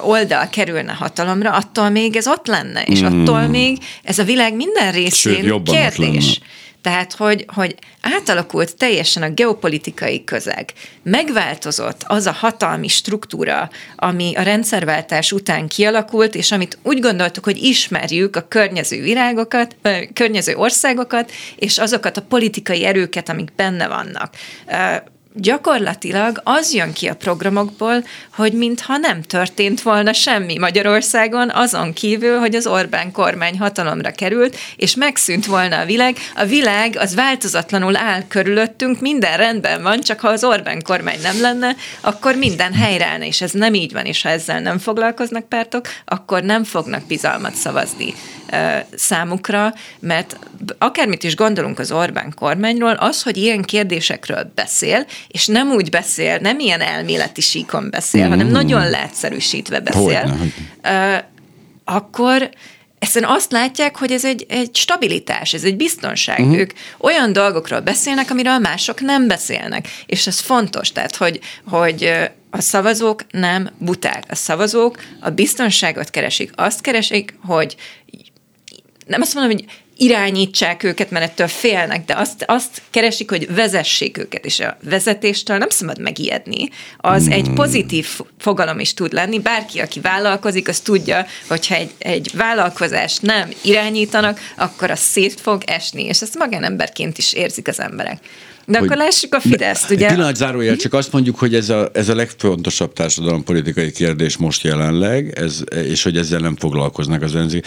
oldal 0.02 0.48
kerülne 0.48 0.92
hatalomra, 0.92 1.50
attól 1.50 1.88
még 1.88 2.16
ez 2.16 2.26
ott 2.26 2.46
lenne, 2.46 2.82
és 2.82 3.00
mm. 3.00 3.04
attól 3.04 3.46
még 3.46 3.78
ez 4.02 4.18
a 4.18 4.24
világ 4.24 4.54
minden 4.54 4.92
részén 4.92 5.42
Sőt, 5.42 5.62
kérdés. 5.62 6.40
Tehát, 6.88 7.14
hogy, 7.14 7.44
hogy 7.54 7.74
átalakult 8.00 8.76
teljesen 8.76 9.22
a 9.22 9.30
geopolitikai 9.30 10.24
közeg, 10.24 10.72
megváltozott 11.02 12.04
az 12.06 12.26
a 12.26 12.32
hatalmi 12.32 12.88
struktúra, 12.88 13.70
ami 13.96 14.34
a 14.34 14.42
rendszerváltás 14.42 15.32
után 15.32 15.68
kialakult, 15.68 16.34
és 16.34 16.52
amit 16.52 16.78
úgy 16.82 17.00
gondoltuk, 17.00 17.44
hogy 17.44 17.62
ismerjük 17.62 18.36
a 18.36 18.48
környező 18.48 19.02
virágokat, 19.02 19.76
környező 20.12 20.54
országokat, 20.54 21.30
és 21.56 21.78
azokat 21.78 22.16
a 22.16 22.22
politikai 22.22 22.84
erőket, 22.84 23.28
amik 23.28 23.54
benne 23.54 23.88
vannak 23.88 24.34
gyakorlatilag 25.40 26.40
az 26.44 26.74
jön 26.74 26.92
ki 26.92 27.06
a 27.06 27.14
programokból, 27.14 28.04
hogy 28.34 28.52
mintha 28.52 28.96
nem 28.96 29.22
történt 29.22 29.82
volna 29.82 30.12
semmi 30.12 30.58
Magyarországon, 30.58 31.50
azon 31.50 31.92
kívül, 31.92 32.38
hogy 32.38 32.54
az 32.54 32.66
Orbán 32.66 33.12
kormány 33.12 33.58
hatalomra 33.58 34.10
került, 34.10 34.56
és 34.76 34.94
megszűnt 34.94 35.46
volna 35.46 35.78
a 35.78 35.84
világ. 35.84 36.16
A 36.34 36.44
világ 36.44 36.96
az 36.98 37.14
változatlanul 37.14 37.96
áll 37.96 38.22
körülöttünk, 38.28 39.00
minden 39.00 39.36
rendben 39.36 39.82
van, 39.82 40.00
csak 40.00 40.20
ha 40.20 40.28
az 40.28 40.44
Orbán 40.44 40.82
kormány 40.82 41.20
nem 41.22 41.40
lenne, 41.40 41.76
akkor 42.00 42.34
minden 42.34 42.72
helyreállna, 42.72 43.24
és 43.24 43.40
ez 43.40 43.52
nem 43.52 43.74
így 43.74 43.92
van, 43.92 44.04
és 44.04 44.22
ha 44.22 44.28
ezzel 44.28 44.60
nem 44.60 44.78
foglalkoznak 44.78 45.48
pártok, 45.48 45.86
akkor 46.04 46.42
nem 46.42 46.64
fognak 46.64 47.06
bizalmat 47.06 47.54
szavazni 47.54 48.14
számukra, 48.94 49.74
mert 49.98 50.38
akármit 50.78 51.22
is 51.22 51.36
gondolunk 51.36 51.78
az 51.78 51.92
Orbán 51.92 52.32
kormányról, 52.34 52.92
az, 52.92 53.22
hogy 53.22 53.36
ilyen 53.36 53.62
kérdésekről 53.62 54.52
beszél, 54.54 55.06
és 55.28 55.46
nem 55.46 55.70
úgy 55.70 55.90
beszél, 55.90 56.38
nem 56.38 56.58
ilyen 56.58 56.80
elméleti 56.80 57.40
síkon 57.40 57.90
beszél, 57.90 58.26
mm. 58.26 58.28
hanem 58.28 58.46
nagyon 58.46 58.90
leegyszerűsítve 58.90 59.80
beszél, 59.80 60.36
Hogyne. 60.82 61.28
akkor 61.84 62.50
egyszerűen 62.98 63.30
azt 63.30 63.52
látják, 63.52 63.96
hogy 63.96 64.12
ez 64.12 64.24
egy, 64.24 64.46
egy 64.48 64.76
stabilitás, 64.76 65.54
ez 65.54 65.64
egy 65.64 65.76
biztonság. 65.76 66.40
Uh-huh. 66.40 66.58
Ők 66.58 66.70
olyan 66.98 67.32
dolgokról 67.32 67.80
beszélnek, 67.80 68.30
amiről 68.30 68.58
mások 68.58 69.00
nem 69.00 69.28
beszélnek. 69.28 69.88
És 70.06 70.26
ez 70.26 70.38
fontos, 70.38 70.92
tehát, 70.92 71.16
hogy, 71.16 71.40
hogy 71.66 72.12
a 72.50 72.60
szavazók 72.60 73.24
nem 73.30 73.70
buták. 73.78 74.24
A 74.28 74.34
szavazók 74.34 74.98
a 75.20 75.30
biztonságot 75.30 76.10
keresik. 76.10 76.52
Azt 76.54 76.80
keresik, 76.80 77.34
hogy 77.44 77.76
nem 79.08 79.20
azt 79.20 79.34
mondom, 79.34 79.52
hogy 79.52 79.64
irányítsák 79.96 80.82
őket, 80.82 81.10
mert 81.10 81.24
ettől 81.24 81.46
félnek, 81.46 82.04
de 82.04 82.14
azt, 82.14 82.44
azt 82.46 82.82
keresik, 82.90 83.30
hogy 83.30 83.54
vezessék 83.54 84.18
őket, 84.18 84.44
és 84.44 84.60
a 84.60 84.76
vezetéstől 84.82 85.58
nem 85.58 85.68
szabad 85.68 86.00
megijedni. 86.00 86.68
Az 86.96 87.22
hmm. 87.22 87.32
egy 87.32 87.50
pozitív 87.50 88.06
fogalom 88.38 88.78
is 88.78 88.94
tud 88.94 89.12
lenni. 89.12 89.38
Bárki, 89.38 89.80
aki 89.80 90.00
vállalkozik, 90.00 90.68
az 90.68 90.80
tudja, 90.80 91.26
hogyha 91.46 91.74
egy, 91.74 91.90
egy 91.98 92.30
vállalkozást 92.34 93.22
nem 93.22 93.48
irányítanak, 93.62 94.40
akkor 94.56 94.90
az 94.90 94.98
szét 94.98 95.40
fog 95.40 95.62
esni, 95.66 96.04
és 96.04 96.22
ezt 96.22 96.38
magánemberként 96.38 97.18
is 97.18 97.32
érzik 97.32 97.68
az 97.68 97.80
emberek. 97.80 98.18
De 98.68 98.78
hogy, 98.78 98.86
akkor 98.86 98.98
lássuk 98.98 99.34
a 99.34 99.40
Fideszt, 99.40 99.90
ugye? 99.90 100.08
Pillanat 100.08 100.36
zárójel, 100.36 100.76
csak 100.76 100.92
azt 100.92 101.12
mondjuk, 101.12 101.38
hogy 101.38 101.54
ez 101.54 101.68
a, 101.68 101.90
ez 101.92 102.08
a 102.08 102.14
legfontosabb 102.14 102.92
társadalompolitikai 102.92 103.90
kérdés 103.90 104.36
most 104.36 104.62
jelenleg, 104.62 105.38
ez, 105.38 105.60
és 105.84 106.02
hogy 106.02 106.16
ezzel 106.16 106.40
nem 106.40 106.56
foglalkoznak 106.56 107.22
az 107.22 107.34
ellenzék 107.34 107.66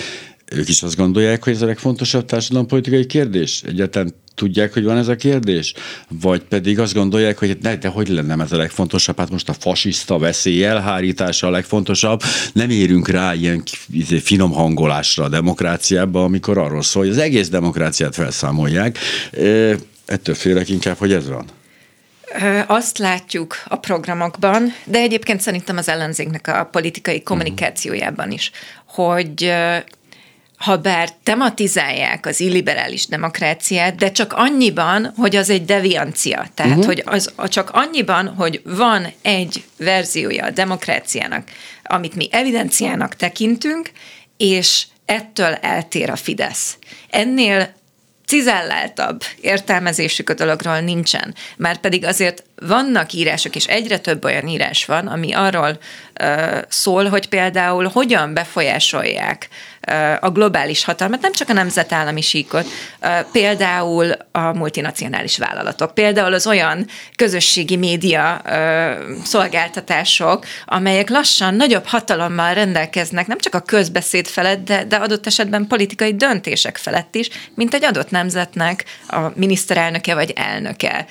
ők 0.51 0.69
is 0.69 0.83
azt 0.83 0.95
gondolják, 0.95 1.43
hogy 1.43 1.53
ez 1.53 1.61
a 1.61 1.65
legfontosabb 1.65 2.25
társadalompolitikai 2.25 3.05
kérdés? 3.05 3.61
Egyáltalán 3.67 4.13
tudják, 4.35 4.73
hogy 4.73 4.83
van 4.83 4.97
ez 4.97 5.07
a 5.07 5.15
kérdés? 5.15 5.73
Vagy 6.21 6.41
pedig 6.41 6.79
azt 6.79 6.93
gondolják, 6.93 7.37
hogy 7.37 7.57
ne, 7.61 7.75
de 7.75 7.87
hogy 7.87 8.07
lenne 8.07 8.43
ez 8.43 8.51
a 8.51 8.57
legfontosabb? 8.57 9.17
Hát 9.17 9.29
most 9.29 9.49
a 9.49 9.53
fasiszta 9.53 10.17
veszély 10.17 10.65
elhárítása 10.65 11.47
a 11.47 11.49
legfontosabb. 11.49 12.21
Nem 12.53 12.69
érünk 12.69 13.07
rá 13.07 13.33
ilyen 13.33 13.63
izé, 13.91 14.17
finom 14.17 14.51
hangolásra 14.51 15.23
a 15.23 15.29
demokráciába, 15.29 16.23
amikor 16.23 16.57
arról 16.57 16.81
szól, 16.81 17.03
hogy 17.03 17.11
az 17.11 17.17
egész 17.17 17.49
demokráciát 17.49 18.15
felszámolják. 18.15 18.97
Ettől 20.05 20.35
félek 20.35 20.69
inkább, 20.69 20.97
hogy 20.97 21.13
ez 21.13 21.27
van. 21.27 21.45
Azt 22.67 22.97
látjuk 22.97 23.55
a 23.67 23.75
programokban, 23.75 24.73
de 24.85 24.99
egyébként 24.99 25.41
szerintem 25.41 25.77
az 25.77 25.89
ellenzéknek 25.89 26.47
a 26.47 26.67
politikai 26.71 27.23
kommunikációjában 27.23 28.31
is, 28.31 28.51
hogy 28.85 29.51
ha 30.61 30.77
bár 30.77 31.09
tematizálják 31.23 32.25
az 32.25 32.39
illiberális 32.39 33.07
demokráciát, 33.07 33.95
de 33.95 34.11
csak 34.11 34.33
annyiban, 34.33 35.13
hogy 35.17 35.35
az 35.35 35.49
egy 35.49 35.65
deviancia. 35.65 36.45
Tehát, 36.53 36.71
uh-huh. 36.71 36.85
hogy 36.85 37.03
az 37.05 37.33
csak 37.47 37.69
annyiban, 37.69 38.27
hogy 38.27 38.61
van 38.63 39.07
egy 39.21 39.63
verziója 39.77 40.45
a 40.45 40.49
demokráciának, 40.49 41.47
amit 41.83 42.15
mi 42.15 42.27
evidenciának 42.31 43.15
tekintünk, 43.15 43.91
és 44.37 44.85
ettől 45.05 45.53
eltér 45.53 46.09
a 46.09 46.15
Fidesz. 46.15 46.77
Ennél 47.09 47.73
cizelláltabb 48.25 49.23
értelmezésük 49.41 50.29
a 50.29 50.33
dologról 50.33 50.79
nincsen. 50.79 51.35
Már 51.57 51.77
pedig 51.77 52.05
azért 52.05 52.43
vannak 52.67 53.13
írások, 53.13 53.55
és 53.55 53.65
egyre 53.65 53.97
több 53.97 54.23
olyan 54.23 54.47
írás 54.47 54.85
van, 54.85 55.07
ami 55.07 55.33
arról 55.33 55.79
uh, 56.23 56.57
szól, 56.67 57.09
hogy 57.09 57.29
például 57.29 57.87
hogyan 57.87 58.33
befolyásolják 58.33 59.49
a 60.19 60.29
globális 60.29 60.83
hatalmat, 60.83 61.21
nem 61.21 61.31
csak 61.31 61.49
a 61.49 61.53
nemzetállami 61.53 62.21
síkot, 62.21 62.67
például 63.31 64.11
a 64.31 64.53
multinacionális 64.53 65.37
vállalatok, 65.37 65.93
például 65.93 66.33
az 66.33 66.47
olyan 66.47 66.87
közösségi 67.15 67.75
média 67.75 68.41
szolgáltatások, 69.23 70.45
amelyek 70.65 71.09
lassan 71.09 71.55
nagyobb 71.55 71.85
hatalommal 71.85 72.53
rendelkeznek, 72.53 73.27
nem 73.27 73.37
csak 73.37 73.55
a 73.55 73.59
közbeszéd 73.59 74.27
felett, 74.27 74.63
de, 74.65 74.83
de 74.83 74.95
adott 74.95 75.25
esetben 75.25 75.67
politikai 75.67 76.15
döntések 76.15 76.77
felett 76.77 77.15
is, 77.15 77.29
mint 77.55 77.73
egy 77.73 77.85
adott 77.85 78.09
nemzetnek 78.09 78.85
a 79.07 79.19
miniszterelnöke 79.33 80.13
vagy 80.13 80.33
elnöke. 80.35 81.05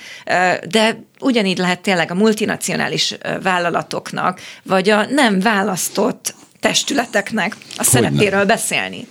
De 0.69 1.09
ugyanígy 1.21 1.57
lehet 1.57 1.81
tényleg 1.81 2.11
a 2.11 2.15
multinacionális 2.15 3.15
vállalatoknak, 3.43 4.39
vagy 4.63 4.89
a 4.89 5.05
nem 5.05 5.39
választott 5.39 6.35
testületeknek 6.59 7.55
a 7.77 7.83
szerepéről 7.83 8.45
beszélni. 8.45 9.07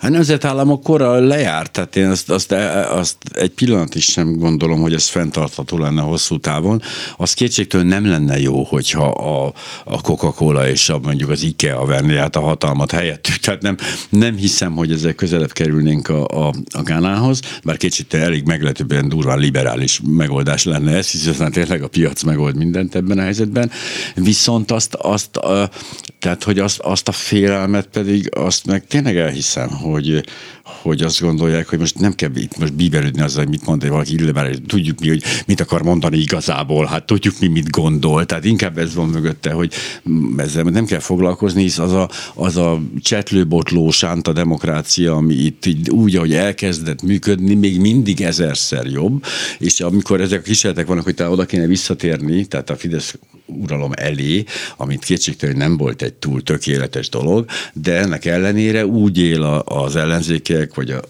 A 0.00 0.08
nemzetállamok 0.08 0.82
kora 0.82 1.18
lejárt, 1.18 1.70
tehát 1.70 1.96
én 1.96 2.08
azt, 2.08 2.30
azt, 2.30 2.52
azt 2.90 3.16
egy 3.32 3.50
pillanat 3.50 3.94
is 3.94 4.04
sem 4.04 4.36
gondolom, 4.36 4.80
hogy 4.80 4.94
ez 4.94 5.08
fenntartható 5.08 5.78
lenne 5.78 6.02
hosszú 6.02 6.38
távon. 6.38 6.82
Az 7.16 7.32
kétségtől 7.32 7.82
nem 7.82 8.06
lenne 8.06 8.40
jó, 8.40 8.62
hogyha 8.62 9.08
a, 9.08 9.52
a 9.84 10.00
Coca-Cola 10.00 10.68
és 10.68 10.88
a, 10.88 10.98
mondjuk 10.98 11.30
az 11.30 11.42
IKEA 11.42 11.84
venni 11.84 12.16
át 12.16 12.36
a 12.36 12.40
hatalmat 12.40 12.90
helyettük. 12.90 13.36
Tehát 13.36 13.62
nem, 13.62 13.76
nem 14.08 14.36
hiszem, 14.36 14.72
hogy 14.72 14.92
ezzel 14.92 15.14
közelebb 15.14 15.52
kerülnénk 15.52 16.08
a, 16.08 16.46
a, 16.46 16.52
a 16.70 16.82
Gánához, 16.82 17.40
bár 17.64 17.76
kétségtől 17.76 18.20
elég 18.20 18.44
meglehetően 18.44 19.08
durván 19.08 19.38
liberális 19.38 20.00
megoldás 20.06 20.64
lenne 20.64 20.96
ez, 20.96 21.10
hiszen 21.10 21.52
tényleg 21.52 21.82
a 21.82 21.88
piac 21.88 22.22
megold 22.22 22.56
mindent 22.56 22.94
ebben 22.94 23.18
a 23.18 23.22
helyzetben. 23.22 23.70
Viszont 24.14 24.70
azt, 24.70 24.94
azt 24.94 25.38
tehát 26.18 26.44
hogy 26.44 26.58
azt, 26.58 26.78
azt 26.78 27.08
a 27.08 27.12
félelmet 27.12 27.86
pedig, 27.86 28.36
azt 28.36 28.66
meg 28.66 28.86
tényleg 28.86 29.16
elhiszem, 29.16 29.68
hogy, 29.90 30.24
hogy 30.62 31.02
azt 31.02 31.20
gondolják, 31.20 31.68
hogy 31.68 31.78
most 31.78 31.98
nem 31.98 32.14
kell 32.14 32.30
itt 32.34 32.58
most 32.58 32.74
bíbelődni 32.74 33.20
azzal, 33.20 33.42
hogy 33.42 33.52
mit 33.52 33.66
mond, 33.66 33.80
hogy 33.80 33.90
valaki 33.90 34.14
illemár, 34.14 34.56
tudjuk 34.66 35.00
mi, 35.00 35.08
hogy 35.08 35.22
mit 35.46 35.60
akar 35.60 35.82
mondani 35.82 36.16
igazából, 36.16 36.86
hát 36.86 37.06
tudjuk 37.06 37.34
mi 37.40 37.46
mit 37.46 37.70
gondol, 37.70 38.26
tehát 38.26 38.44
inkább 38.44 38.78
ez 38.78 38.94
van 38.94 39.08
mögötte, 39.08 39.52
hogy 39.52 39.72
ezzel 40.36 40.62
nem 40.62 40.84
kell 40.84 40.98
foglalkozni, 40.98 41.62
hisz 41.62 41.78
az 41.78 41.92
a, 41.92 42.10
az 42.34 42.56
a 42.56 42.82
csetlőbotló 43.00 43.90
sánta 43.90 44.32
demokrácia, 44.32 45.14
ami 45.14 45.34
itt 45.34 45.66
így 45.66 45.90
úgy, 45.90 46.16
ahogy 46.16 46.34
elkezdett 46.34 47.02
működni, 47.02 47.54
még 47.54 47.80
mindig 47.80 48.20
ezerszer 48.20 48.86
jobb, 48.86 49.24
és 49.58 49.80
amikor 49.80 50.20
ezek 50.20 50.38
a 50.38 50.42
kísérletek 50.42 50.86
vannak, 50.86 51.04
hogy 51.04 51.14
te 51.14 51.28
oda 51.28 51.46
kéne 51.46 51.66
visszatérni, 51.66 52.46
tehát 52.46 52.70
a 52.70 52.76
Fidesz 52.76 53.18
uralom 53.46 53.92
elé, 53.94 54.44
amit 54.76 55.04
kétségtelen 55.04 55.56
nem 55.56 55.76
volt 55.76 56.02
egy 56.02 56.14
túl 56.14 56.42
tökéletes 56.42 57.08
dolog, 57.08 57.44
de 57.72 57.98
ennek 57.98 58.24
ellenére 58.24 58.86
úgy 58.86 59.18
él 59.18 59.42
a, 59.42 59.62
az 59.64 59.96
ellenzékek, 59.96 60.74
vagy 60.74 60.90
a, 60.90 61.02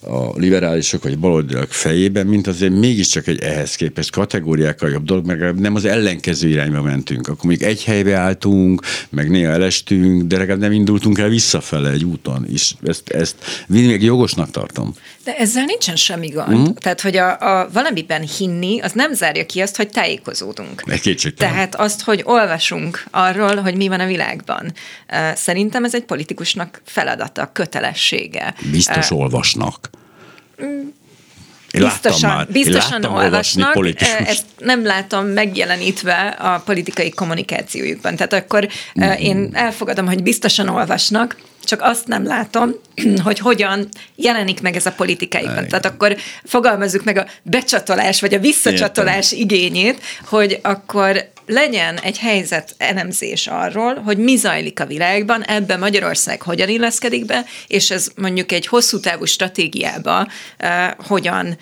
a 0.00 0.38
liberálisok, 0.38 1.02
vagy 1.02 1.18
baloldalak 1.18 1.72
fejében, 1.72 2.26
mint 2.26 2.46
azért 2.46 2.72
mégiscsak 2.72 3.26
egy 3.26 3.40
ehhez 3.40 3.74
képest 3.74 4.10
kategóriákkal 4.10 4.90
jobb 4.90 5.04
dolog, 5.04 5.26
meg 5.26 5.60
nem 5.60 5.74
az 5.74 5.84
ellenkező 5.84 6.48
irányba 6.48 6.82
mentünk. 6.82 7.28
Akkor 7.28 7.44
még 7.44 7.62
egy 7.62 7.84
helybe 7.84 8.14
álltunk, 8.14 8.82
meg 9.10 9.30
néha 9.30 9.52
elestünk, 9.52 10.22
de 10.22 10.38
legalább 10.38 10.60
nem 10.60 10.72
indultunk 10.72 11.18
el 11.18 11.28
visszafele 11.28 11.90
egy 11.90 12.04
úton, 12.04 12.46
és 12.52 12.74
ezt, 12.82 13.08
ezt 13.08 13.36
még 13.66 14.02
jogosnak 14.02 14.50
tartom. 14.50 14.94
De 15.24 15.36
ezzel 15.36 15.64
nincsen 15.64 15.96
semmi 15.96 16.28
gond. 16.28 16.58
Mm. 16.58 16.64
Tehát, 16.64 17.00
hogy 17.00 17.16
a, 17.16 17.60
a 17.60 17.68
valamiben 17.72 18.28
hinni, 18.38 18.80
az 18.80 18.92
nem 18.92 19.12
zárja 19.12 19.46
ki 19.46 19.60
azt, 19.60 19.76
hogy 19.76 19.88
tájékozódunk. 19.88 20.82
Tehát 21.36 21.61
azt, 21.70 22.02
hogy 22.02 22.22
olvasunk 22.24 23.04
arról, 23.10 23.56
hogy 23.56 23.76
mi 23.76 23.88
van 23.88 24.00
a 24.00 24.06
világban. 24.06 24.72
Szerintem 25.34 25.84
ez 25.84 25.94
egy 25.94 26.04
politikusnak 26.04 26.80
feladata, 26.84 27.50
kötelessége. 27.52 28.54
Biztos 28.70 29.10
olvasnak. 29.10 29.90
Mm. 30.62 30.88
Én 31.70 31.82
biztosan, 31.82 32.30
már, 32.30 32.46
biztosan 32.48 33.04
olvasnak, 33.04 33.76
ezt 34.24 34.44
nem 34.58 34.84
látom 34.84 35.26
megjelenítve 35.26 36.36
a 36.38 36.58
politikai 36.58 37.10
kommunikációjukban. 37.10 38.16
Tehát 38.16 38.32
akkor 38.32 38.68
mm. 39.00 39.10
én 39.10 39.48
elfogadom, 39.52 40.06
hogy 40.06 40.22
biztosan 40.22 40.68
olvasnak, 40.68 41.36
csak 41.64 41.80
azt 41.82 42.06
nem 42.06 42.24
látom, 42.26 42.70
hogy 43.24 43.38
hogyan 43.38 43.88
jelenik 44.16 44.60
meg 44.60 44.76
ez 44.76 44.86
a 44.86 44.92
politikáikban. 44.92 45.68
Tehát 45.68 45.86
akkor 45.86 46.16
fogalmazzuk 46.44 47.04
meg 47.04 47.16
a 47.16 47.26
becsatolás, 47.42 48.20
vagy 48.20 48.34
a 48.34 48.38
visszacsatolás 48.38 49.32
Értem. 49.32 49.44
igényét, 49.44 50.02
hogy 50.24 50.58
akkor 50.62 51.30
legyen 51.52 51.98
egy 51.98 52.18
helyzet 52.18 52.74
elemzés 52.78 53.46
arról, 53.46 53.94
hogy 53.94 54.18
mi 54.18 54.36
zajlik 54.36 54.80
a 54.80 54.86
világban, 54.86 55.42
ebbe 55.42 55.76
Magyarország 55.76 56.42
hogyan 56.42 56.68
illeszkedik 56.68 57.24
be, 57.24 57.44
és 57.66 57.90
ez 57.90 58.08
mondjuk 58.16 58.52
egy 58.52 58.66
hosszú 58.66 59.00
távú 59.00 59.24
stratégiába 59.24 60.20
uh, 60.20 61.06
hogyan 61.06 61.58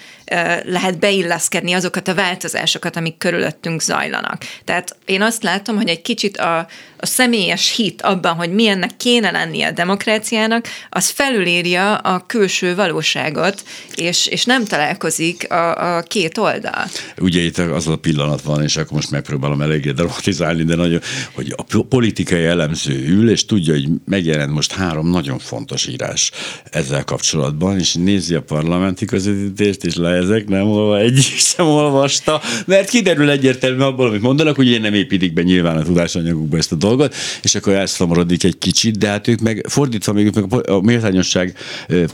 lehet 0.65 0.99
beilleszkedni 0.99 1.73
azokat 1.73 2.09
a 2.09 2.15
változásokat, 2.15 2.97
amik 2.97 3.19
körülöttünk 3.19 3.81
zajlanak. 3.81 4.43
Tehát 4.65 4.97
én 5.05 5.23
azt 5.23 5.43
látom, 5.43 5.77
hogy 5.77 5.89
egy 5.89 6.03
kicsit 6.03 6.37
a, 6.37 6.59
a 6.97 7.07
személyes 7.07 7.77
hit 7.77 8.03
abban, 8.03 8.35
hogy 8.35 8.53
milyennek 8.53 8.97
kéne 8.97 9.31
lennie 9.31 9.67
a 9.67 9.71
demokráciának, 9.71 10.67
az 10.91 11.09
felülírja 11.09 11.97
a 11.97 12.27
külső 12.27 12.75
valóságot, 12.75 13.63
és, 13.95 14.27
és 14.27 14.45
nem 14.45 14.65
találkozik 14.65 15.51
a, 15.51 15.97
a 15.97 16.03
két 16.03 16.39
oldal. 16.39 16.85
Ugye 17.19 17.41
itt 17.41 17.59
az 17.59 17.89
a 17.89 17.97
pillanat 17.97 18.43
van, 18.43 18.63
és 18.63 18.77
akkor 18.77 18.93
most 18.93 19.11
megpróbálom 19.11 19.61
eléggé 19.61 19.91
dramatizálni, 19.91 20.63
de 20.63 20.75
nagyon, 20.75 21.01
hogy 21.33 21.55
a 21.57 21.83
politikai 21.89 22.45
elemző 22.45 23.07
ül, 23.07 23.31
és 23.31 23.45
tudja, 23.45 23.73
hogy 23.73 23.89
megjelent 24.05 24.53
most 24.53 24.73
három 24.73 25.11
nagyon 25.11 25.39
fontos 25.39 25.87
írás 25.87 26.31
ezzel 26.65 27.05
kapcsolatban, 27.05 27.79
és 27.79 27.95
nézi 27.95 28.35
a 28.35 28.43
parlamenti 28.43 29.05
közvetítést, 29.05 29.85
és 29.85 29.97
le 29.97 30.20
ezek 30.23 30.49
nem 30.49 30.67
olva, 30.67 30.99
egy 30.99 31.19
sem 31.57 31.67
olvasta, 31.67 32.41
mert 32.67 32.89
kiderül 32.89 33.31
egyértelműen 33.31 33.87
abból, 33.87 34.07
amit 34.07 34.21
mondanak, 34.21 34.57
hogy 34.57 34.69
én 34.69 34.81
nem 34.81 34.95
építik 34.95 35.33
be 35.33 35.43
nyilván 35.43 35.77
a 35.77 35.83
tudásanyagukba 35.83 36.57
ezt 36.57 36.73
a 36.73 36.77
dolgot, 36.77 37.15
és 37.43 37.55
akkor 37.55 37.73
elszomorodik 37.73 38.45
egy 38.45 38.59
kicsit, 38.59 38.99
de 38.99 39.09
hát 39.09 39.29
ők 39.29 39.41
meg 39.41 39.67
fordítva, 39.69 40.13
még 40.13 40.31
meg 40.35 40.71
a 40.71 40.81
méltányosság 40.81 41.57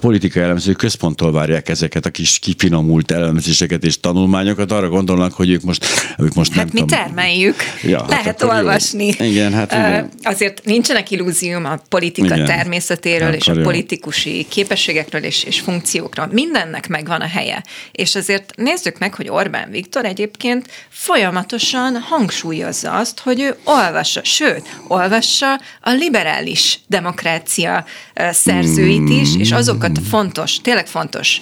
politikai 0.00 0.42
elemző 0.42 0.72
központtól 0.72 1.32
várják 1.32 1.68
ezeket 1.68 2.06
a 2.06 2.10
kis 2.10 2.38
kifinomult 2.38 3.10
elemzéseket 3.10 3.84
és 3.84 4.00
tanulmányokat, 4.00 4.72
arra 4.72 4.88
gondolnak, 4.88 5.32
hogy 5.32 5.50
ők 5.50 5.62
most, 5.62 5.86
ők 6.18 6.34
most 6.34 6.52
hát 6.52 6.64
nem 6.64 6.68
mi 6.72 6.80
tudom. 6.80 6.98
termeljük, 6.98 7.56
ja, 7.82 8.04
lehet 8.08 8.24
hát 8.24 8.42
olvasni. 8.42 9.14
Jó. 9.18 9.24
Igen, 9.26 9.52
hát 9.52 9.72
igen. 9.72 10.10
Azért 10.22 10.64
nincsenek 10.64 11.10
illúzium 11.10 11.64
a 11.64 11.80
politika 11.88 12.34
igen. 12.34 12.46
természetéről 12.46 13.32
és 13.32 13.48
a 13.48 13.54
jó. 13.54 13.62
politikusi 13.62 14.46
képességekről 14.48 15.22
és, 15.22 15.44
és 15.44 15.60
funkciókról. 15.60 16.28
Mindennek 16.32 16.88
megvan 16.88 17.20
a 17.20 17.26
helye. 17.26 17.64
És 17.96 18.14
azért 18.14 18.52
nézzük 18.56 18.98
meg, 18.98 19.14
hogy 19.14 19.28
Orbán 19.28 19.70
Viktor 19.70 20.04
egyébként 20.04 20.68
folyamatosan 20.88 22.00
hangsúlyozza 22.00 22.92
azt, 22.92 23.20
hogy 23.20 23.40
ő 23.40 23.56
olvassa, 23.64 24.24
sőt, 24.24 24.62
olvassa 24.88 25.60
a 25.80 25.90
liberális 25.90 26.80
demokrácia 26.86 27.84
szerzőit 28.30 29.08
is, 29.08 29.36
és 29.38 29.52
azokat 29.52 29.98
fontos, 30.08 30.60
tényleg 30.60 30.86
fontos 30.86 31.40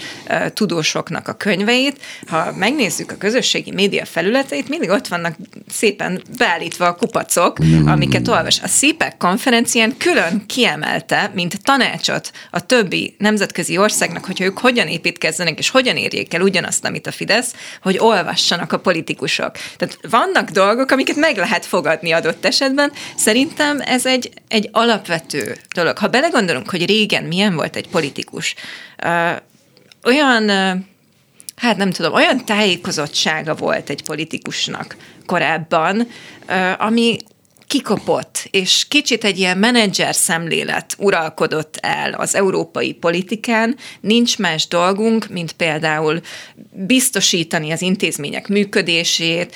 tudósoknak 0.53 1.29
a 1.29 1.33
könyveit. 1.33 2.01
Ha 2.27 2.53
megnézzük 2.53 3.11
a 3.11 3.17
közösségi 3.17 3.73
média 3.73 4.05
felületeit, 4.05 4.69
mindig 4.69 4.91
ott 4.91 5.09
vannak 5.09 5.37
szépen 5.69 6.23
beállítva 6.39 6.87
a 6.87 6.95
kupacok, 6.95 7.59
amiket 7.87 8.29
olvas. 8.29 8.61
A 8.63 8.67
CPEC 8.67 9.15
konferencián 9.19 9.97
külön 9.97 10.47
kiemelte, 10.47 11.31
mint 11.35 11.63
tanácsot 11.63 12.33
a 12.51 12.67
többi 12.67 13.15
nemzetközi 13.19 13.79
országnak, 13.79 14.25
hogy 14.25 14.41
ők 14.41 14.59
hogyan 14.59 14.89
építkezzenek, 14.89 15.59
és 15.59 15.69
hogyan 15.71 15.97
érjék 15.97 16.35
el 16.35 16.43
ugyanazt, 16.45 16.85
amit 16.85 17.07
a 17.07 17.13
Fidesz, 17.13 17.55
hogy 17.83 17.99
olvassanak 17.99 18.73
a 18.73 18.79
politikusok. 18.79 19.53
Tehát 19.77 19.99
vannak 20.11 20.51
dolgok, 20.51 20.91
amiket 20.91 21.17
meg 21.17 21.37
lehet 21.37 21.67
fogadni 21.67 22.13
adott 22.13 22.45
esetben. 22.45 22.93
Szerintem 23.17 23.81
ez 23.81 24.07
egy, 24.07 24.31
egy 24.49 24.69
alapvető 24.73 25.57
dolog. 25.75 25.99
Ha 25.99 26.09
belegondolunk, 26.09 26.71
hogy 26.71 26.87
régen 26.87 27.25
milyen 27.25 27.55
volt 27.55 27.77
egy 27.77 27.89
politikus, 27.89 28.55
olyan 30.05 30.51
hát 31.57 31.77
nem 31.77 31.91
tudom, 31.91 32.13
olyan 32.13 32.45
tájékozottsága 32.45 33.55
volt 33.55 33.91
egy 33.91 34.03
politikusnak 34.03 34.97
korábban, 35.27 36.09
ami 36.79 37.17
kikopott, 37.75 38.49
és 38.51 38.87
kicsit 38.89 39.25
egy 39.25 39.39
ilyen 39.39 39.59
menedzser 39.59 40.15
szemlélet 40.15 40.95
uralkodott 40.99 41.79
el 41.81 42.13
az 42.13 42.35
európai 42.35 42.93
politikán. 42.93 43.77
Nincs 44.01 44.39
más 44.39 44.69
dolgunk, 44.69 45.29
mint 45.29 45.53
például 45.53 46.21
biztosítani 46.73 47.71
az 47.71 47.83
intézmények 47.83 48.49
működését, 48.49 49.55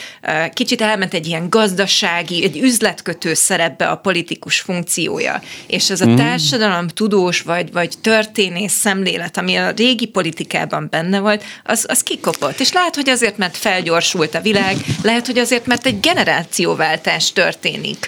kicsit 0.52 0.80
elment 0.80 1.14
egy 1.14 1.26
ilyen 1.26 1.48
gazdasági, 1.48 2.44
egy 2.44 2.56
üzletkötő 2.56 3.34
szerepbe 3.34 3.86
a 3.88 3.96
politikus 3.96 4.60
funkciója. 4.60 5.42
És 5.66 5.90
ez 5.90 6.00
a 6.00 6.06
mhm. 6.06 6.16
társadalom 6.16 6.88
tudós 6.88 7.40
vagy, 7.40 7.72
vagy 7.72 7.92
történész 8.00 8.72
szemlélet, 8.72 9.36
ami 9.36 9.56
a 9.56 9.70
régi 9.70 10.06
politikában 10.06 10.86
benne 10.90 11.18
volt, 11.18 11.44
az, 11.64 11.84
az 11.88 12.02
kikopott. 12.02 12.60
És 12.60 12.72
lehet, 12.72 12.94
hogy 12.94 13.08
azért, 13.08 13.36
mert 13.36 13.56
felgyorsult 13.56 14.34
a 14.34 14.40
világ, 14.40 14.76
lehet, 15.02 15.26
hogy 15.26 15.38
azért, 15.38 15.66
mert 15.66 15.86
egy 15.86 16.00
generációváltás 16.00 17.32
történik 17.32 18.07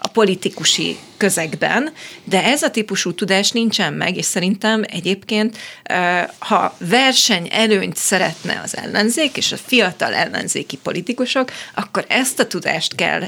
a 0.00 0.08
politikusi 0.08 0.96
közegben, 1.16 1.92
de 2.24 2.44
ez 2.44 2.62
a 2.62 2.70
típusú 2.70 3.14
tudás 3.14 3.50
nincsen 3.50 3.92
meg, 3.92 4.16
és 4.16 4.24
szerintem 4.24 4.84
egyébként, 4.88 5.58
ha 6.38 6.76
verseny 6.78 7.48
előnyt 7.50 7.96
szeretne 7.96 8.60
az 8.64 8.76
ellenzék 8.76 9.36
és 9.36 9.52
a 9.52 9.56
fiatal 9.56 10.14
ellenzéki 10.14 10.76
politikusok, 10.76 11.50
akkor 11.74 12.04
ezt 12.08 12.40
a 12.40 12.46
tudást 12.46 12.94
kell 12.94 13.22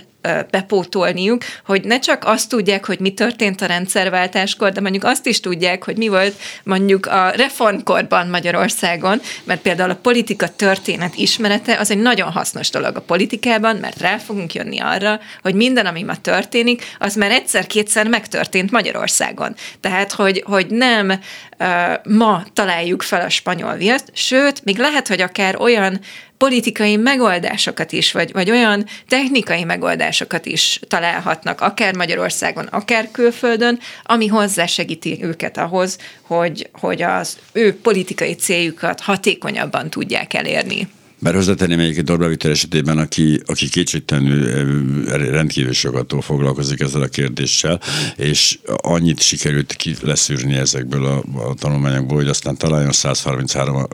bepótolniuk, 0.51 1.43
hogy 1.65 1.85
ne 1.85 1.99
csak 1.99 2.25
azt 2.25 2.49
tudják, 2.49 2.87
hogy 2.87 3.01
mi 3.01 3.15
történt 3.15 3.61
a 3.61 3.67
rendszerváltáskor, 3.67 4.73
de 4.73 4.81
mondjuk 4.81 5.05
azt 5.05 5.27
is 5.27 5.41
tudják, 5.41 5.85
hogy 5.85 5.97
mi 5.97 6.09
volt 6.09 6.35
mondjuk 6.65 7.07
a 7.07 7.31
reformkorban 7.31 8.27
Magyarországon, 8.27 9.21
mert 9.45 9.61
például 9.61 9.91
a 9.91 9.99
politika 10.03 10.49
történet 10.49 11.15
ismerete 11.17 11.79
az 11.79 11.91
egy 11.91 11.99
nagyon 11.99 12.31
hasznos 12.31 12.71
dolog 12.71 12.97
a 12.97 13.01
politikában, 13.01 13.77
mert 13.77 14.01
rá 14.01 14.17
fogunk 14.19 14.55
jönni 14.55 14.81
arra, 14.81 15.21
hogy 15.43 15.55
minden, 15.55 15.87
ami 15.87 16.03
ma 16.03 16.17
történik, 16.63 16.97
az 16.99 17.15
már 17.15 17.31
egyszer-kétszer 17.31 18.09
megtörtént 18.09 18.71
Magyarországon. 18.71 19.55
Tehát, 19.81 20.13
hogy, 20.13 20.43
hogy 20.47 20.67
nem 20.67 21.09
uh, 21.09 21.69
ma 22.17 22.45
találjuk 22.53 23.03
fel 23.03 23.21
a 23.21 23.29
spanyol 23.29 23.75
viaszt, 23.75 24.11
sőt, 24.13 24.65
még 24.65 24.79
lehet, 24.79 25.09
hogy 25.09 25.21
akár 25.21 25.57
olyan 25.61 26.01
politikai 26.37 26.97
megoldásokat 26.97 27.93
is, 27.93 28.13
vagy, 28.13 28.33
vagy 28.33 28.51
olyan 28.51 28.87
technikai 29.09 29.65
megoldásokat 29.65 30.47
is 30.47 30.81
találhatnak, 30.89 31.61
akár 31.61 31.95
Magyarországon, 31.95 32.65
akár 32.67 33.09
külföldön, 33.11 33.79
ami 34.03 34.27
hozzásegíti 34.27 35.19
őket 35.23 35.59
ahhoz, 35.59 35.99
hogy, 36.23 36.69
hogy 36.73 37.03
az 37.03 37.39
ő 37.53 37.77
politikai 37.77 38.35
céljukat 38.35 39.01
hatékonyabban 39.01 39.91
tudják 39.91 40.35
elérni. 40.35 40.89
Bár 41.23 41.35
hozzátenném 41.35 41.79
egyébként 41.79 42.11
Orbán 42.11 42.29
Viktor 42.29 42.51
esetében, 42.51 42.99
aki, 42.99 43.41
aki 43.47 43.69
kétségtelenül 43.69 45.05
rendkívül 45.31 45.73
sokat 45.73 46.15
foglalkozik 46.21 46.81
ezzel 46.81 47.03
a 47.03 47.07
kérdéssel, 47.07 47.81
és 48.17 48.59
annyit 48.65 49.21
sikerült 49.21 49.73
ki 49.73 49.95
leszűrni 50.01 50.55
ezekből 50.55 51.05
a, 51.05 51.23
a 51.49 51.55
tanulmányokból, 51.55 52.17
hogy 52.17 52.29
aztán 52.29 52.57
találjon 52.57 52.93
133 52.93 53.87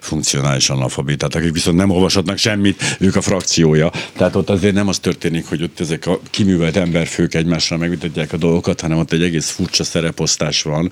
funkcionális 0.00 0.70
analfabétát, 0.70 1.34
akik 1.34 1.52
viszont 1.52 1.76
nem 1.76 1.90
olvashatnak 1.90 2.38
semmit, 2.38 2.96
ők 2.98 3.16
a 3.16 3.20
frakciója. 3.20 3.92
Tehát 4.16 4.36
ott 4.36 4.50
azért 4.50 4.74
nem 4.74 4.88
az 4.88 4.98
történik, 4.98 5.46
hogy 5.46 5.62
ott 5.62 5.80
ezek 5.80 6.06
a 6.06 6.20
kiművelt 6.30 6.76
emberfők 6.76 7.34
egymással 7.34 7.78
megvitatják 7.78 8.32
a 8.32 8.36
dolgokat, 8.36 8.80
hanem 8.80 8.98
ott 8.98 9.12
egy 9.12 9.22
egész 9.22 9.50
furcsa 9.50 9.84
szereposztás 9.84 10.62
van 10.62 10.90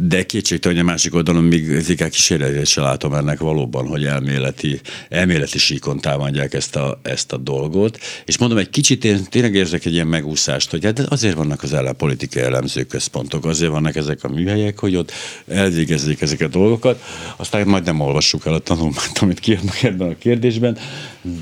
de 0.00 0.26
kétségtelen, 0.26 0.76
hogy 0.76 0.86
a 0.86 0.90
másik 0.90 1.14
oldalon 1.14 1.44
még 1.44 1.70
ezeket 1.70 2.10
kísérletét 2.10 2.66
se 2.66 2.80
látom 2.80 3.14
ennek 3.14 3.38
valóban, 3.38 3.86
hogy 3.86 4.04
elméleti, 4.04 4.80
elméleti 5.08 5.58
síkon 5.58 6.00
támadják 6.00 6.54
ezt 6.54 6.76
a, 6.76 7.00
ezt 7.02 7.32
a 7.32 7.36
dolgot. 7.36 7.98
És 8.24 8.38
mondom, 8.38 8.58
egy 8.58 8.70
kicsit 8.70 9.04
én 9.04 9.24
tényleg 9.30 9.54
érzek 9.54 9.84
egy 9.84 9.92
ilyen 9.92 10.06
megúszást, 10.06 10.70
hogy 10.70 10.84
hát 10.84 10.98
azért 10.98 11.36
vannak 11.36 11.62
az 11.62 11.72
ellenpolitikai 11.72 12.42
elemző 12.42 12.82
központok, 12.82 13.44
azért 13.44 13.70
vannak 13.70 13.96
ezek 13.96 14.24
a 14.24 14.28
műhelyek, 14.28 14.78
hogy 14.78 14.96
ott 14.96 15.12
elvégezzék 15.48 16.20
ezeket 16.20 16.48
a 16.48 16.58
dolgokat, 16.58 17.02
aztán 17.36 17.66
majd 17.66 17.84
nem 17.84 18.00
olvassuk 18.00 18.46
el 18.46 18.54
a 18.54 18.58
tanulmányt, 18.58 19.18
amit 19.20 19.40
kiadnak 19.40 19.82
ebben 19.82 20.08
a 20.08 20.18
kérdésben, 20.18 20.78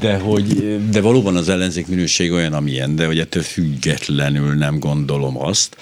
de, 0.00 0.18
hogy, 0.18 0.78
de 0.90 1.00
valóban 1.00 1.36
az 1.36 1.48
ellenzék 1.48 1.86
minőség 1.86 2.32
olyan, 2.32 2.52
amilyen, 2.52 2.96
de 2.96 3.06
hogy 3.06 3.18
ettől 3.18 3.42
függetlenül 3.42 4.54
nem 4.54 4.78
gondolom 4.78 5.42
azt, 5.42 5.76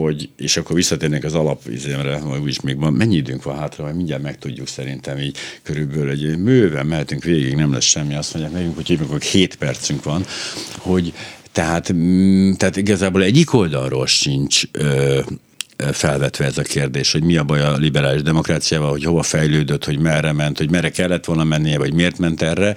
hogy, 0.00 0.28
és 0.36 0.56
akkor 0.56 0.76
visszatérnék 0.76 1.24
az 1.24 1.34
alapvizémre, 1.34 2.18
hogy 2.18 2.40
úgyis 2.40 2.60
még 2.60 2.78
van, 2.78 2.92
mennyi 2.92 3.16
időnk 3.16 3.42
van 3.42 3.58
hátra, 3.58 3.84
hogy 3.84 3.94
mindjárt 3.94 4.22
megtudjuk 4.22 4.68
szerintem 4.68 5.18
így 5.18 5.36
körülbelül 5.62 6.10
egy 6.10 6.38
művel 6.38 6.84
mehetünk 6.84 7.22
végig, 7.22 7.54
nem 7.54 7.72
lesz 7.72 7.84
semmi, 7.84 8.14
azt 8.14 8.34
mondják 8.34 8.54
nekünk, 8.54 8.74
hogy 8.74 8.96
amikor 8.98 9.20
7 9.20 9.56
percünk 9.56 10.04
van, 10.04 10.24
hogy 10.78 11.12
tehát, 11.52 11.94
tehát 12.56 12.76
igazából 12.76 13.22
egyik 13.22 13.54
oldalról 13.54 14.06
sincs 14.06 14.62
ö, 14.72 15.20
felvetve 15.92 16.44
ez 16.44 16.58
a 16.58 16.62
kérdés, 16.62 17.12
hogy 17.12 17.22
mi 17.22 17.36
a 17.36 17.44
baj 17.44 17.60
a 17.60 17.76
liberális 17.76 18.22
demokráciával, 18.22 18.90
hogy 18.90 19.04
hova 19.04 19.22
fejlődött, 19.22 19.84
hogy 19.84 19.98
merre 19.98 20.32
ment, 20.32 20.58
hogy 20.58 20.70
merre 20.70 20.90
kellett 20.90 21.24
volna 21.24 21.44
mennie, 21.44 21.78
vagy 21.78 21.94
miért 21.94 22.18
ment 22.18 22.42
erre 22.42 22.74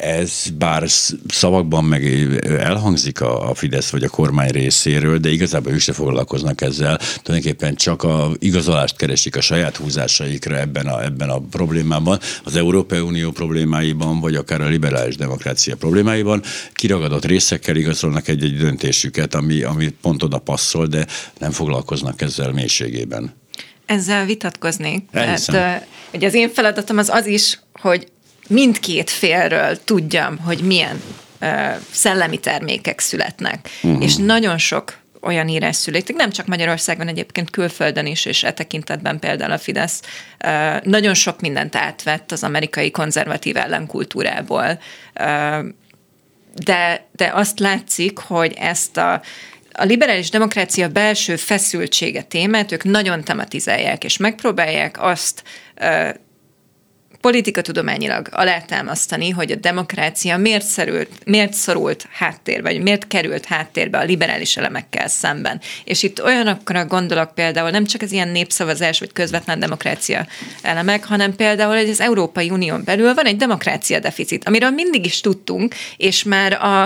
ez 0.00 0.44
bár 0.58 0.84
szavakban 1.28 1.84
meg 1.84 2.04
elhangzik 2.44 3.20
a, 3.20 3.52
Fidesz 3.54 3.90
vagy 3.90 4.04
a 4.04 4.08
kormány 4.08 4.50
részéről, 4.50 5.18
de 5.18 5.30
igazából 5.30 5.72
ők 5.72 5.80
se 5.80 5.92
foglalkoznak 5.92 6.60
ezzel. 6.60 7.00
Tulajdonképpen 7.22 7.74
csak 7.74 8.02
a 8.02 8.30
igazolást 8.38 8.96
keresik 8.96 9.36
a 9.36 9.40
saját 9.40 9.76
húzásaikra 9.76 10.58
ebben 10.58 10.86
a, 10.86 11.04
ebben 11.04 11.28
a 11.28 11.38
problémában, 11.38 12.18
az 12.44 12.56
Európai 12.56 12.98
Unió 12.98 13.30
problémáiban, 13.30 14.20
vagy 14.20 14.34
akár 14.34 14.60
a 14.60 14.68
liberális 14.68 15.16
demokrácia 15.16 15.76
problémáiban. 15.76 16.42
Kiragadott 16.72 17.24
részekkel 17.24 17.76
igazolnak 17.76 18.28
egy-egy 18.28 18.56
döntésüket, 18.56 19.34
ami, 19.34 19.62
ami 19.62 19.88
pont 20.00 20.22
oda 20.22 20.38
passzol, 20.38 20.86
de 20.86 21.06
nem 21.38 21.50
foglalkoznak 21.50 22.20
ezzel 22.20 22.29
mélységében. 22.52 23.34
Ezzel 23.86 24.24
vitatkoznék. 24.24 25.04
Tehát, 25.12 25.84
hogy 26.10 26.24
az 26.24 26.34
én 26.34 26.50
feladatom 26.50 26.98
az 26.98 27.08
az 27.08 27.26
is, 27.26 27.58
hogy 27.72 28.06
mindkét 28.48 29.10
félről 29.10 29.84
tudjam, 29.84 30.38
hogy 30.38 30.60
milyen 30.60 31.02
uh, 31.40 31.48
szellemi 31.90 32.38
termékek 32.38 33.00
születnek. 33.00 33.68
Uh-huh. 33.82 34.02
És 34.02 34.16
nagyon 34.16 34.58
sok 34.58 34.98
olyan 35.20 35.48
írás 35.48 35.76
születik, 35.76 36.16
nem 36.16 36.30
csak 36.30 36.46
Magyarországon, 36.46 37.08
egyébként 37.08 37.50
külföldön 37.50 38.06
is, 38.06 38.24
és 38.24 38.42
e 38.42 38.52
tekintetben 38.52 39.18
például 39.18 39.52
a 39.52 39.58
Fidesz 39.58 40.00
uh, 40.44 40.84
nagyon 40.84 41.14
sok 41.14 41.40
mindent 41.40 41.76
átvett 41.76 42.32
az 42.32 42.42
amerikai 42.42 42.90
konzervatív 42.90 43.56
ellenkultúrából. 43.56 44.80
Uh, 45.20 45.66
de, 46.64 47.06
de 47.12 47.30
azt 47.34 47.58
látszik, 47.58 48.18
hogy 48.18 48.54
ezt 48.58 48.96
a 48.96 49.22
a 49.72 49.84
liberális 49.84 50.30
demokrácia 50.30 50.88
belső 50.88 51.36
feszültsége 51.36 52.22
témát 52.22 52.72
ők 52.72 52.84
nagyon 52.84 53.24
tematizálják, 53.24 54.04
és 54.04 54.16
megpróbálják 54.16 55.02
azt 55.02 55.42
politikatudományilag 57.20 58.28
alátámasztani, 58.30 59.30
hogy 59.30 59.50
a 59.50 59.56
demokrácia 59.56 60.36
miért, 60.36 60.66
szerült, 60.66 61.10
miért 61.24 61.52
szorult 61.52 62.06
háttérbe, 62.10 62.70
vagy 62.70 62.82
miért 62.82 63.06
került 63.06 63.44
háttérbe 63.44 63.98
a 63.98 64.04
liberális 64.04 64.56
elemekkel 64.56 65.08
szemben. 65.08 65.60
És 65.84 66.02
itt 66.02 66.22
olyanokra 66.22 66.84
gondolok 66.84 67.34
például 67.34 67.70
nem 67.70 67.84
csak 67.84 68.02
az 68.02 68.12
ilyen 68.12 68.28
népszavazás, 68.28 68.98
vagy 68.98 69.12
közvetlen 69.12 69.58
demokrácia 69.58 70.26
elemek, 70.62 71.04
hanem 71.04 71.36
például, 71.36 71.76
hogy 71.76 71.88
az 71.88 72.00
Európai 72.00 72.50
Unión 72.50 72.82
belül 72.84 73.14
van 73.14 73.26
egy 73.26 73.36
demokrácia 73.36 73.98
deficit, 73.98 74.44
amiről 74.44 74.70
mindig 74.70 75.04
is 75.04 75.20
tudtunk, 75.20 75.74
és 75.96 76.22
már 76.22 76.52
a, 76.52 76.82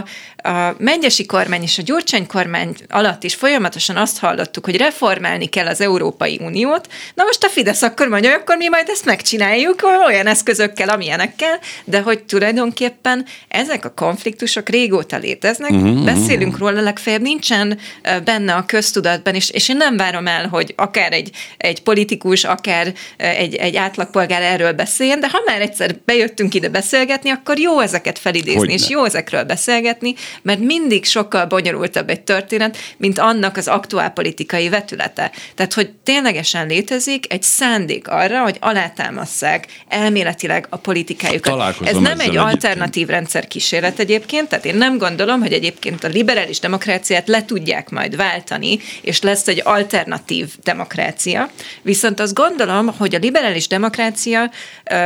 a 0.49 0.75
Mengyesi 0.79 1.27
kormány 1.27 1.63
és 1.63 1.79
a 1.79 1.83
Gyurcsány 1.83 2.27
kormány 2.27 2.75
alatt 2.89 3.25
is 3.25 3.35
folyamatosan 3.35 3.97
azt 3.97 4.19
hallottuk, 4.19 4.65
hogy 4.65 4.77
reformálni 4.77 5.47
kell 5.47 5.67
az 5.67 5.81
Európai 5.81 6.39
Uniót. 6.43 6.89
Na 7.15 7.25
most 7.25 7.45
a 7.45 7.49
Fidesz 7.49 7.83
akkor 7.83 8.09
mondja, 8.09 8.35
akkor 8.35 8.57
mi 8.57 8.69
majd 8.69 8.89
ezt 8.89 9.05
megcsináljuk 9.05 9.83
olyan 10.07 10.24
olyan 10.25 10.37
eszközökkel, 10.37 10.89
amilyenekkel, 10.89 11.59
de 11.85 12.01
hogy 12.01 12.23
tulajdonképpen 12.23 13.27
ezek 13.49 13.85
a 13.85 13.91
konfliktusok 13.91 14.69
régóta 14.69 15.17
léteznek, 15.17 15.71
uh-huh, 15.71 16.05
beszélünk 16.05 16.59
róla, 16.59 16.81
legfeljebb 16.81 17.23
nincsen 17.23 17.79
benne 18.25 18.55
a 18.55 18.65
köztudatban, 18.65 19.35
és, 19.35 19.51
és 19.51 19.69
én 19.69 19.77
nem 19.77 19.97
várom 19.97 20.27
el, 20.27 20.49
hogy 20.49 20.75
akár 20.77 21.13
egy, 21.13 21.31
egy 21.57 21.83
politikus, 21.83 22.45
akár 22.45 22.93
egy, 23.17 23.55
egy 23.55 23.77
átlagpolgár 23.77 24.43
erről 24.43 24.73
beszéljen, 24.73 25.21
de 25.21 25.29
ha 25.29 25.43
már 25.47 25.61
egyszer 25.61 25.97
bejöttünk 26.05 26.55
ide 26.55 26.69
beszélgetni, 26.69 27.31
akkor 27.31 27.59
jó 27.59 27.81
ezeket 27.81 28.19
felidézni, 28.19 28.59
Hogyne. 28.59 28.73
és 28.73 28.89
jó 28.89 29.05
ezekről 29.05 29.45
beszélgetni, 29.45 30.15
mert 30.43 30.59
mindig 30.59 31.05
sokkal 31.05 31.47
bonyolultabb 31.47 32.11
egy 32.11 32.21
történet, 32.21 32.77
mint 32.97 33.19
annak 33.19 33.57
az 33.57 33.69
aktuál 33.69 34.11
politikai 34.11 34.69
vetülete. 34.69 35.31
Tehát, 35.55 35.75
hogy 35.75 35.91
ténylegesen 36.03 36.67
létezik 36.67 37.33
egy 37.33 37.43
szándék 37.43 38.09
arra, 38.09 38.43
hogy 38.43 38.57
alátámasszák, 38.61 39.67
el 39.89 40.11
elméletileg 40.15 40.67
a 40.71 40.77
politikájukat. 40.77 41.77
Ez 41.85 41.97
nem 41.97 42.21
egy 42.21 42.37
alternatív 42.37 43.09
rendszer 43.09 43.49
kísérlet 43.49 43.99
egyébként, 43.99 44.49
tehát 44.49 44.65
én 44.65 44.75
nem 44.75 44.99
gondolom, 44.99 45.41
hogy 45.41 45.53
egyébként 45.53 46.05
a 46.05 46.09
liberális 46.09 46.59
demokráciát 46.59 47.29
le 47.29 47.45
tudják 47.45 47.91
majd 47.91 48.17
váltani, 48.17 48.79
és 49.01 49.21
lesz 49.21 49.49
egy 49.49 49.61
alternatív 49.65 50.49
demokrácia. 50.63 51.51
Viszont 51.83 52.21
azt 52.21 52.35
gondolom, 52.35 52.95
hogy 52.97 53.15
a 53.15 53.19
liberális 53.19 53.67
demokrácia 53.67 54.51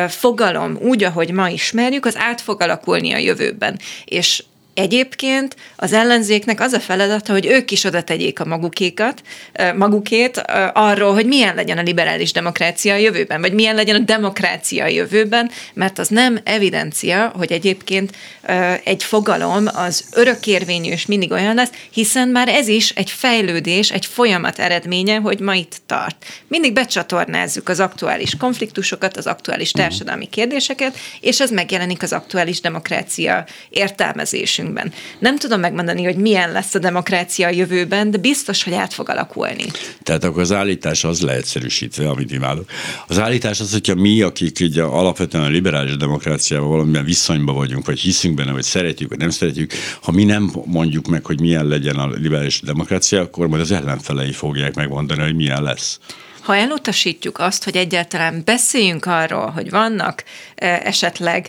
fogalom 0.09 0.79
úgy, 0.81 1.05
ahogy 1.05 1.31
ma 1.31 1.49
ismerjük, 1.49 2.07
az 2.07 2.17
át 2.17 2.41
fog 2.41 2.63
alakulni 2.63 3.13
a 3.13 3.19
jövőben. 3.19 3.79
És 4.05 4.43
Egyébként 4.79 5.57
az 5.77 5.93
ellenzéknek 5.93 6.61
az 6.61 6.73
a 6.73 6.81
feladata, 6.81 7.33
hogy 7.33 7.47
ők 7.47 7.71
is 7.71 7.85
oda 7.85 8.03
tegyék 8.03 8.41
a 8.41 8.45
magukékat, 8.45 9.23
magukét 9.77 10.43
arról, 10.73 11.13
hogy 11.13 11.27
milyen 11.27 11.55
legyen 11.55 11.79
a 11.79 11.83
liberális 11.83 12.33
demokrácia 12.33 12.95
a 12.95 12.97
jövőben, 12.97 13.41
vagy 13.41 13.53
milyen 13.53 13.75
legyen 13.75 13.97
a 13.97 14.05
demokrácia 14.05 14.85
a 14.85 14.89
jövőben, 14.89 15.51
mert 15.75 15.99
az 15.99 16.09
nem 16.09 16.39
evidencia, 16.45 17.33
hogy 17.37 17.53
egyébként 17.53 18.17
egy 18.85 19.03
fogalom 19.03 19.65
az 19.75 20.05
örökérvényű 20.13 20.91
és 20.91 21.07
mindig 21.07 21.31
olyan 21.31 21.55
lesz, 21.55 21.71
hiszen 21.91 22.29
már 22.29 22.49
ez 22.49 22.69
is 22.69 22.91
egy 22.91 23.11
fejlődés, 23.11 23.91
egy 23.91 24.07
folyamat 24.07 24.59
eredménye, 24.59 25.17
hogy 25.17 25.41
ma 25.41 25.55
itt 25.55 25.77
tart. 25.87 26.25
Mindig 26.49 26.73
becsatornázzuk 26.73 27.69
az 27.69 27.81
aktuális 27.81 28.37
konfliktusokat, 28.37 29.17
az 29.17 29.27
aktuális 29.27 29.71
társadalmi 29.71 30.27
kérdéseket, 30.27 30.97
és 31.21 31.41
ez 31.41 31.51
megjelenik 31.51 32.03
az 32.03 32.13
aktuális 32.13 32.61
demokrácia 32.61 33.45
értelmezésünk 33.71 34.67
életünkben. 34.69 34.93
Nem 35.19 35.39
tudom 35.39 35.61
megmondani, 35.61 36.05
hogy 36.05 36.17
milyen 36.17 36.53
lesz 36.53 36.75
a 36.75 36.79
demokrácia 36.79 37.47
a 37.47 37.51
jövőben, 37.51 38.11
de 38.11 38.19
biztos, 38.19 38.65
hogy 38.65 38.73
át 38.73 38.93
fog 38.93 39.09
alakulni. 39.09 39.65
Tehát 40.03 40.25
akkor 40.25 40.43
az 40.43 40.53
állítás 40.53 41.05
az 41.05 41.21
leegyszerűsítve, 41.21 42.09
amit 42.09 42.33
imádok. 42.33 42.71
Az 43.07 43.19
állítás 43.19 43.61
az, 43.61 43.73
hogyha 43.73 43.95
mi, 43.95 44.23
akik 44.23 44.59
ugye 44.61 44.83
alapvetően 44.83 45.45
a 45.45 45.49
liberális 45.49 45.97
demokráciával 45.97 46.69
valamilyen 46.69 47.05
viszonyban 47.05 47.55
vagyunk, 47.55 47.87
vagy 47.87 47.99
hiszünk 47.99 48.35
benne, 48.35 48.53
vagy 48.53 48.63
szeretjük, 48.63 49.09
vagy 49.09 49.19
nem 49.19 49.31
szeretjük, 49.31 49.73
ha 50.03 50.13
mi 50.13 50.25
nem 50.25 50.53
mondjuk 50.65 51.07
meg, 51.07 51.25
hogy 51.25 51.41
milyen 51.41 51.67
legyen 51.67 51.97
a 51.97 52.07
liberális 52.07 52.61
demokrácia, 52.61 53.21
akkor 53.21 53.49
majd 53.49 53.63
az 53.63 53.71
ellenfelei 53.71 54.33
fogják 54.33 54.75
megmondani, 54.75 55.23
hogy 55.23 55.35
milyen 55.35 55.63
lesz 55.63 55.99
ha 56.49 56.57
elutasítjuk 56.57 57.39
azt, 57.39 57.65
hogy 57.65 57.77
egyáltalán 57.77 58.43
beszéljünk 58.45 59.07
arról, 59.07 59.51
hogy 59.51 59.71
vannak 59.71 60.25
esetleg 60.55 61.49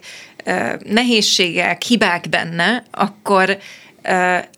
nehézségek, 0.83 1.81
hibák 1.81 2.29
benne, 2.29 2.83
akkor 2.91 3.57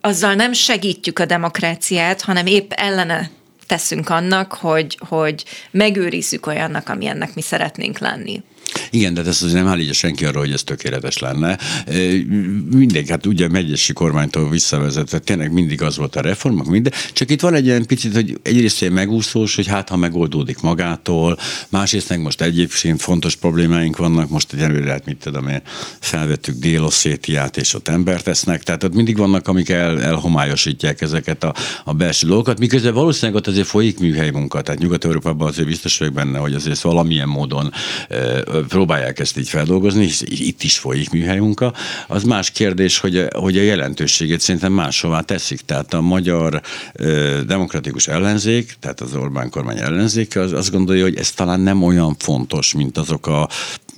azzal 0.02 0.34
nem 0.34 0.54
segítjük 0.54 1.20
a 1.20 1.26
demokráciát, 1.26 2.22
hanem 2.22 2.46
épp 2.46 2.72
ellene 2.74 3.30
teszünk 3.68 4.10
annak, 4.10 4.54
hogy, 4.54 4.98
hogy 5.08 5.44
megőrizzük 5.72 6.46
olyannak, 6.46 6.90
amilyennek 6.90 7.36
mi 7.36 7.42
szeretnénk 7.42 7.98
lenni. 7.98 8.44
Igen, 8.90 9.14
de 9.14 9.22
ezt 9.22 9.44
azért 9.44 9.64
nem 9.64 9.68
állítja 9.68 9.94
senki 9.94 10.26
arra, 10.26 10.40
hogy 10.40 10.52
ez 10.52 10.64
tökéletes 10.64 11.18
lenne. 11.18 11.58
Mindegy, 12.72 13.10
hát 13.10 13.26
ugye 13.26 13.48
megyesi 13.48 13.94
kormánytól 13.94 14.50
visszavezetve, 14.50 15.20
tényleg 15.20 15.52
mindig 15.52 15.82
az 15.82 15.98
volt 15.98 16.16
a 16.16 16.22
reformok, 16.22 16.66
minden. 16.66 16.94
Csak 17.14 17.30
itt 17.30 17.42
van 17.42 17.54
egy 17.54 17.66
ilyen 17.66 17.86
picit, 17.86 18.14
hogy 18.14 18.40
egyrészt 18.42 18.82
egy 18.82 18.92
megúszós, 18.92 19.56
hogy 19.56 19.68
hát 19.68 19.90
ha 19.90 19.96
megoldódik 19.98 20.62
magától, 20.62 21.38
másrészt 21.70 22.10
meg 22.10 22.22
most 22.22 22.42
egyébként 22.42 23.02
fontos 23.02 23.36
problémáink 23.36 23.98
vannak, 23.98 24.30
most 24.30 24.54
egy 24.54 24.60
előre 24.60 24.92
hát 24.92 25.06
mit 25.06 25.18
tudom 25.18 25.48
én, 25.48 25.62
felvettük 26.00 26.56
Délosszétiát, 26.56 27.58
és 27.58 27.74
ott 27.74 27.88
embert 27.88 28.28
esznek, 28.28 28.64
tehát 28.64 28.84
ott 28.84 28.94
mindig 28.94 29.18
vannak, 29.18 29.48
amik 29.48 29.70
el, 29.70 30.02
elhomályosítják 30.02 31.02
ezeket 31.02 31.44
a, 31.44 31.54
a 31.84 31.94
belső 31.94 32.28
dolgokat, 32.28 32.60
miközben 32.60 32.94
valószínűleg 32.94 33.42
ott 33.42 33.48
azért 33.48 33.68
folyik 33.68 34.00
műhely 34.00 34.30
munka, 34.30 34.62
tehát 34.62 34.82
Nyugat-Európában 34.82 35.48
azért 35.48 35.68
biztos 35.68 35.98
vagyok 35.98 36.14
benne, 36.14 36.38
hogy 36.38 36.54
azért 36.54 36.82
valamilyen 36.82 37.28
módon 37.28 37.72
e, 38.10 38.44
próbálják 38.68 39.20
ezt 39.20 39.38
így 39.38 39.50
feldolgozni, 39.50 40.04
hisz 40.04 40.24
itt 40.28 40.64
is 40.64 40.78
folyik 40.78 41.10
műhely 41.10 41.40
munka. 41.40 41.74
Az 42.08 42.24
más 42.24 42.52
kérdés, 42.52 43.00
hogy, 43.00 43.28
hogy 43.36 43.58
a 43.58 43.62
jelentőségét 43.62 44.40
szerintem 44.40 44.74
máshová 44.74 45.22
teszik. 45.22 45.60
Tehát 45.60 45.94
a 45.94 46.02
magyar 46.02 46.62
demokratikus 47.48 48.08
ellenzék, 48.08 48.76
tehát 48.80 49.02
az 49.02 49.16
Orbán 49.16 49.50
kormány 49.50 49.78
ellenzéke, 49.78 50.40
az 50.40 50.54
azt 50.54 50.72
gondolja, 50.72 51.04
hogy 51.04 51.18
ez 51.18 51.32
talán 51.32 51.60
nem 51.60 51.84
olyan 51.84 52.16
fontos, 52.20 52.74
mint 52.74 52.98
azok 52.98 53.28
a 53.28 53.50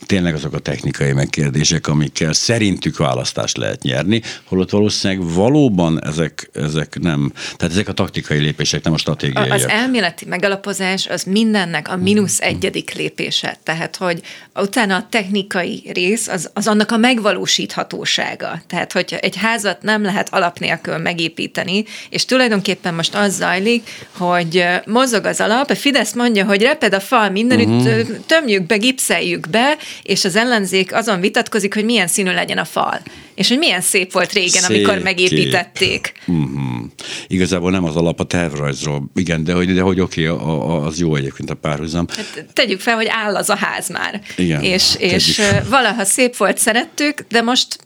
tényleg 0.06 0.34
azok 0.34 0.54
a 0.54 0.60
technikai 0.60 1.12
megkérdések, 1.12 1.88
amikkel 1.88 2.34
szerintük 2.34 2.98
választást 2.98 3.58
lehet 3.58 3.82
nyerni, 3.82 4.22
holott 4.46 4.70
valószínűleg 4.70 5.34
valóban 5.34 6.06
ezek, 6.06 6.50
ezek 6.54 7.00
nem, 7.00 7.32
tehát 7.56 7.74
ezek 7.74 7.88
a 7.88 7.94
taktikai 7.94 8.40
lépések, 8.40 8.84
nem 8.84 8.94
a 8.94 8.98
stratégiai. 8.98 9.50
Az 9.50 9.68
elméleti 9.68 10.26
megalapozás 10.26 11.08
az 11.08 11.24
mindennek 11.24 11.90
a 11.90 11.98
mínusz 11.98 12.42
egyedik 12.42 12.94
lépése, 12.94 13.58
tehát 13.64 13.96
hogy 13.96 14.22
utána 14.56 14.96
a 14.96 15.08
technikai 15.10 15.84
rész 15.94 16.28
az, 16.28 16.50
az 16.54 16.68
annak 16.68 16.92
a 16.92 16.98
megvalósíthatósága. 16.98 18.62
Tehát, 18.68 18.92
hogy 18.92 19.18
egy 19.22 19.36
házat 19.36 19.82
nem 19.82 20.04
lehet 20.04 20.34
alap 20.34 20.60
nélkül 20.60 20.98
megépíteni, 20.98 21.86
és 22.10 22.26
tulajdonképpen 22.26 22.94
most 22.94 23.16
az 23.16 23.36
zajlik, 23.36 23.90
hogy 24.18 24.66
mozog 24.86 25.26
az 25.26 25.40
alap, 25.40 25.70
a 25.70 25.76
Fidesz 25.76 26.14
mondja, 26.14 26.46
hogy 26.46 26.62
reped 26.62 26.94
a 26.94 27.00
fal 27.00 27.30
mindenütt, 27.30 27.68
uh-huh. 27.68 28.18
tömjük 28.26 28.66
be, 28.66 28.78
gipszeljük 28.78 29.50
be, 29.50 29.78
és 30.04 30.26
az 30.26 30.36
ellenzék 30.36 30.94
azon 30.94 31.20
vitatkozik, 31.20 31.74
hogy 31.74 31.86
milyen 31.86 32.08
színű 32.08 32.32
legyen 32.32 32.58
a 32.58 32.66
fal. 32.66 33.02
És 33.36 33.48
hogy 33.48 33.58
milyen 33.58 33.82
szép 33.82 34.12
volt 34.12 34.32
régen, 34.32 34.62
szép 34.62 34.70
amikor 34.70 35.04
megépítették. 35.04 36.14
Uh-huh. 36.28 36.86
Igazából 37.28 37.72
nem 37.72 37.84
az 37.84 37.96
alap 37.96 38.20
a 38.20 38.24
tervrajzról, 38.24 39.10
igen, 39.16 39.44
de 39.44 39.54
hogy, 39.54 39.74
de 39.74 39.82
hogy 39.82 40.00
oké, 40.00 40.28
okay, 40.28 40.88
az 40.88 41.00
jó 41.00 41.16
egyébként 41.16 41.50
a 41.50 41.56
párhuzam. 41.56 42.06
Hát, 42.16 42.46
tegyük 42.54 42.80
fel, 42.80 42.96
hogy 42.96 43.08
áll 43.10 43.36
az 43.36 43.50
a 43.50 43.56
ház 43.56 43.90
már. 43.90 44.22
Igen, 44.38 44.64
és, 44.64 44.96
és 44.98 45.42
valaha 45.70 46.04
szép 46.04 46.38
volt, 46.38 46.58
szerettük, 46.58 47.26
de 47.30 47.42
most 47.42 47.78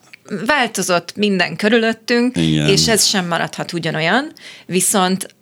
változott 0.45 1.15
minden 1.15 1.55
körülöttünk, 1.55 2.37
Igen. 2.37 2.69
és 2.69 2.87
ez 2.87 3.05
sem 3.05 3.27
maradhat 3.27 3.73
ugyanolyan, 3.73 4.31
viszont 4.65 5.35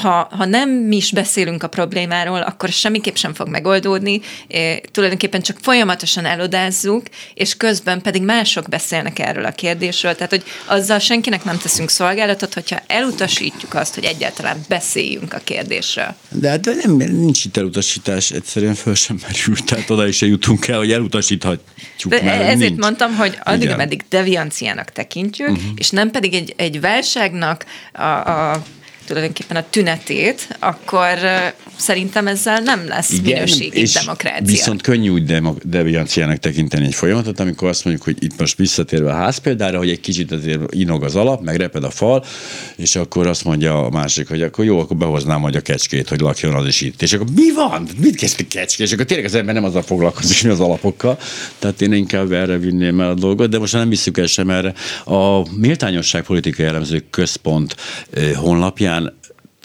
ha, 0.00 0.28
ha 0.30 0.44
nem 0.44 0.92
is 0.92 1.12
beszélünk 1.12 1.62
a 1.62 1.68
problémáról, 1.68 2.40
akkor 2.40 2.68
semmiképp 2.68 3.14
sem 3.14 3.34
fog 3.34 3.48
megoldódni, 3.48 4.20
é, 4.46 4.80
tulajdonképpen 4.92 5.42
csak 5.42 5.58
folyamatosan 5.62 6.24
elodázzuk, 6.24 7.02
és 7.34 7.56
közben 7.56 8.02
pedig 8.02 8.22
mások 8.22 8.68
beszélnek 8.68 9.18
erről 9.18 9.44
a 9.44 9.50
kérdésről, 9.50 10.14
tehát 10.14 10.30
hogy 10.30 10.44
azzal 10.66 10.98
senkinek 10.98 11.44
nem 11.44 11.58
teszünk 11.58 11.90
szolgálatot, 11.90 12.54
hogyha 12.54 12.78
elutasítjuk 12.86 13.74
azt, 13.74 13.94
hogy 13.94 14.04
egyáltalán 14.04 14.56
beszéljünk 14.68 15.34
a 15.34 15.40
kérdésről. 15.44 16.14
De 16.28 16.48
hát 16.48 16.64
nem, 16.82 16.96
nincs 16.96 17.44
itt 17.44 17.56
elutasítás, 17.56 18.30
egyszerűen 18.30 18.74
föl 18.74 18.94
sem 18.94 19.18
merül, 19.22 19.64
tehát 19.64 19.90
oda 19.90 20.06
is 20.06 20.20
jutunk 20.20 20.66
el, 20.66 20.78
hogy 20.78 20.92
elutasíthatjuk. 20.92 22.14
De 22.14 22.32
ezért 22.32 22.58
nincs. 22.58 22.80
mondtam, 22.80 23.14
hogy 23.16 23.38
addig, 23.44 23.62
Igen. 23.62 23.74
ameddig 23.74 24.04
devianciának 24.08 24.92
tekintjük, 24.92 25.50
uh-huh. 25.50 25.64
és 25.76 25.90
nem 25.90 26.10
pedig 26.10 26.34
egy, 26.34 26.54
egy 26.56 26.80
válságnak 26.80 27.64
a, 27.92 28.02
a 28.02 28.62
tulajdonképpen 29.08 29.56
a 29.56 29.64
tünetét, 29.70 30.56
akkor 30.58 31.18
szerintem 31.76 32.26
ezzel 32.26 32.60
nem 32.60 32.86
lesz 32.86 33.10
Igen, 33.10 33.24
minőségi 33.24 33.80
és 33.80 33.92
demokrácia. 33.92 34.46
Viszont 34.46 34.82
könnyű 34.82 35.08
úgy 35.08 35.24
demok- 35.24 35.68
devianciának 35.68 36.38
tekinteni 36.38 36.86
egy 36.86 36.94
folyamatot, 36.94 37.40
amikor 37.40 37.68
azt 37.68 37.84
mondjuk, 37.84 38.04
hogy 38.04 38.16
itt 38.20 38.38
most 38.38 38.56
visszatérve 38.56 39.10
a 39.10 39.14
ház 39.14 39.36
példára, 39.36 39.78
hogy 39.78 39.90
egy 39.90 40.00
kicsit 40.00 40.32
azért 40.32 40.74
inog 40.74 41.04
az 41.04 41.16
alap, 41.16 41.42
meg 41.42 41.56
reped 41.56 41.84
a 41.84 41.90
fal, 41.90 42.24
és 42.76 42.96
akkor 42.96 43.26
azt 43.26 43.44
mondja 43.44 43.84
a 43.84 43.90
másik, 43.90 44.28
hogy 44.28 44.42
akkor 44.42 44.64
jó, 44.64 44.78
akkor 44.78 44.96
behoznám 44.96 45.40
majd 45.40 45.54
a 45.54 45.60
kecskét, 45.60 46.08
hogy 46.08 46.20
lakjon 46.20 46.54
az 46.54 46.66
is 46.66 46.80
itt. 46.80 47.02
És 47.02 47.12
akkor 47.12 47.26
mi 47.34 47.52
van? 47.54 47.88
Mit 48.00 48.16
kezd 48.16 48.40
a 48.40 48.44
kecskét? 48.48 48.86
És 48.86 48.92
akkor 48.92 49.04
tényleg 49.04 49.26
az 49.26 49.34
ember 49.34 49.54
nem 49.54 49.64
azzal 49.64 49.82
foglalkozik, 49.82 50.42
mi 50.42 50.50
az 50.50 50.60
alapokkal. 50.60 51.18
Tehát 51.58 51.80
én 51.80 51.92
inkább 51.92 52.32
erre 52.32 52.58
vinném 52.58 53.00
el 53.00 53.10
a 53.10 53.14
dolgot, 53.14 53.50
de 53.50 53.58
most 53.58 53.72
nem 53.72 53.88
visszük 53.88 54.18
el 54.18 54.26
sem 54.26 54.50
erre. 54.50 54.74
A 55.04 55.56
méltányosság 55.56 56.22
politikai 56.22 56.66
elemzők 56.66 57.10
központ 57.10 57.76
honlapján 58.34 58.97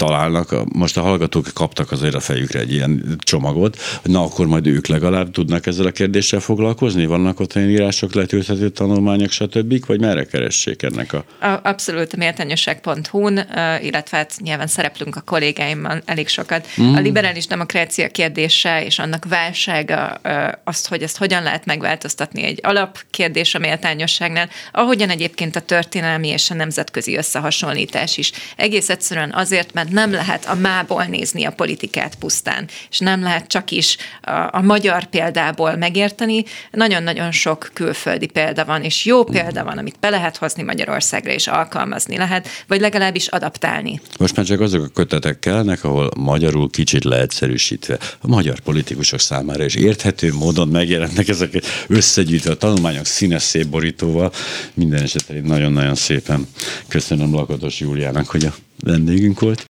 találnak, 0.06 0.74
most 0.74 0.98
a 0.98 1.02
hallgatók 1.02 1.48
kaptak 1.54 1.92
azért 1.92 2.14
a 2.14 2.20
fejükre 2.20 2.60
egy 2.60 2.74
ilyen 2.74 3.18
csomagot, 3.20 3.78
na 4.04 4.24
akkor 4.24 4.48
majd 4.48 4.68
ők 4.68 4.88
legalább 4.88 5.32
tudnak 5.32 5.66
ezzel 5.66 5.86
a 5.86 5.92
kérdéssel 5.92 6.40
foglalkozni? 6.40 7.06
Vannak 7.06 7.40
ott 7.40 7.56
olyan 7.56 7.70
írások, 7.70 8.14
letölthető 8.14 8.70
tanulmányok, 8.70 9.32
stb. 9.32 9.86
Vagy 9.86 10.00
merre 10.00 10.24
keressék 10.24 10.84
ennek 10.84 11.14
a... 11.14 11.26
Abszolút 11.64 12.16
méltányosság.hu-n, 12.16 13.38
illetve 13.82 14.18
hát 14.18 14.34
nyilván 14.38 14.68
szereplünk 14.68 15.16
a 15.16 15.22
kollégáimmal 15.22 16.02
elég 16.06 16.28
sokat. 16.28 16.68
Mm. 16.82 16.96
A 16.96 17.00
liberális 17.00 17.48
demokrácia 17.48 18.08
kérdése 18.08 18.86
és 18.86 19.00
annak 19.00 19.26
válsága, 19.26 20.22
azt, 20.64 20.88
hogy 20.88 21.02
ezt 21.02 21.18
hogyan 21.18 21.44
lehet 21.44 21.66
megváltoztatni 21.66 22.44
egy 22.44 22.60
alapkérdés 22.64 23.56
a 23.56 23.60
méltányosságnál, 23.60 24.50
ahogyan 24.72 25.10
egyébként 25.10 25.56
a 25.56 25.60
történelmi 25.60 26.28
és 26.28 26.50
a 26.50 26.54
nemzetközi 26.54 27.16
összehasonlítás 27.16 28.18
is. 28.18 28.32
Egész 28.56 28.90
egyszerűen 28.90 29.32
azért, 29.34 29.74
mert 29.74 29.92
nem 29.94 30.12
lehet 30.12 30.46
a 30.46 30.56
mából 30.56 31.04
nézni 31.04 31.46
a 31.46 31.52
politikát 31.52 32.16
pusztán, 32.16 32.68
és 32.90 33.00
nem 33.00 33.22
lehet 33.22 33.48
csak 33.48 33.72
is 33.72 33.98
a, 34.22 34.32
a 34.32 34.62
magyar 34.62 35.06
példából 35.06 35.76
megérteni. 35.76 36.44
Nagyon-nagyon 36.72 37.32
sok 37.32 37.72
külföldi 37.74 38.26
példa 38.26 38.66
van, 38.66 38.84
és 38.84 39.06
jó 39.06 39.24
példa 39.24 39.64
van, 39.64 39.78
amit 39.78 40.00
be 40.00 40.10
lehet 40.10 40.38
hozni 40.38 40.64
Magyarországra, 40.64 41.32
és 41.32 41.48
alkalmazni 41.48 42.18
lehet, 42.18 42.48
vagy 42.68 42.80
legalábbis 42.80 43.28
adaptálni. 43.28 44.02
Most 44.20 44.36
már 44.36 44.46
csak 44.46 44.60
azok 44.60 44.84
a 44.84 44.88
kötetek 44.88 45.40
kellnek, 45.40 45.84
ahol 45.84 46.12
magyarul 46.18 46.70
kicsit 46.70 47.04
leegyszerűsítve 47.04 47.98
a 48.22 48.28
magyar 48.28 48.60
politikusok 48.60 49.20
számára 49.20 49.66
is 49.66 49.76
érthető 49.76 50.34
módon 50.34 50.68
megjelennek 50.68 51.28
ezek 51.28 51.64
összegyűjtve 51.88 52.52
a 52.52 52.56
tanulmányok 52.56 53.06
színes 53.06 53.44
szép 53.44 53.68
borítóval. 53.68 54.32
Minden 54.74 55.02
esetre 55.02 55.42
nagyon-nagyon 55.42 55.96
szépen 55.96 56.48
köszönöm 56.88 57.34
Lakatos 57.34 57.80
Júliának, 57.80 58.28
hogy 58.28 58.46
a 58.46 58.54
vendégünk 58.84 59.40
volt. 59.40 59.72